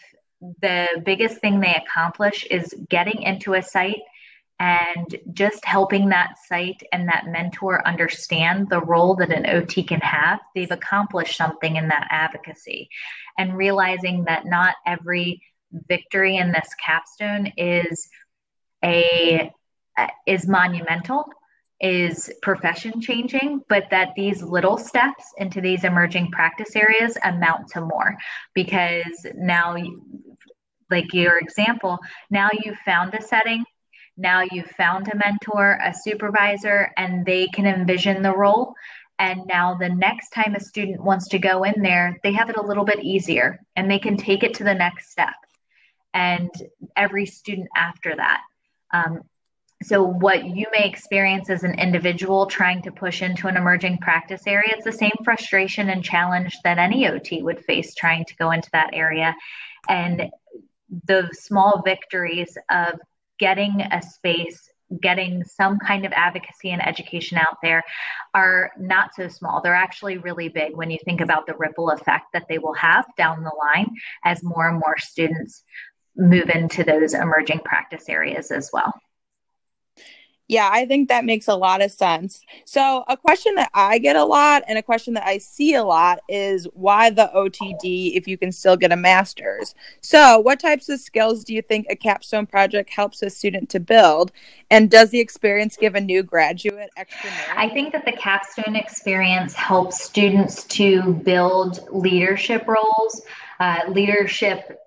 the 0.61 0.87
biggest 1.05 1.39
thing 1.39 1.59
they 1.59 1.75
accomplish 1.75 2.45
is 2.45 2.73
getting 2.89 3.21
into 3.21 3.53
a 3.53 3.61
site 3.61 4.01
and 4.59 5.15
just 5.31 5.63
helping 5.63 6.09
that 6.09 6.35
site 6.47 6.81
and 6.91 7.07
that 7.07 7.27
mentor 7.27 7.87
understand 7.87 8.67
the 8.69 8.81
role 8.81 9.15
that 9.15 9.31
an 9.31 9.45
OT 9.45 9.83
can 9.83 10.01
have, 10.01 10.39
they've 10.55 10.71
accomplished 10.71 11.37
something 11.37 11.75
in 11.75 11.87
that 11.89 12.07
advocacy. 12.09 12.89
And 13.37 13.55
realizing 13.55 14.25
that 14.25 14.45
not 14.45 14.75
every 14.87 15.41
victory 15.71 16.37
in 16.37 16.51
this 16.51 16.69
capstone 16.83 17.51
is 17.57 18.09
a 18.83 19.51
uh, 19.97 20.07
is 20.25 20.47
monumental 20.47 21.25
is 21.81 22.31
profession 22.41 22.99
changing, 22.99 23.61
but 23.69 23.85
that 23.89 24.09
these 24.15 24.43
little 24.43 24.77
steps 24.77 25.23
into 25.37 25.61
these 25.61 25.83
emerging 25.83 26.29
practice 26.31 26.75
areas 26.75 27.17
amount 27.23 27.69
to 27.69 27.81
more 27.81 28.17
because 28.53 29.25
now, 29.35 29.77
like 30.89 31.13
your 31.13 31.37
example, 31.37 31.97
now 32.29 32.49
you've 32.63 32.77
found 32.79 33.13
a 33.13 33.21
setting, 33.21 33.63
now 34.17 34.43
you've 34.51 34.71
found 34.71 35.07
a 35.07 35.17
mentor, 35.17 35.79
a 35.81 35.93
supervisor, 35.93 36.91
and 36.97 37.25
they 37.25 37.47
can 37.47 37.65
envision 37.65 38.21
the 38.21 38.35
role. 38.35 38.73
And 39.17 39.45
now 39.47 39.75
the 39.75 39.89
next 39.89 40.29
time 40.31 40.55
a 40.55 40.59
student 40.59 41.01
wants 41.01 41.29
to 41.29 41.39
go 41.39 41.63
in 41.63 41.81
there, 41.81 42.17
they 42.23 42.33
have 42.33 42.49
it 42.49 42.57
a 42.57 42.65
little 42.65 42.85
bit 42.85 43.03
easier 43.03 43.59
and 43.75 43.89
they 43.89 43.99
can 43.99 44.17
take 44.17 44.43
it 44.43 44.53
to 44.55 44.63
the 44.63 44.73
next 44.73 45.11
step. 45.11 45.33
And 46.13 46.49
every 46.95 47.25
student 47.25 47.67
after 47.75 48.15
that. 48.15 48.41
Um, 48.91 49.21
so 49.81 50.03
what 50.03 50.43
you 50.43 50.65
may 50.73 50.85
experience 50.85 51.49
as 51.49 51.63
an 51.63 51.79
individual 51.79 52.45
trying 52.45 52.81
to 52.81 52.91
push 52.91 53.21
into 53.21 53.47
an 53.47 53.55
emerging 53.55 53.97
practice 53.99 54.45
area 54.45 54.73
it's 54.75 54.83
the 54.83 54.91
same 54.91 55.11
frustration 55.23 55.89
and 55.89 56.03
challenge 56.03 56.57
that 56.63 56.77
any 56.77 57.05
ot 57.05 57.41
would 57.41 57.63
face 57.63 57.95
trying 57.95 58.25
to 58.25 58.35
go 58.35 58.51
into 58.51 58.69
that 58.73 58.89
area 58.93 59.33
and 59.87 60.29
the 61.05 61.29
small 61.31 61.81
victories 61.85 62.57
of 62.69 62.99
getting 63.39 63.81
a 63.81 64.01
space 64.01 64.69
getting 65.01 65.43
some 65.43 65.77
kind 65.77 66.03
of 66.03 66.11
advocacy 66.13 66.71
and 66.71 66.85
education 66.85 67.37
out 67.37 67.57
there 67.61 67.83
are 68.33 68.71
not 68.77 69.13
so 69.15 69.27
small 69.29 69.61
they're 69.61 69.73
actually 69.73 70.17
really 70.17 70.49
big 70.49 70.75
when 70.75 70.89
you 70.89 70.97
think 71.05 71.21
about 71.21 71.45
the 71.45 71.55
ripple 71.57 71.91
effect 71.91 72.25
that 72.33 72.47
they 72.49 72.57
will 72.57 72.73
have 72.73 73.05
down 73.15 73.43
the 73.43 73.51
line 73.57 73.95
as 74.25 74.43
more 74.43 74.67
and 74.67 74.79
more 74.79 74.97
students 74.97 75.63
move 76.15 76.49
into 76.49 76.83
those 76.83 77.13
emerging 77.13 77.59
practice 77.59 78.09
areas 78.09 78.51
as 78.51 78.69
well 78.73 78.93
yeah, 80.49 80.67
I 80.73 80.87
think 80.87 81.09
that 81.09 81.25
makes 81.25 81.47
a 81.47 81.53
lot 81.53 81.79
of 81.83 81.91
sense. 81.91 82.41
So, 82.65 83.03
a 83.07 83.15
question 83.15 83.53
that 83.55 83.69
I 83.75 83.99
get 83.99 84.15
a 84.15 84.25
lot 84.25 84.63
and 84.67 84.79
a 84.79 84.81
question 84.81 85.13
that 85.13 85.27
I 85.27 85.37
see 85.37 85.75
a 85.75 85.83
lot 85.83 86.21
is 86.27 86.67
why 86.73 87.11
the 87.11 87.29
OTD 87.35 88.15
if 88.15 88.27
you 88.27 88.35
can 88.35 88.51
still 88.51 88.75
get 88.75 88.91
a 88.91 88.95
master's? 88.95 89.75
So, 90.01 90.39
what 90.39 90.59
types 90.59 90.89
of 90.89 90.99
skills 90.99 91.43
do 91.43 91.53
you 91.53 91.61
think 91.61 91.85
a 91.87 91.95
capstone 91.95 92.47
project 92.47 92.89
helps 92.89 93.21
a 93.21 93.29
student 93.29 93.69
to 93.69 93.79
build? 93.79 94.31
And 94.71 94.89
does 94.89 95.11
the 95.11 95.19
experience 95.19 95.77
give 95.77 95.93
a 95.93 96.01
new 96.01 96.23
graduate 96.23 96.89
extra 96.97 97.29
merit? 97.29 97.55
I 97.55 97.69
think 97.69 97.93
that 97.93 98.05
the 98.05 98.13
capstone 98.13 98.75
experience 98.75 99.53
helps 99.53 100.01
students 100.01 100.63
to 100.63 101.13
build 101.13 101.87
leadership 101.91 102.67
roles, 102.67 103.21
uh, 103.59 103.81
leadership 103.87 104.79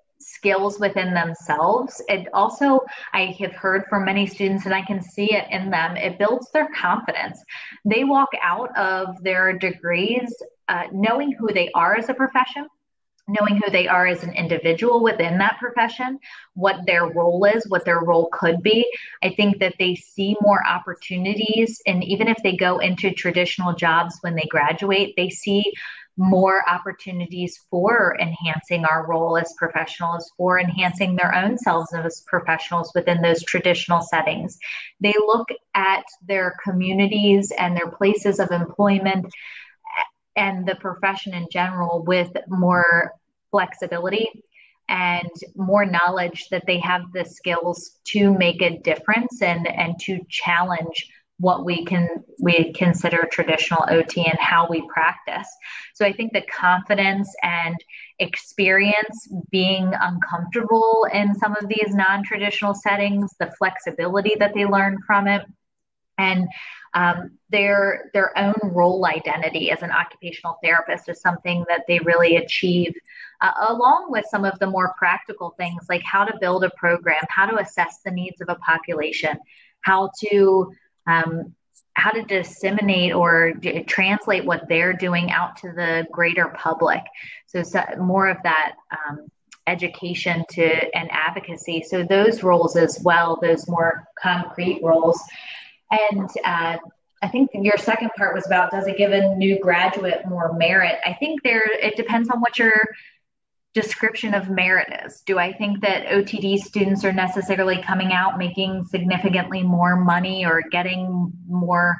skills 0.43 0.77
within 0.77 1.13
themselves. 1.13 2.01
It 2.09 2.27
also, 2.33 2.81
I 3.13 3.33
have 3.39 3.53
heard 3.53 3.85
from 3.89 4.03
many 4.03 4.27
students, 4.27 4.65
and 4.65 4.75
I 4.75 4.81
can 4.81 5.01
see 5.01 5.33
it 5.33 5.45
in 5.49 5.69
them, 5.69 5.95
it 5.95 6.19
builds 6.19 6.51
their 6.51 6.67
confidence. 6.75 7.41
They 7.85 8.03
walk 8.03 8.27
out 8.41 8.77
of 8.77 9.23
their 9.23 9.57
degrees 9.57 10.35
uh, 10.67 10.83
knowing 10.91 11.31
who 11.31 11.47
they 11.53 11.71
are 11.73 11.95
as 11.95 12.09
a 12.09 12.13
profession. 12.13 12.67
Knowing 13.25 13.55
who 13.55 13.71
they 13.71 13.87
are 13.87 14.05
as 14.05 14.21
an 14.25 14.33
individual 14.33 15.01
within 15.01 15.37
that 15.37 15.57
profession, 15.57 16.19
what 16.55 16.85
their 16.85 17.05
role 17.05 17.45
is, 17.45 17.65
what 17.69 17.85
their 17.85 18.01
role 18.01 18.27
could 18.33 18.61
be. 18.61 18.85
I 19.23 19.29
think 19.29 19.59
that 19.59 19.75
they 19.79 19.95
see 19.95 20.35
more 20.41 20.61
opportunities. 20.67 21.81
And 21.87 22.03
even 22.03 22.27
if 22.27 22.35
they 22.43 22.57
go 22.57 22.79
into 22.79 23.11
traditional 23.11 23.73
jobs 23.73 24.17
when 24.19 24.35
they 24.35 24.47
graduate, 24.49 25.13
they 25.15 25.29
see 25.29 25.71
more 26.17 26.67
opportunities 26.69 27.59
for 27.69 28.15
enhancing 28.19 28.85
our 28.85 29.07
role 29.07 29.37
as 29.37 29.53
professionals, 29.57 30.31
or 30.37 30.59
enhancing 30.59 31.15
their 31.15 31.33
own 31.33 31.57
selves 31.57 31.93
as 31.93 32.21
professionals 32.27 32.91
within 32.93 33.21
those 33.21 33.43
traditional 33.43 34.01
settings. 34.01 34.57
They 34.99 35.13
look 35.25 35.49
at 35.73 36.05
their 36.27 36.55
communities 36.63 37.51
and 37.57 37.75
their 37.75 37.89
places 37.89 38.39
of 38.39 38.51
employment 38.51 39.25
and 40.35 40.67
the 40.67 40.75
profession 40.75 41.33
in 41.33 41.47
general 41.51 42.03
with 42.03 42.31
more 42.47 43.13
flexibility 43.51 44.27
and 44.89 45.29
more 45.55 45.85
knowledge 45.85 46.47
that 46.49 46.65
they 46.67 46.79
have 46.79 47.01
the 47.13 47.23
skills 47.23 47.99
to 48.05 48.33
make 48.37 48.61
a 48.61 48.77
difference 48.79 49.41
and 49.41 49.67
and 49.67 49.97
to 49.99 50.19
challenge 50.29 51.09
what 51.39 51.65
we 51.65 51.83
can 51.85 52.07
we 52.39 52.71
consider 52.73 53.27
traditional 53.31 53.85
OT 53.89 54.25
and 54.25 54.39
how 54.39 54.67
we 54.69 54.87
practice. 54.87 55.47
So 55.93 56.05
I 56.05 56.13
think 56.13 56.31
the 56.31 56.41
confidence 56.41 57.33
and 57.41 57.75
experience 58.19 59.27
being 59.49 59.91
uncomfortable 59.99 61.07
in 61.11 61.35
some 61.35 61.55
of 61.59 61.67
these 61.67 61.93
non-traditional 61.93 62.75
settings, 62.75 63.31
the 63.39 63.51
flexibility 63.57 64.35
that 64.39 64.53
they 64.53 64.65
learn 64.65 64.99
from 65.05 65.27
it, 65.27 65.45
and 66.17 66.47
um, 66.93 67.31
their 67.49 68.11
their 68.13 68.37
own 68.37 68.53
role 68.63 69.05
identity 69.05 69.71
as 69.71 69.81
an 69.81 69.91
occupational 69.91 70.59
therapist 70.63 71.09
is 71.09 71.19
something 71.21 71.65
that 71.67 71.83
they 71.87 71.99
really 71.99 72.35
achieve 72.35 72.93
uh, 73.41 73.51
along 73.69 74.07
with 74.09 74.25
some 74.29 74.45
of 74.45 74.57
the 74.59 74.67
more 74.67 74.93
practical 74.97 75.55
things 75.57 75.85
like 75.89 76.03
how 76.03 76.23
to 76.23 76.37
build 76.39 76.63
a 76.63 76.69
program 76.77 77.21
how 77.29 77.47
to 77.47 77.57
assess 77.57 77.99
the 78.05 78.11
needs 78.11 78.41
of 78.41 78.49
a 78.49 78.55
population 78.55 79.37
how 79.81 80.11
to 80.19 80.71
um, 81.07 81.53
how 81.95 82.11
to 82.11 82.23
disseminate 82.23 83.13
or 83.13 83.53
d- 83.53 83.83
translate 83.83 84.45
what 84.45 84.67
they're 84.67 84.93
doing 84.93 85.31
out 85.31 85.57
to 85.57 85.71
the 85.71 86.05
greater 86.11 86.47
public. 86.47 87.01
So, 87.47 87.63
so 87.63 87.83
more 87.99 88.27
of 88.27 88.37
that 88.43 88.75
um, 88.91 89.27
education 89.67 90.43
to 90.49 90.97
and 90.97 91.09
advocacy. 91.11 91.83
So 91.87 92.03
those 92.03 92.43
roles 92.43 92.75
as 92.75 92.99
well, 93.03 93.37
those 93.41 93.67
more 93.69 94.05
concrete 94.19 94.81
roles. 94.83 95.21
And 95.91 96.29
uh, 96.43 96.77
I 97.21 97.27
think 97.29 97.51
your 97.53 97.77
second 97.77 98.09
part 98.17 98.35
was 98.35 98.45
about 98.45 98.71
does 98.71 98.87
it 98.87 98.97
give 98.97 99.11
a 99.11 99.35
new 99.35 99.59
graduate 99.59 100.25
more 100.27 100.53
merit? 100.53 100.95
I 101.05 101.13
think 101.13 101.41
there 101.43 101.63
it 101.79 101.95
depends 101.95 102.29
on 102.29 102.41
what 102.41 102.57
your 102.57 102.73
description 103.73 104.33
of 104.33 104.49
merit 104.49 104.87
is. 105.05 105.21
Do 105.21 105.39
I 105.39 105.51
think 105.51 105.81
that 105.81 106.05
OTD 106.05 106.59
students 106.59 107.03
are 107.03 107.11
necessarily 107.11 107.81
coming 107.81 108.13
out 108.13 108.37
making 108.37 108.85
significantly 108.85 109.63
more 109.63 109.95
money 109.95 110.45
or 110.45 110.61
getting 110.71 111.33
more 111.47 111.97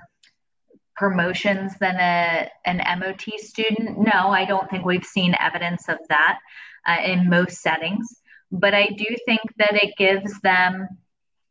promotions 0.95 1.73
than 1.79 1.95
a, 1.95 2.49
an 2.65 2.77
MOT 2.99 3.23
student? 3.37 3.97
No, 3.97 4.29
I 4.29 4.45
don't 4.45 4.69
think 4.69 4.85
we've 4.85 5.05
seen 5.05 5.35
evidence 5.39 5.89
of 5.89 5.97
that 6.09 6.39
uh, 6.87 6.97
in 7.03 7.29
most 7.29 7.61
settings. 7.61 8.21
But 8.51 8.75
I 8.75 8.87
do 8.87 9.05
think 9.25 9.41
that 9.57 9.73
it 9.73 9.95
gives 9.97 10.39
them 10.41 10.87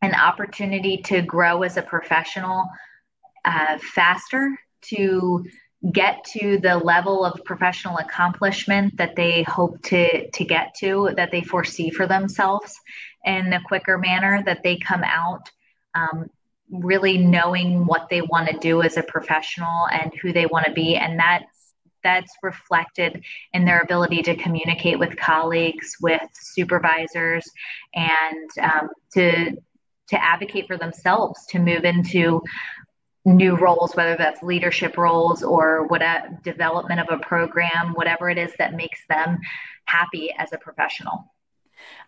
an 0.03 0.15
opportunity 0.15 0.99
to 0.99 1.23
grow 1.23 1.63
as 1.63 1.77
a 1.77 1.83
professional 1.83 2.69
uh, 3.45 3.79
faster, 3.79 4.57
to 4.83 5.45
get 5.91 6.25
to 6.25 6.59
the 6.59 6.77
level 6.77 7.25
of 7.25 7.45
professional 7.45 7.99
accomplishment 7.99 8.97
that 8.99 9.17
they 9.17 9.43
hope 9.43 9.83
to 9.83 10.31
to 10.31 10.45
get 10.45 10.75
to 10.75 11.11
that 11.17 11.33
they 11.33 11.43
foresee 11.43 11.91
for 11.91 12.07
themselves 12.07 12.79
in 13.25 13.53
a 13.53 13.63
quicker 13.65 13.99
manner 13.99 14.43
that 14.45 14.63
they 14.63 14.77
come 14.77 15.03
out 15.03 15.51
um, 15.95 16.29
really 16.71 17.19
knowing 17.19 17.85
what 17.85 18.09
they 18.09 18.23
want 18.23 18.49
to 18.49 18.59
do 18.59 18.83
as 18.83 18.97
a 18.97 19.03
professional 19.03 19.87
and 19.93 20.13
who 20.21 20.33
they 20.33 20.47
want 20.47 20.67
to 20.67 20.73
be. 20.73 20.97
And 20.97 21.19
that's 21.19 21.75
that's 22.03 22.33
reflected 22.43 23.23
in 23.53 23.65
their 23.65 23.79
ability 23.79 24.23
to 24.23 24.35
communicate 24.35 24.99
with 24.99 25.17
colleagues 25.17 25.97
with 26.01 26.23
supervisors 26.35 27.49
and 27.95 28.51
um, 28.61 28.89
to 29.13 29.57
to 30.09 30.25
advocate 30.25 30.67
for 30.67 30.77
themselves 30.77 31.47
to 31.47 31.59
move 31.59 31.85
into 31.85 32.43
new 33.25 33.55
mm-hmm. 33.55 33.65
roles, 33.65 33.95
whether 33.95 34.17
that's 34.17 34.43
leadership 34.43 34.97
roles 34.97 35.43
or 35.43 35.87
what 35.87 36.03
a 36.03 36.39
development 36.43 37.01
of 37.01 37.07
a 37.11 37.19
program, 37.23 37.93
whatever 37.95 38.29
it 38.31 38.39
is 38.39 38.53
that 38.59 38.75
makes 38.75 39.07
them 39.09 39.39
happy 39.85 40.35
as 40.39 40.53
a 40.53 40.59
professional. 40.59 41.33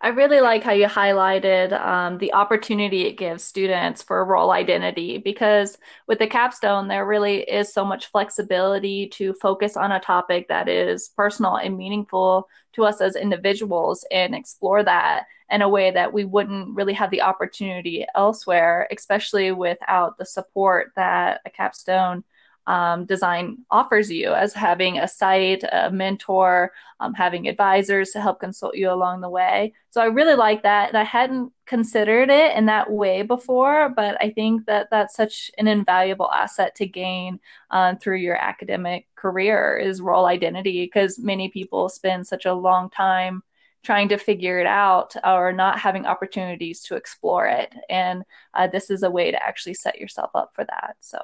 I 0.01 0.09
really 0.09 0.41
like 0.41 0.63
how 0.63 0.73
you 0.73 0.87
highlighted 0.87 1.71
um, 1.79 2.17
the 2.17 2.33
opportunity 2.33 3.05
it 3.05 3.17
gives 3.17 3.43
students 3.43 4.01
for 4.01 4.23
role 4.25 4.51
identity 4.51 5.17
because 5.17 5.77
with 6.07 6.19
the 6.19 6.27
capstone, 6.27 6.87
there 6.87 7.05
really 7.05 7.41
is 7.41 7.73
so 7.73 7.83
much 7.85 8.07
flexibility 8.07 9.07
to 9.09 9.33
focus 9.33 9.77
on 9.77 9.91
a 9.91 9.99
topic 9.99 10.47
that 10.47 10.67
is 10.67 11.09
personal 11.09 11.55
and 11.55 11.77
meaningful 11.77 12.47
to 12.73 12.83
us 12.83 13.01
as 13.01 13.15
individuals 13.15 14.05
and 14.11 14.35
explore 14.35 14.83
that 14.83 15.25
in 15.49 15.61
a 15.61 15.69
way 15.69 15.91
that 15.91 16.11
we 16.11 16.25
wouldn't 16.25 16.75
really 16.75 16.93
have 16.93 17.11
the 17.11 17.21
opportunity 17.21 18.05
elsewhere, 18.15 18.87
especially 18.91 19.51
without 19.51 20.17
the 20.17 20.25
support 20.25 20.91
that 20.95 21.41
a 21.45 21.49
capstone 21.49 22.23
um, 22.67 23.05
design 23.05 23.59
offers 23.69 24.09
you 24.09 24.33
as 24.33 24.53
having 24.53 24.97
a 24.97 25.07
site, 25.07 25.63
a 25.71 25.91
mentor, 25.91 26.71
um, 26.99 27.13
having 27.13 27.47
advisors 27.47 28.11
to 28.11 28.21
help 28.21 28.39
consult 28.39 28.75
you 28.75 28.89
along 28.89 29.21
the 29.21 29.29
way. 29.29 29.73
So 29.91 30.01
I 30.01 30.05
really 30.05 30.35
like 30.35 30.63
that. 30.63 30.89
And 30.89 30.97
I 30.97 31.03
hadn't 31.03 31.51
considered 31.65 32.29
it 32.29 32.55
in 32.55 32.65
that 32.65 32.91
way 32.91 33.21
before, 33.21 33.89
but 33.89 34.17
I 34.21 34.31
think 34.31 34.65
that 34.65 34.87
that's 34.89 35.15
such 35.15 35.51
an 35.57 35.67
invaluable 35.67 36.31
asset 36.31 36.75
to 36.75 36.87
gain 36.87 37.39
um, 37.69 37.97
through 37.97 38.17
your 38.17 38.35
academic 38.35 39.07
career 39.15 39.77
is 39.77 40.01
role 40.01 40.25
identity 40.25 40.85
because 40.85 41.19
many 41.19 41.49
people 41.49 41.89
spend 41.89 42.25
such 42.25 42.45
a 42.45 42.53
long 42.53 42.89
time 42.89 43.43
trying 43.83 44.09
to 44.09 44.17
figure 44.17 44.59
it 44.59 44.65
out 44.65 45.15
or 45.23 45.53
not 45.53 45.79
having 45.79 46.07
opportunities 46.07 46.81
to 46.81 46.95
explore 46.95 47.45
it. 47.45 47.73
And 47.87 48.23
uh, 48.55 48.67
this 48.67 48.89
is 48.89 49.03
a 49.03 49.11
way 49.11 49.29
to 49.29 49.43
actually 49.43 49.75
set 49.75 49.99
yourself 49.99 50.31
up 50.33 50.51
for 50.55 50.65
that. 50.65 50.95
So 51.01 51.19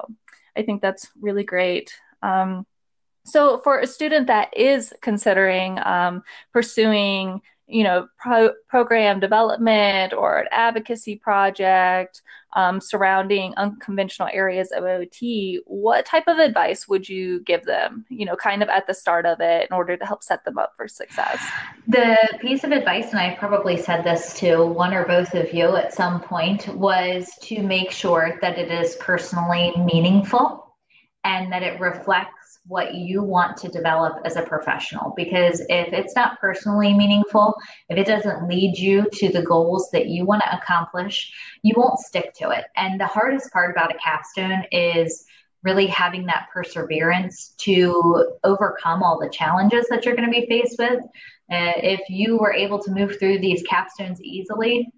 I 0.56 0.64
think 0.64 0.82
that's 0.82 1.10
really 1.20 1.44
great. 1.44 1.94
Um, 2.22 2.66
so 3.26 3.60
for 3.60 3.80
a 3.80 3.88
student 3.88 4.28
that 4.28 4.56
is 4.58 4.94
considering 5.02 5.80
um, 5.84 6.24
pursuing 6.54 7.42
you 7.72 7.84
know 7.84 8.08
pro- 8.18 8.54
program 8.68 9.20
development 9.20 10.14
or 10.14 10.40
an 10.40 10.48
advocacy 10.52 11.16
project 11.16 12.22
um, 12.54 12.82
surrounding 12.82 13.54
unconventional 13.56 14.28
areas 14.34 14.72
of 14.72 14.84
ot 14.84 15.60
what 15.66 16.06
type 16.06 16.26
of 16.28 16.38
advice 16.38 16.88
would 16.88 17.08
you 17.08 17.40
give 17.42 17.64
them 17.64 18.06
you 18.10 18.26
know 18.26 18.36
kind 18.36 18.62
of 18.62 18.70
at 18.70 18.86
the 18.88 18.94
start 18.94 19.26
of 19.26 19.40
it 19.40 19.68
in 19.70 19.76
order 19.76 19.96
to 19.96 20.06
help 20.06 20.24
set 20.24 20.44
them 20.44 20.58
up 20.58 20.74
for 20.76 20.88
success? 20.88 21.40
The 21.88 22.18
piece 22.42 22.64
of 22.64 22.72
advice 22.72 23.12
and 23.12 23.20
i 23.20 23.36
probably 23.36 23.78
said 23.78 24.04
this 24.04 24.34
to 24.40 24.66
one 24.66 24.94
or 24.94 25.06
both 25.06 25.34
of 25.34 25.54
you 25.54 25.76
at 25.76 25.94
some 25.94 26.20
point 26.22 26.68
was 26.76 27.32
to 27.44 27.64
make 27.64 27.92
sure 27.92 28.38
that 28.42 28.58
it 28.58 28.70
is 28.70 28.96
personally 29.00 29.74
meaningful 29.78 30.76
and 31.24 31.52
that 31.52 31.64
it 31.64 31.80
reflects 31.80 32.41
what 32.72 32.96
you 32.96 33.22
want 33.22 33.58
to 33.58 33.68
develop 33.68 34.14
as 34.24 34.38
a 34.38 34.44
professional. 34.44 35.14
Because 35.18 35.60
if 35.68 35.92
it's 35.92 36.16
not 36.16 36.40
personally 36.40 36.94
meaningful, 36.94 37.54
if 37.90 37.98
it 37.98 38.08
doesn't 38.08 38.48
lead 38.48 38.78
you 38.78 39.06
to 39.12 39.28
the 39.28 39.42
goals 39.42 39.90
that 39.92 40.08
you 40.08 40.26
want 40.26 40.42
to 40.44 40.58
accomplish, 40.58 41.34
you 41.64 41.74
won't 41.76 42.00
stick 42.00 42.34
to 42.36 42.52
it. 42.52 42.64
And 42.78 42.98
the 42.98 43.06
hardest 43.06 43.52
part 43.52 43.72
about 43.72 43.94
a 43.94 43.98
capstone 43.98 44.64
is 44.72 45.26
really 45.64 45.86
having 45.86 46.26
that 46.28 46.48
perseverance 46.54 47.56
to 47.58 48.38
overcome 48.46 49.04
all 49.04 49.20
the 49.20 49.30
challenges 49.30 49.88
that 49.90 50.06
you're 50.06 50.16
going 50.16 50.32
to 50.32 50.40
be 50.40 50.48
faced 50.48 50.80
with. 50.80 51.02
Uh, 51.52 51.74
if 51.76 52.00
you 52.10 52.38
were 52.38 52.54
able 52.54 52.82
to 52.84 52.92
move 52.92 53.20
through 53.20 53.40
these 53.40 53.64
capstones 53.64 54.22
easily, 54.22 54.90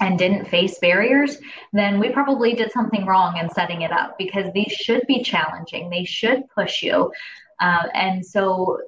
and 0.00 0.18
didn't 0.18 0.46
face 0.46 0.78
barriers, 0.78 1.38
then 1.72 2.00
we 2.00 2.08
probably 2.10 2.54
did 2.54 2.72
something 2.72 3.04
wrong 3.04 3.36
in 3.36 3.50
setting 3.50 3.82
it 3.82 3.92
up 3.92 4.16
because 4.18 4.52
these 4.52 4.72
should 4.72 5.06
be 5.06 5.22
challenging. 5.22 5.90
They 5.90 6.04
should 6.04 6.48
push 6.54 6.82
you. 6.82 7.12
Uh, 7.60 7.86
and 7.94 8.24
so 8.24 8.78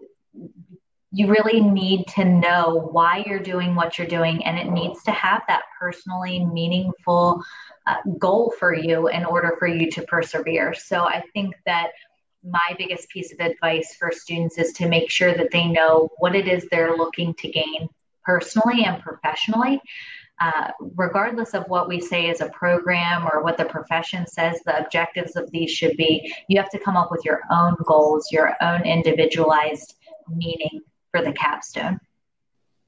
you 1.12 1.28
really 1.28 1.60
need 1.60 2.06
to 2.08 2.24
know 2.24 2.88
why 2.90 3.22
you're 3.26 3.38
doing 3.38 3.76
what 3.76 3.98
you're 3.98 4.06
doing, 4.06 4.44
and 4.44 4.58
it 4.58 4.68
needs 4.68 5.02
to 5.04 5.12
have 5.12 5.42
that 5.46 5.62
personally 5.78 6.44
meaningful 6.44 7.40
uh, 7.86 7.96
goal 8.18 8.52
for 8.58 8.74
you 8.74 9.08
in 9.08 9.24
order 9.24 9.54
for 9.58 9.68
you 9.68 9.88
to 9.92 10.02
persevere. 10.02 10.74
So 10.74 11.04
I 11.04 11.22
think 11.32 11.54
that 11.66 11.90
my 12.42 12.74
biggest 12.76 13.08
piece 13.10 13.32
of 13.32 13.38
advice 13.38 13.94
for 13.94 14.10
students 14.10 14.58
is 14.58 14.72
to 14.72 14.88
make 14.88 15.08
sure 15.08 15.32
that 15.34 15.50
they 15.52 15.66
know 15.68 16.08
what 16.18 16.34
it 16.34 16.48
is 16.48 16.66
they're 16.70 16.96
looking 16.96 17.32
to 17.34 17.48
gain 17.48 17.88
personally 18.24 18.84
and 18.84 19.00
professionally 19.00 19.80
uh, 20.44 20.68
regardless 20.96 21.54
of 21.54 21.64
what 21.68 21.88
we 21.88 21.98
say 21.98 22.28
as 22.28 22.42
a 22.42 22.48
program 22.50 23.26
or 23.32 23.42
what 23.42 23.56
the 23.56 23.64
profession 23.64 24.26
says 24.26 24.60
the 24.66 24.78
objectives 24.78 25.36
of 25.36 25.50
these 25.52 25.70
should 25.70 25.96
be, 25.96 26.34
you 26.48 26.60
have 26.60 26.70
to 26.70 26.78
come 26.78 26.96
up 26.96 27.10
with 27.10 27.24
your 27.24 27.40
own 27.50 27.74
goals, 27.86 28.30
your 28.30 28.54
own 28.60 28.82
individualized 28.82 29.94
meaning 30.28 30.82
for 31.10 31.22
the 31.22 31.32
capstone. 31.32 31.98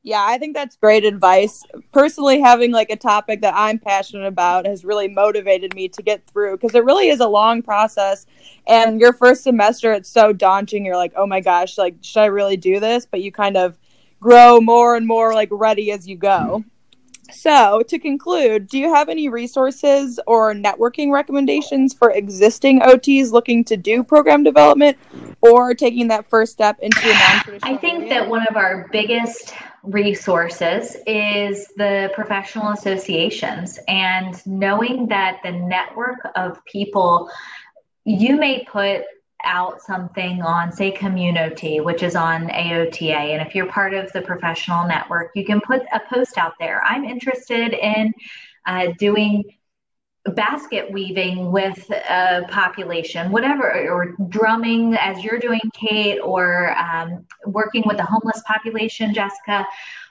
Yeah, 0.02 0.24
I 0.24 0.36
think 0.38 0.54
that's 0.54 0.76
great 0.76 1.04
advice. 1.04 1.64
Personally, 1.92 2.40
having 2.40 2.72
like 2.72 2.90
a 2.90 2.96
topic 2.96 3.40
that 3.40 3.54
I'm 3.56 3.78
passionate 3.78 4.26
about 4.26 4.66
has 4.66 4.84
really 4.84 5.08
motivated 5.08 5.74
me 5.74 5.88
to 5.88 6.02
get 6.02 6.26
through 6.26 6.58
because 6.58 6.74
it 6.74 6.84
really 6.84 7.08
is 7.08 7.20
a 7.20 7.26
long 7.26 7.62
process. 7.62 8.26
And 8.66 9.00
your 9.00 9.14
first 9.14 9.42
semester, 9.42 9.92
it's 9.92 10.10
so 10.10 10.32
daunting. 10.32 10.84
You're 10.84 10.96
like, 10.96 11.14
oh 11.16 11.26
my 11.26 11.40
gosh, 11.40 11.78
like, 11.78 11.96
should 12.02 12.20
I 12.20 12.26
really 12.26 12.56
do 12.56 12.80
this? 12.80 13.06
But 13.10 13.22
you 13.22 13.32
kind 13.32 13.56
of 13.56 13.78
grow 14.20 14.60
more 14.60 14.94
and 14.94 15.06
more 15.06 15.34
like 15.34 15.48
ready 15.50 15.90
as 15.90 16.06
you 16.06 16.16
go. 16.16 16.64
So, 17.32 17.82
to 17.88 17.98
conclude, 17.98 18.68
do 18.68 18.78
you 18.78 18.92
have 18.92 19.08
any 19.08 19.28
resources 19.28 20.20
or 20.26 20.54
networking 20.54 21.12
recommendations 21.12 21.94
for 21.94 22.10
existing 22.10 22.80
OTs 22.80 23.32
looking 23.32 23.64
to 23.64 23.76
do 23.76 24.02
program 24.02 24.42
development 24.42 24.96
or 25.40 25.74
taking 25.74 26.08
that 26.08 26.28
first 26.28 26.52
step 26.52 26.78
into 26.80 26.98
a 27.02 27.12
non-traditional? 27.12 27.74
I 27.74 27.76
think 27.78 28.04
area? 28.04 28.08
that 28.10 28.28
one 28.28 28.46
of 28.48 28.56
our 28.56 28.88
biggest 28.92 29.54
resources 29.82 30.96
is 31.06 31.68
the 31.76 32.10
professional 32.14 32.72
associations 32.72 33.78
and 33.88 34.44
knowing 34.46 35.06
that 35.08 35.38
the 35.44 35.52
network 35.52 36.18
of 36.34 36.64
people 36.64 37.30
you 38.04 38.36
may 38.36 38.64
put 38.64 39.02
out 39.46 39.80
something 39.80 40.42
on, 40.42 40.72
say, 40.72 40.92
CommunOT, 40.92 41.82
which 41.84 42.02
is 42.02 42.16
on 42.16 42.48
AOTA. 42.48 43.10
And 43.10 43.46
if 43.46 43.54
you're 43.54 43.66
part 43.66 43.94
of 43.94 44.12
the 44.12 44.20
professional 44.20 44.86
network, 44.86 45.30
you 45.34 45.44
can 45.44 45.60
put 45.60 45.82
a 45.92 46.00
post 46.12 46.36
out 46.36 46.54
there. 46.60 46.82
I'm 46.84 47.04
interested 47.04 47.72
in 47.72 48.12
uh, 48.66 48.88
doing 48.98 49.44
basket 50.32 50.90
weaving 50.90 51.52
with 51.52 51.88
a 51.90 52.44
population, 52.48 53.30
whatever, 53.30 53.88
or 53.88 54.16
drumming 54.28 54.94
as 54.94 55.22
you're 55.22 55.38
doing, 55.38 55.60
Kate, 55.72 56.18
or 56.18 56.76
um, 56.76 57.24
working 57.46 57.84
with 57.86 57.96
the 57.96 58.04
homeless 58.04 58.42
population, 58.46 59.14
Jessica, 59.14 59.66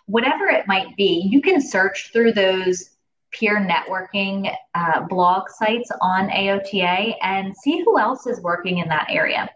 whatever 0.06 0.46
it 0.46 0.68
might 0.68 0.96
be, 0.96 1.28
you 1.30 1.42
can 1.42 1.62
search 1.62 2.12
through 2.14 2.34
those 2.34 2.92
peer 3.38 3.60
networking 3.60 4.54
uh, 4.74 5.02
blog 5.08 5.50
sites 5.50 5.92
on 6.02 6.30
AOTA 6.30 7.16
and 7.22 7.56
see 7.56 7.84
who 7.84 8.00
else 8.00 8.26
is 8.26 8.42
working 8.42 8.80
in 8.80 8.88
that 8.90 9.08
area. 9.10 9.50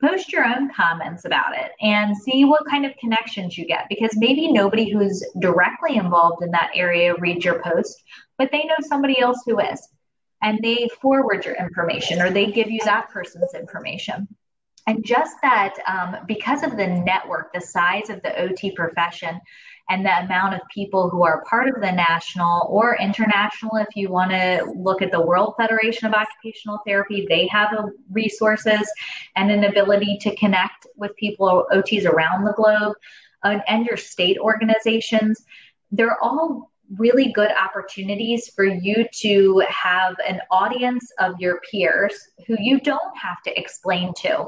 Post 0.00 0.32
your 0.32 0.44
own 0.44 0.70
comments 0.72 1.24
about 1.24 1.56
it 1.56 1.72
and 1.80 2.16
see 2.16 2.44
what 2.44 2.66
kind 2.68 2.86
of 2.86 2.96
connections 2.96 3.58
you 3.58 3.66
get 3.66 3.86
because 3.88 4.16
maybe 4.16 4.52
nobody 4.52 4.90
who's 4.90 5.24
directly 5.40 5.96
involved 5.96 6.42
in 6.42 6.50
that 6.52 6.70
area 6.74 7.14
reads 7.18 7.44
your 7.44 7.60
post, 7.62 8.02
but 8.38 8.50
they 8.52 8.64
know 8.64 8.76
somebody 8.80 9.20
else 9.20 9.42
who 9.44 9.58
is. 9.58 9.88
And 10.42 10.58
they 10.62 10.88
forward 11.00 11.44
your 11.46 11.54
information 11.54 12.20
or 12.20 12.30
they 12.30 12.52
give 12.52 12.70
you 12.70 12.80
that 12.84 13.08
person's 13.08 13.54
information. 13.54 14.28
And 14.86 15.04
just 15.04 15.36
that, 15.42 15.74
um, 15.86 16.26
because 16.26 16.62
of 16.62 16.76
the 16.76 16.86
network, 16.86 17.52
the 17.54 17.60
size 17.60 18.10
of 18.10 18.22
the 18.22 18.38
OT 18.38 18.72
profession, 18.72 19.40
and 19.90 20.04
the 20.04 20.24
amount 20.24 20.54
of 20.54 20.60
people 20.72 21.10
who 21.10 21.24
are 21.24 21.44
part 21.44 21.68
of 21.68 21.74
the 21.80 21.92
national 21.92 22.66
or 22.70 22.96
international 23.00 23.76
if 23.76 23.94
you 23.94 24.08
want 24.10 24.30
to 24.30 24.64
look 24.76 25.02
at 25.02 25.10
the 25.10 25.20
world 25.20 25.54
federation 25.56 26.06
of 26.06 26.14
occupational 26.14 26.78
therapy 26.86 27.26
they 27.28 27.46
have 27.48 27.70
resources 28.10 28.90
and 29.36 29.50
an 29.50 29.64
ability 29.64 30.16
to 30.20 30.34
connect 30.36 30.86
with 30.96 31.14
people 31.16 31.66
ots 31.72 32.06
around 32.06 32.44
the 32.44 32.52
globe 32.52 32.94
uh, 33.44 33.58
and 33.68 33.86
your 33.86 33.96
state 33.96 34.38
organizations. 34.38 35.44
They're 35.92 36.20
all 36.22 36.72
really 36.96 37.32
good 37.32 37.50
opportunities 37.50 38.50
for 38.54 38.64
you 38.64 39.06
to 39.20 39.62
have 39.68 40.16
an 40.26 40.40
audience 40.50 41.10
of 41.18 41.38
your 41.38 41.60
peers 41.70 42.14
who 42.46 42.56
you 42.58 42.80
don't 42.80 43.16
have 43.16 43.42
to 43.44 43.58
explain 43.58 44.12
to. 44.14 44.46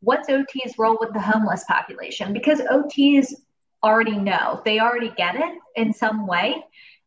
What's 0.00 0.28
OT's 0.28 0.78
role 0.78 0.96
with 1.00 1.12
the 1.12 1.20
homeless 1.20 1.64
population? 1.68 2.32
Because 2.32 2.60
OTs 2.60 3.34
already 3.82 4.16
know, 4.16 4.62
they 4.64 4.80
already 4.80 5.12
get 5.16 5.36
it 5.36 5.58
in 5.76 5.92
some 5.92 6.26
way. 6.26 6.64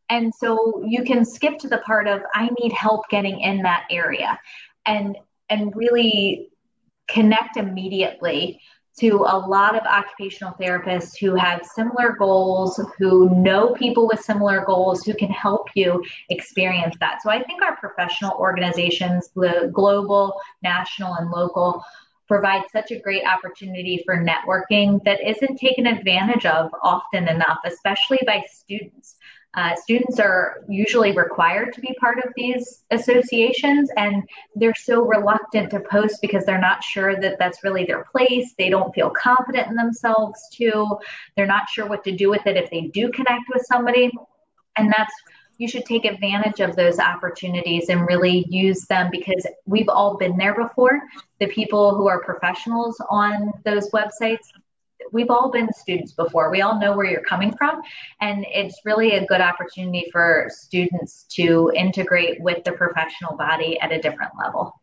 And 0.09 0.34
so 0.34 0.84
you 0.86 1.03
can 1.03 1.26
skip 1.26 1.57
to 1.59 1.67
the 1.67 1.80
part 1.80 2.07
of 2.07 2.21
I 2.34 2.49
need 2.59 2.74
help 2.74 3.09
getting 3.09 3.39
in 3.39 3.61
that 3.63 3.86
area 3.89 4.39
and 4.86 5.17
and 5.49 5.76
really 5.76 6.49
connect 7.07 7.57
immediately 7.57 8.59
to 8.99 9.26
a 9.28 9.38
lot 9.38 9.76
of 9.76 9.82
occupational 9.84 10.53
therapists 10.59 11.17
who 11.19 11.34
have 11.34 11.65
similar 11.65 12.15
goals, 12.17 12.80
who 12.99 13.30
know 13.41 13.74
people 13.74 14.07
with 14.07 14.19
similar 14.19 14.63
goals, 14.65 15.03
who 15.03 15.15
can 15.15 15.30
help 15.30 15.67
you 15.74 16.03
experience 16.30 16.95
that. 16.99 17.21
So 17.24 17.32
I 17.32 17.41
think 17.41 17.63
our 17.63 17.76
professional 17.78 18.34
organizations, 18.34 19.30
the 19.36 19.71
global, 19.74 20.39
national, 20.61 21.15
and 21.15 21.32
local, 21.32 21.84
provide 22.28 22.63
such 22.71 22.91
a 22.91 22.99
great 22.99 23.24
opportunity 23.26 24.01
for 24.05 24.17
networking 24.17 25.03
that 25.03 25.19
isn't 25.26 25.57
taken 25.57 25.88
advantage 25.88 26.45
of 26.45 26.71
often 26.82 27.28
enough, 27.28 27.59
especially 27.65 28.19
by 28.26 28.43
students. 28.51 29.15
Uh, 29.55 29.76
students 29.76 30.19
are 30.19 30.63
usually 30.67 31.11
required 31.11 31.71
to 31.74 31.80
be 31.80 31.95
part 31.99 32.17
of 32.17 32.34
these 32.36 32.84
associations 32.89 33.91
and 33.97 34.24
they're 34.55 34.74
so 34.74 35.03
reluctant 35.03 35.69
to 35.69 35.80
post 35.80 36.19
because 36.24 36.43
they're 36.43 36.59
not 36.59 36.84
sure 36.84 37.19
that 37.19 37.38
that's 37.38 37.63
really 37.63 37.86
their 37.86 38.03
place. 38.05 38.55
They 38.57 38.69
don't 38.69 38.93
feel 38.95 39.11
confident 39.11 39.67
in 39.67 39.76
themselves 39.76 40.41
too. 40.51 40.97
They're 41.36 41.45
not 41.45 41.69
sure 41.69 41.86
what 41.88 42.03
to 42.05 42.15
do 42.15 42.32
with 42.32 42.47
it 42.47 42.57
if 42.57 42.71
they 42.71 42.82
do 42.82 43.11
connect 43.11 43.43
with 43.53 43.63
somebody. 43.67 44.11
And 44.76 44.91
that's 44.91 45.13
you 45.58 45.68
should 45.68 45.86
take 45.86 46.06
advantage 46.06 46.60
of 46.60 46.76
those 46.76 46.99
opportunities 46.99 47.89
and 47.89 48.08
really 48.08 48.45
use 48.49 48.86
them 48.86 49.10
because 49.12 49.45
we've 49.66 49.89
all 49.89 50.18
been 50.18 50.38
there 50.38 50.56
before. 50.56 51.01
The 51.39 51.47
people 51.47 51.95
who 51.95 52.08
are 52.08 52.22
professionals 52.22 53.01
on 53.10 53.51
those 53.64 53.89
websites, 53.91 54.47
we've 55.12 55.30
all 55.30 55.51
been 55.51 55.72
students 55.74 56.14
before. 56.14 56.49
We 56.49 56.62
all 56.62 56.80
know 56.80 56.95
where 56.95 57.06
you're 57.06 57.24
coming 57.24 57.56
from. 57.56 57.82
And 58.22 58.45
it's 58.49 58.82
really 58.86 59.14
a 59.14 59.26
good 59.26 59.41
opportunity 59.41 60.10
for 60.12 60.47
students 60.49 61.26
to 61.36 61.72
integrate 61.76 62.41
with 62.41 62.64
the 62.64 62.72
professional 62.72 63.36
body 63.38 63.80
at 63.80 63.91
a 63.91 64.01
different 64.01 64.32
level. 64.39 64.74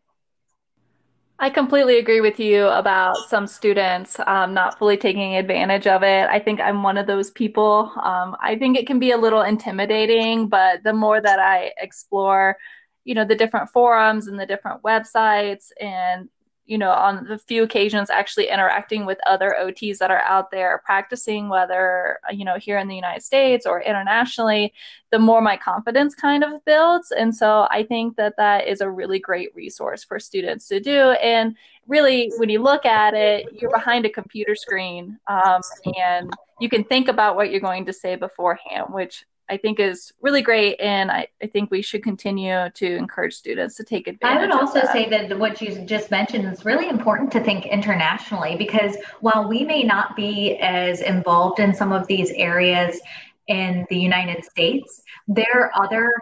I 1.43 1.49
completely 1.49 1.99
agree 1.99 2.21
with 2.21 2.39
you 2.39 2.67
about 2.67 3.17
some 3.17 3.47
students 3.47 4.21
um, 4.27 4.53
not 4.53 4.79
fully 4.79 4.99
taking 4.99 5.37
advantage 5.37 5.87
of 5.87 6.03
it. 6.03 6.29
I 6.29 6.39
think 6.39 6.61
I'm 6.61 6.83
one 6.83 6.99
of 6.99 7.07
those 7.07 7.31
people. 7.31 7.91
Um, 8.03 8.37
I 8.43 8.57
think 8.57 8.77
it 8.77 8.87
can 8.87 8.99
be 8.99 9.13
a 9.13 9.17
little 9.17 9.41
intimidating, 9.41 10.49
but 10.49 10.83
the 10.83 10.93
more 10.93 11.19
that 11.19 11.39
I 11.39 11.73
explore, 11.79 12.59
you 13.05 13.15
know, 13.15 13.25
the 13.25 13.35
different 13.35 13.71
forums 13.71 14.27
and 14.27 14.39
the 14.39 14.45
different 14.45 14.83
websites 14.83 15.69
and 15.81 16.29
you 16.71 16.79
know, 16.79 16.93
on 16.93 17.25
the 17.25 17.37
few 17.37 17.65
occasions 17.65 18.11
actually 18.11 18.49
interacting 18.49 19.05
with 19.05 19.19
other 19.27 19.57
OTs 19.61 19.99
that 19.99 20.13
are 20.13 20.21
out 20.21 20.53
there 20.53 20.81
practicing, 20.85 21.49
whether, 21.49 22.21
you 22.31 22.45
know, 22.45 22.59
here 22.59 22.79
in 22.79 22.87
the 22.87 22.95
United 22.95 23.23
States 23.25 23.67
or 23.67 23.83
internationally, 23.83 24.73
the 25.11 25.19
more 25.19 25.41
my 25.41 25.57
confidence 25.57 26.15
kind 26.15 26.45
of 26.45 26.65
builds. 26.65 27.11
And 27.11 27.35
so 27.35 27.67
I 27.73 27.83
think 27.83 28.15
that 28.19 28.37
that 28.37 28.69
is 28.69 28.81
a 28.81 28.89
really 28.89 29.19
great 29.19 29.53
resource 29.53 30.05
for 30.05 30.21
students 30.21 30.69
to 30.69 30.79
do. 30.79 31.11
And 31.11 31.57
really, 31.89 32.31
when 32.37 32.51
you 32.51 32.63
look 32.63 32.87
at 32.87 33.15
it, 33.15 33.49
you're 33.61 33.73
behind 33.73 34.07
a 34.07 34.09
computer 34.09 34.55
screen 34.55 35.19
um, 35.27 35.63
and 36.01 36.33
you 36.61 36.69
can 36.69 36.85
think 36.85 37.09
about 37.09 37.35
what 37.35 37.51
you're 37.51 37.59
going 37.59 37.87
to 37.87 37.93
say 37.93 38.15
beforehand, 38.15 38.85
which 38.91 39.25
I 39.51 39.57
think 39.57 39.81
is 39.81 40.13
really 40.23 40.43
great. 40.43 40.81
And 40.81 41.11
I, 41.11 41.27
I 41.43 41.49
think 41.49 41.71
we 41.71 41.83
should 41.83 42.05
continue 42.05 42.71
to 42.71 42.97
encourage 42.97 43.35
students 43.35 43.75
to 43.77 43.85
take 43.85 44.07
advantage. 44.07 44.39
I 44.39 44.41
would 44.41 44.53
also 44.53 44.81
that. 44.81 44.93
say 44.93 45.09
that 45.11 45.37
what 45.39 45.61
you 45.61 45.81
just 45.81 46.11
mentioned 46.11 46.47
is 46.47 46.65
really 46.65 46.89
important 46.89 47.33
to 47.33 47.41
think 47.41 47.67
internationally 47.67 48.57
because 48.57 48.97
while 49.21 49.49
we 49.49 49.65
may 49.65 49.83
not 49.83 50.15
be 50.15 50.57
as 50.59 51.01
involved 51.01 51.59
in 51.59 51.75
some 51.75 51.91
of 51.91 52.07
these 52.07 52.31
areas 52.31 53.01
in 53.49 53.85
the 53.91 53.99
United 53.99 54.45
States, 54.45 55.03
there 55.27 55.47
are 55.53 55.83
other 55.83 56.13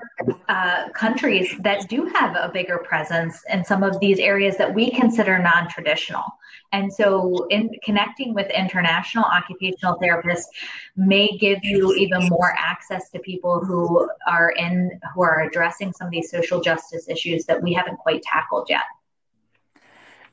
uh, 0.49 0.89
countries 0.95 1.55
that 1.61 1.87
do 1.89 2.07
have 2.07 2.35
a 2.35 2.51
bigger 2.51 2.79
presence 2.79 3.43
in 3.53 3.63
some 3.63 3.83
of 3.83 4.01
these 4.01 4.19
areas 4.19 4.57
that 4.57 4.75
we 4.75 4.91
consider 4.91 5.39
non 5.39 5.69
traditional. 5.69 6.25
And 6.73 6.93
so, 6.93 7.47
in 7.49 7.71
connecting 7.83 8.35
with 8.35 8.51
international 8.51 9.25
occupational 9.25 9.99
therapists 9.99 10.45
may 10.97 11.29
give 11.39 11.61
you 11.63 11.95
even 11.95 12.29
more 12.29 12.55
access 12.59 13.09
to 13.11 13.19
people 13.21 13.65
who 13.65 14.09
are 14.27 14.51
in 14.51 15.01
who 15.15 15.23
are 15.23 15.43
addressing 15.43 15.93
some 15.95 16.09
of 16.09 16.13
these 16.13 16.31
social 16.31 16.61
justice 16.61 17.09
issues 17.09 17.47
that 17.47 17.63
we 17.63 17.73
haven't 17.73 17.97
quite 17.97 18.23
tackled 18.23 18.67
yet. 18.69 18.83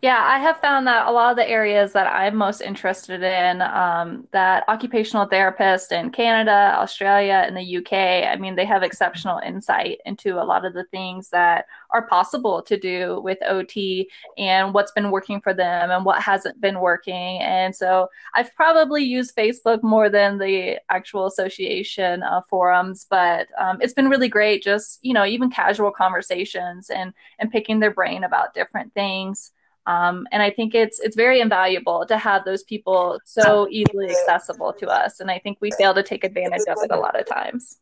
Yeah, 0.02 0.22
I 0.24 0.40
have 0.40 0.60
found 0.60 0.86
that 0.88 1.08
a 1.08 1.12
lot 1.12 1.32
of 1.32 1.38
the 1.38 1.50
areas 1.50 1.94
that 1.94 2.06
I'm 2.06 2.36
most 2.36 2.62
interested 2.62 3.24
in, 3.24 3.62
um, 3.62 4.28
that 4.32 4.64
occupational 4.68 5.28
therapists 5.28 5.92
in 5.92 6.12
Canada, 6.12 6.76
Australia, 6.78 7.44
and 7.46 7.56
the 7.58 7.78
UK, 7.78 8.28
I 8.30 8.36
mean, 8.36 8.56
they 8.56 8.66
have 8.66 8.84
exceptional 8.84 9.40
insight 9.40 10.00
into 10.06 10.40
a 10.40 10.44
lot 10.44 10.66
of 10.66 10.74
the 10.74 10.84
things 10.86 11.30
that 11.30 11.66
are 11.92 12.08
possible 12.08 12.62
to 12.64 12.78
do 12.78 13.20
with 13.22 13.40
OT 13.48 14.10
and 14.38 14.74
what's 14.74 14.92
been 14.92 15.12
working 15.12 15.42
for 15.42 15.54
them 15.54 15.90
and 15.90 16.06
what 16.06 16.22
hasn't 16.22 16.60
been 16.62 16.80
working. 16.82 17.40
And 17.42 17.76
so 17.76 18.10
I've 18.36 18.54
probably 18.54 19.04
used 19.04 19.36
Facebook 19.36 19.82
more 19.82 20.10
than 20.10 20.38
the 20.38 20.78
actual 20.90 21.26
association 21.26 22.22
uh, 22.22 22.42
forums, 22.50 23.08
but 23.10 23.48
um, 23.58 23.80
it's 23.82 23.94
been 23.94 24.10
really 24.10 24.30
great 24.30 24.62
just, 24.62 25.00
you 25.02 25.14
know, 25.14 25.26
even 25.26 25.50
casual 25.50 25.92
conversations 25.92 26.90
and, 26.90 27.14
and 27.40 27.50
picking 27.50 27.80
their 27.80 27.92
brain 27.94 28.24
about 28.24 28.54
different 28.54 28.94
things. 28.94 29.52
Um, 29.88 30.28
and 30.32 30.42
I 30.42 30.50
think 30.50 30.74
it's 30.74 31.00
it's 31.00 31.16
very 31.16 31.40
invaluable 31.40 32.06
to 32.08 32.18
have 32.18 32.44
those 32.44 32.64
people 32.64 33.20
so 33.24 33.68
easily 33.70 34.10
accessible 34.10 34.74
to 34.74 34.88
us. 34.88 35.20
And 35.20 35.30
I 35.30 35.40
think 35.40 35.60
we 35.62 35.72
fail 35.72 35.94
to 35.94 36.04
take 36.04 36.24
advantage 36.24 36.64
of 36.68 36.78
it 36.82 36.92
a 36.92 37.00
lot 37.00 37.20
of 37.20 37.28
times. 37.28 37.80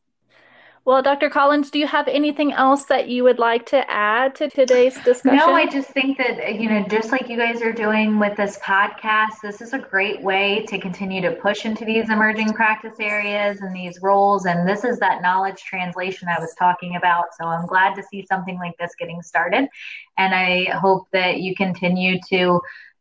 Well, 0.86 1.02
Dr. 1.02 1.30
Collins, 1.30 1.72
do 1.72 1.80
you 1.80 1.88
have 1.88 2.10
anything 2.10 2.52
else 2.52 2.84
that 2.86 3.08
you 3.08 3.24
would 3.24 3.40
like 3.40 3.66
to 3.68 3.90
add 3.90 4.36
to 4.36 4.50
today's 4.50 4.96
discussion? 5.06 5.38
No, 5.38 5.54
I 5.54 5.66
just 5.66 5.90
think 5.92 6.18
that, 6.18 6.60
you 6.60 6.70
know, 6.70 6.86
just 6.90 7.10
like 7.10 7.30
you 7.30 7.38
guys 7.38 7.62
are 7.62 7.72
doing 7.72 8.20
with 8.20 8.36
this 8.36 8.60
podcast, 8.60 9.36
this 9.42 9.62
is 9.62 9.72
a 9.72 9.80
great 9.80 10.22
way 10.22 10.66
to 10.68 10.78
continue 10.78 11.22
to 11.22 11.32
push 11.36 11.64
into 11.64 11.86
these 11.86 12.10
emerging 12.10 12.52
practice 12.52 12.96
areas 13.00 13.62
and 13.62 13.74
these 13.74 14.02
roles. 14.02 14.46
And 14.46 14.68
this 14.68 14.84
is 14.84 15.00
that 15.00 15.22
knowledge 15.22 15.64
translation 15.64 16.28
I 16.28 16.38
was 16.38 16.54
talking 16.56 16.98
about. 16.98 17.28
So 17.40 17.48
I'm 17.48 17.66
glad 17.66 17.96
to 17.96 18.04
see 18.04 18.26
something 18.26 18.58
like 18.58 18.78
this 18.78 18.92
getting 19.00 19.22
started. 19.22 19.70
And 20.18 20.36
I 20.36 20.66
hope 20.66 21.08
that 21.14 21.40
you 21.40 21.56
continue 21.56 22.20
to 22.30 22.60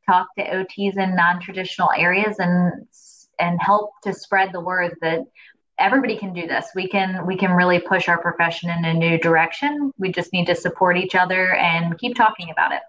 talk 0.09 0.29
to 0.39 0.45
OTs 0.45 0.99
in 0.99 1.17
non 1.17 1.41
traditional 1.41 1.91
areas 1.97 2.37
and 2.39 2.87
and 3.39 3.61
help 3.61 3.91
to 4.05 4.13
spread 4.15 4.53
the 4.53 4.61
word 4.61 4.95
that 5.01 5.21
everybody 5.83 6.17
can 6.17 6.33
do 6.33 6.47
this. 6.47 6.67
We 6.75 6.89
can 6.89 7.27
we 7.27 7.37
can 7.37 7.53
really 7.53 7.79
push 7.79 8.09
our 8.09 8.21
profession 8.21 8.71
in 8.71 8.85
a 8.85 8.95
new 8.95 9.19
direction. 9.19 9.93
We 9.99 10.13
just 10.13 10.33
need 10.33 10.47
to 10.47 10.55
support 10.55 10.97
each 10.97 11.15
other 11.15 11.55
and 11.55 11.99
keep 11.99 12.15
talking 12.15 12.51
about 12.51 12.73
it. 12.73 12.83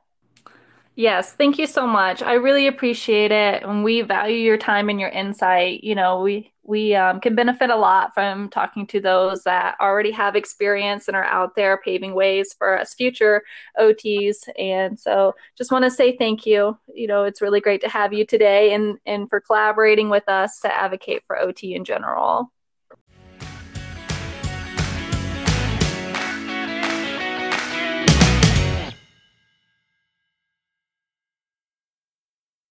Yes, 0.96 1.34
thank 1.34 1.58
you 1.58 1.66
so 1.66 1.88
much. 1.88 2.22
I 2.22 2.34
really 2.34 2.68
appreciate 2.68 3.32
it, 3.32 3.64
and 3.64 3.84
we 3.84 4.02
value 4.02 4.38
your 4.38 4.60
time 4.60 4.90
and 4.90 5.00
your 5.00 5.10
insight. 5.10 5.84
You 5.84 5.96
know, 5.96 6.22
we 6.22 6.52
we 6.62 6.94
um, 6.96 7.20
can 7.20 7.34
benefit 7.34 7.72
a 7.72 7.76
lot 7.76 8.14
from 8.14 8.48
talking 8.50 8.86
to 8.88 9.02
those 9.02 9.44
that 9.44 9.76
already 9.82 10.12
have 10.12 10.36
experience 10.36 11.08
and 11.08 11.18
are 11.18 11.26
out 11.26 11.56
there 11.56 11.82
paving 11.84 12.14
ways 12.14 12.54
for 12.58 12.80
us 12.80 12.94
future 12.94 13.42
OTs. 13.80 14.48
And 14.58 14.98
so, 15.00 15.34
just 15.58 15.72
want 15.72 15.84
to 15.84 15.92
say 15.92 16.16
thank 16.16 16.46
you. 16.46 16.78
You 16.94 17.08
know, 17.08 17.24
it's 17.24 17.42
really 17.42 17.60
great 17.60 17.82
to 17.82 17.90
have 17.90 18.14
you 18.14 18.24
today, 18.24 18.76
and 18.76 19.00
and 19.08 19.28
for 19.32 19.42
collaborating 19.42 20.10
with 20.10 20.30
us 20.30 20.60
to 20.60 20.72
advocate 20.72 21.24
for 21.26 21.40
OT 21.40 21.74
in 21.74 21.86
general. 21.86 22.52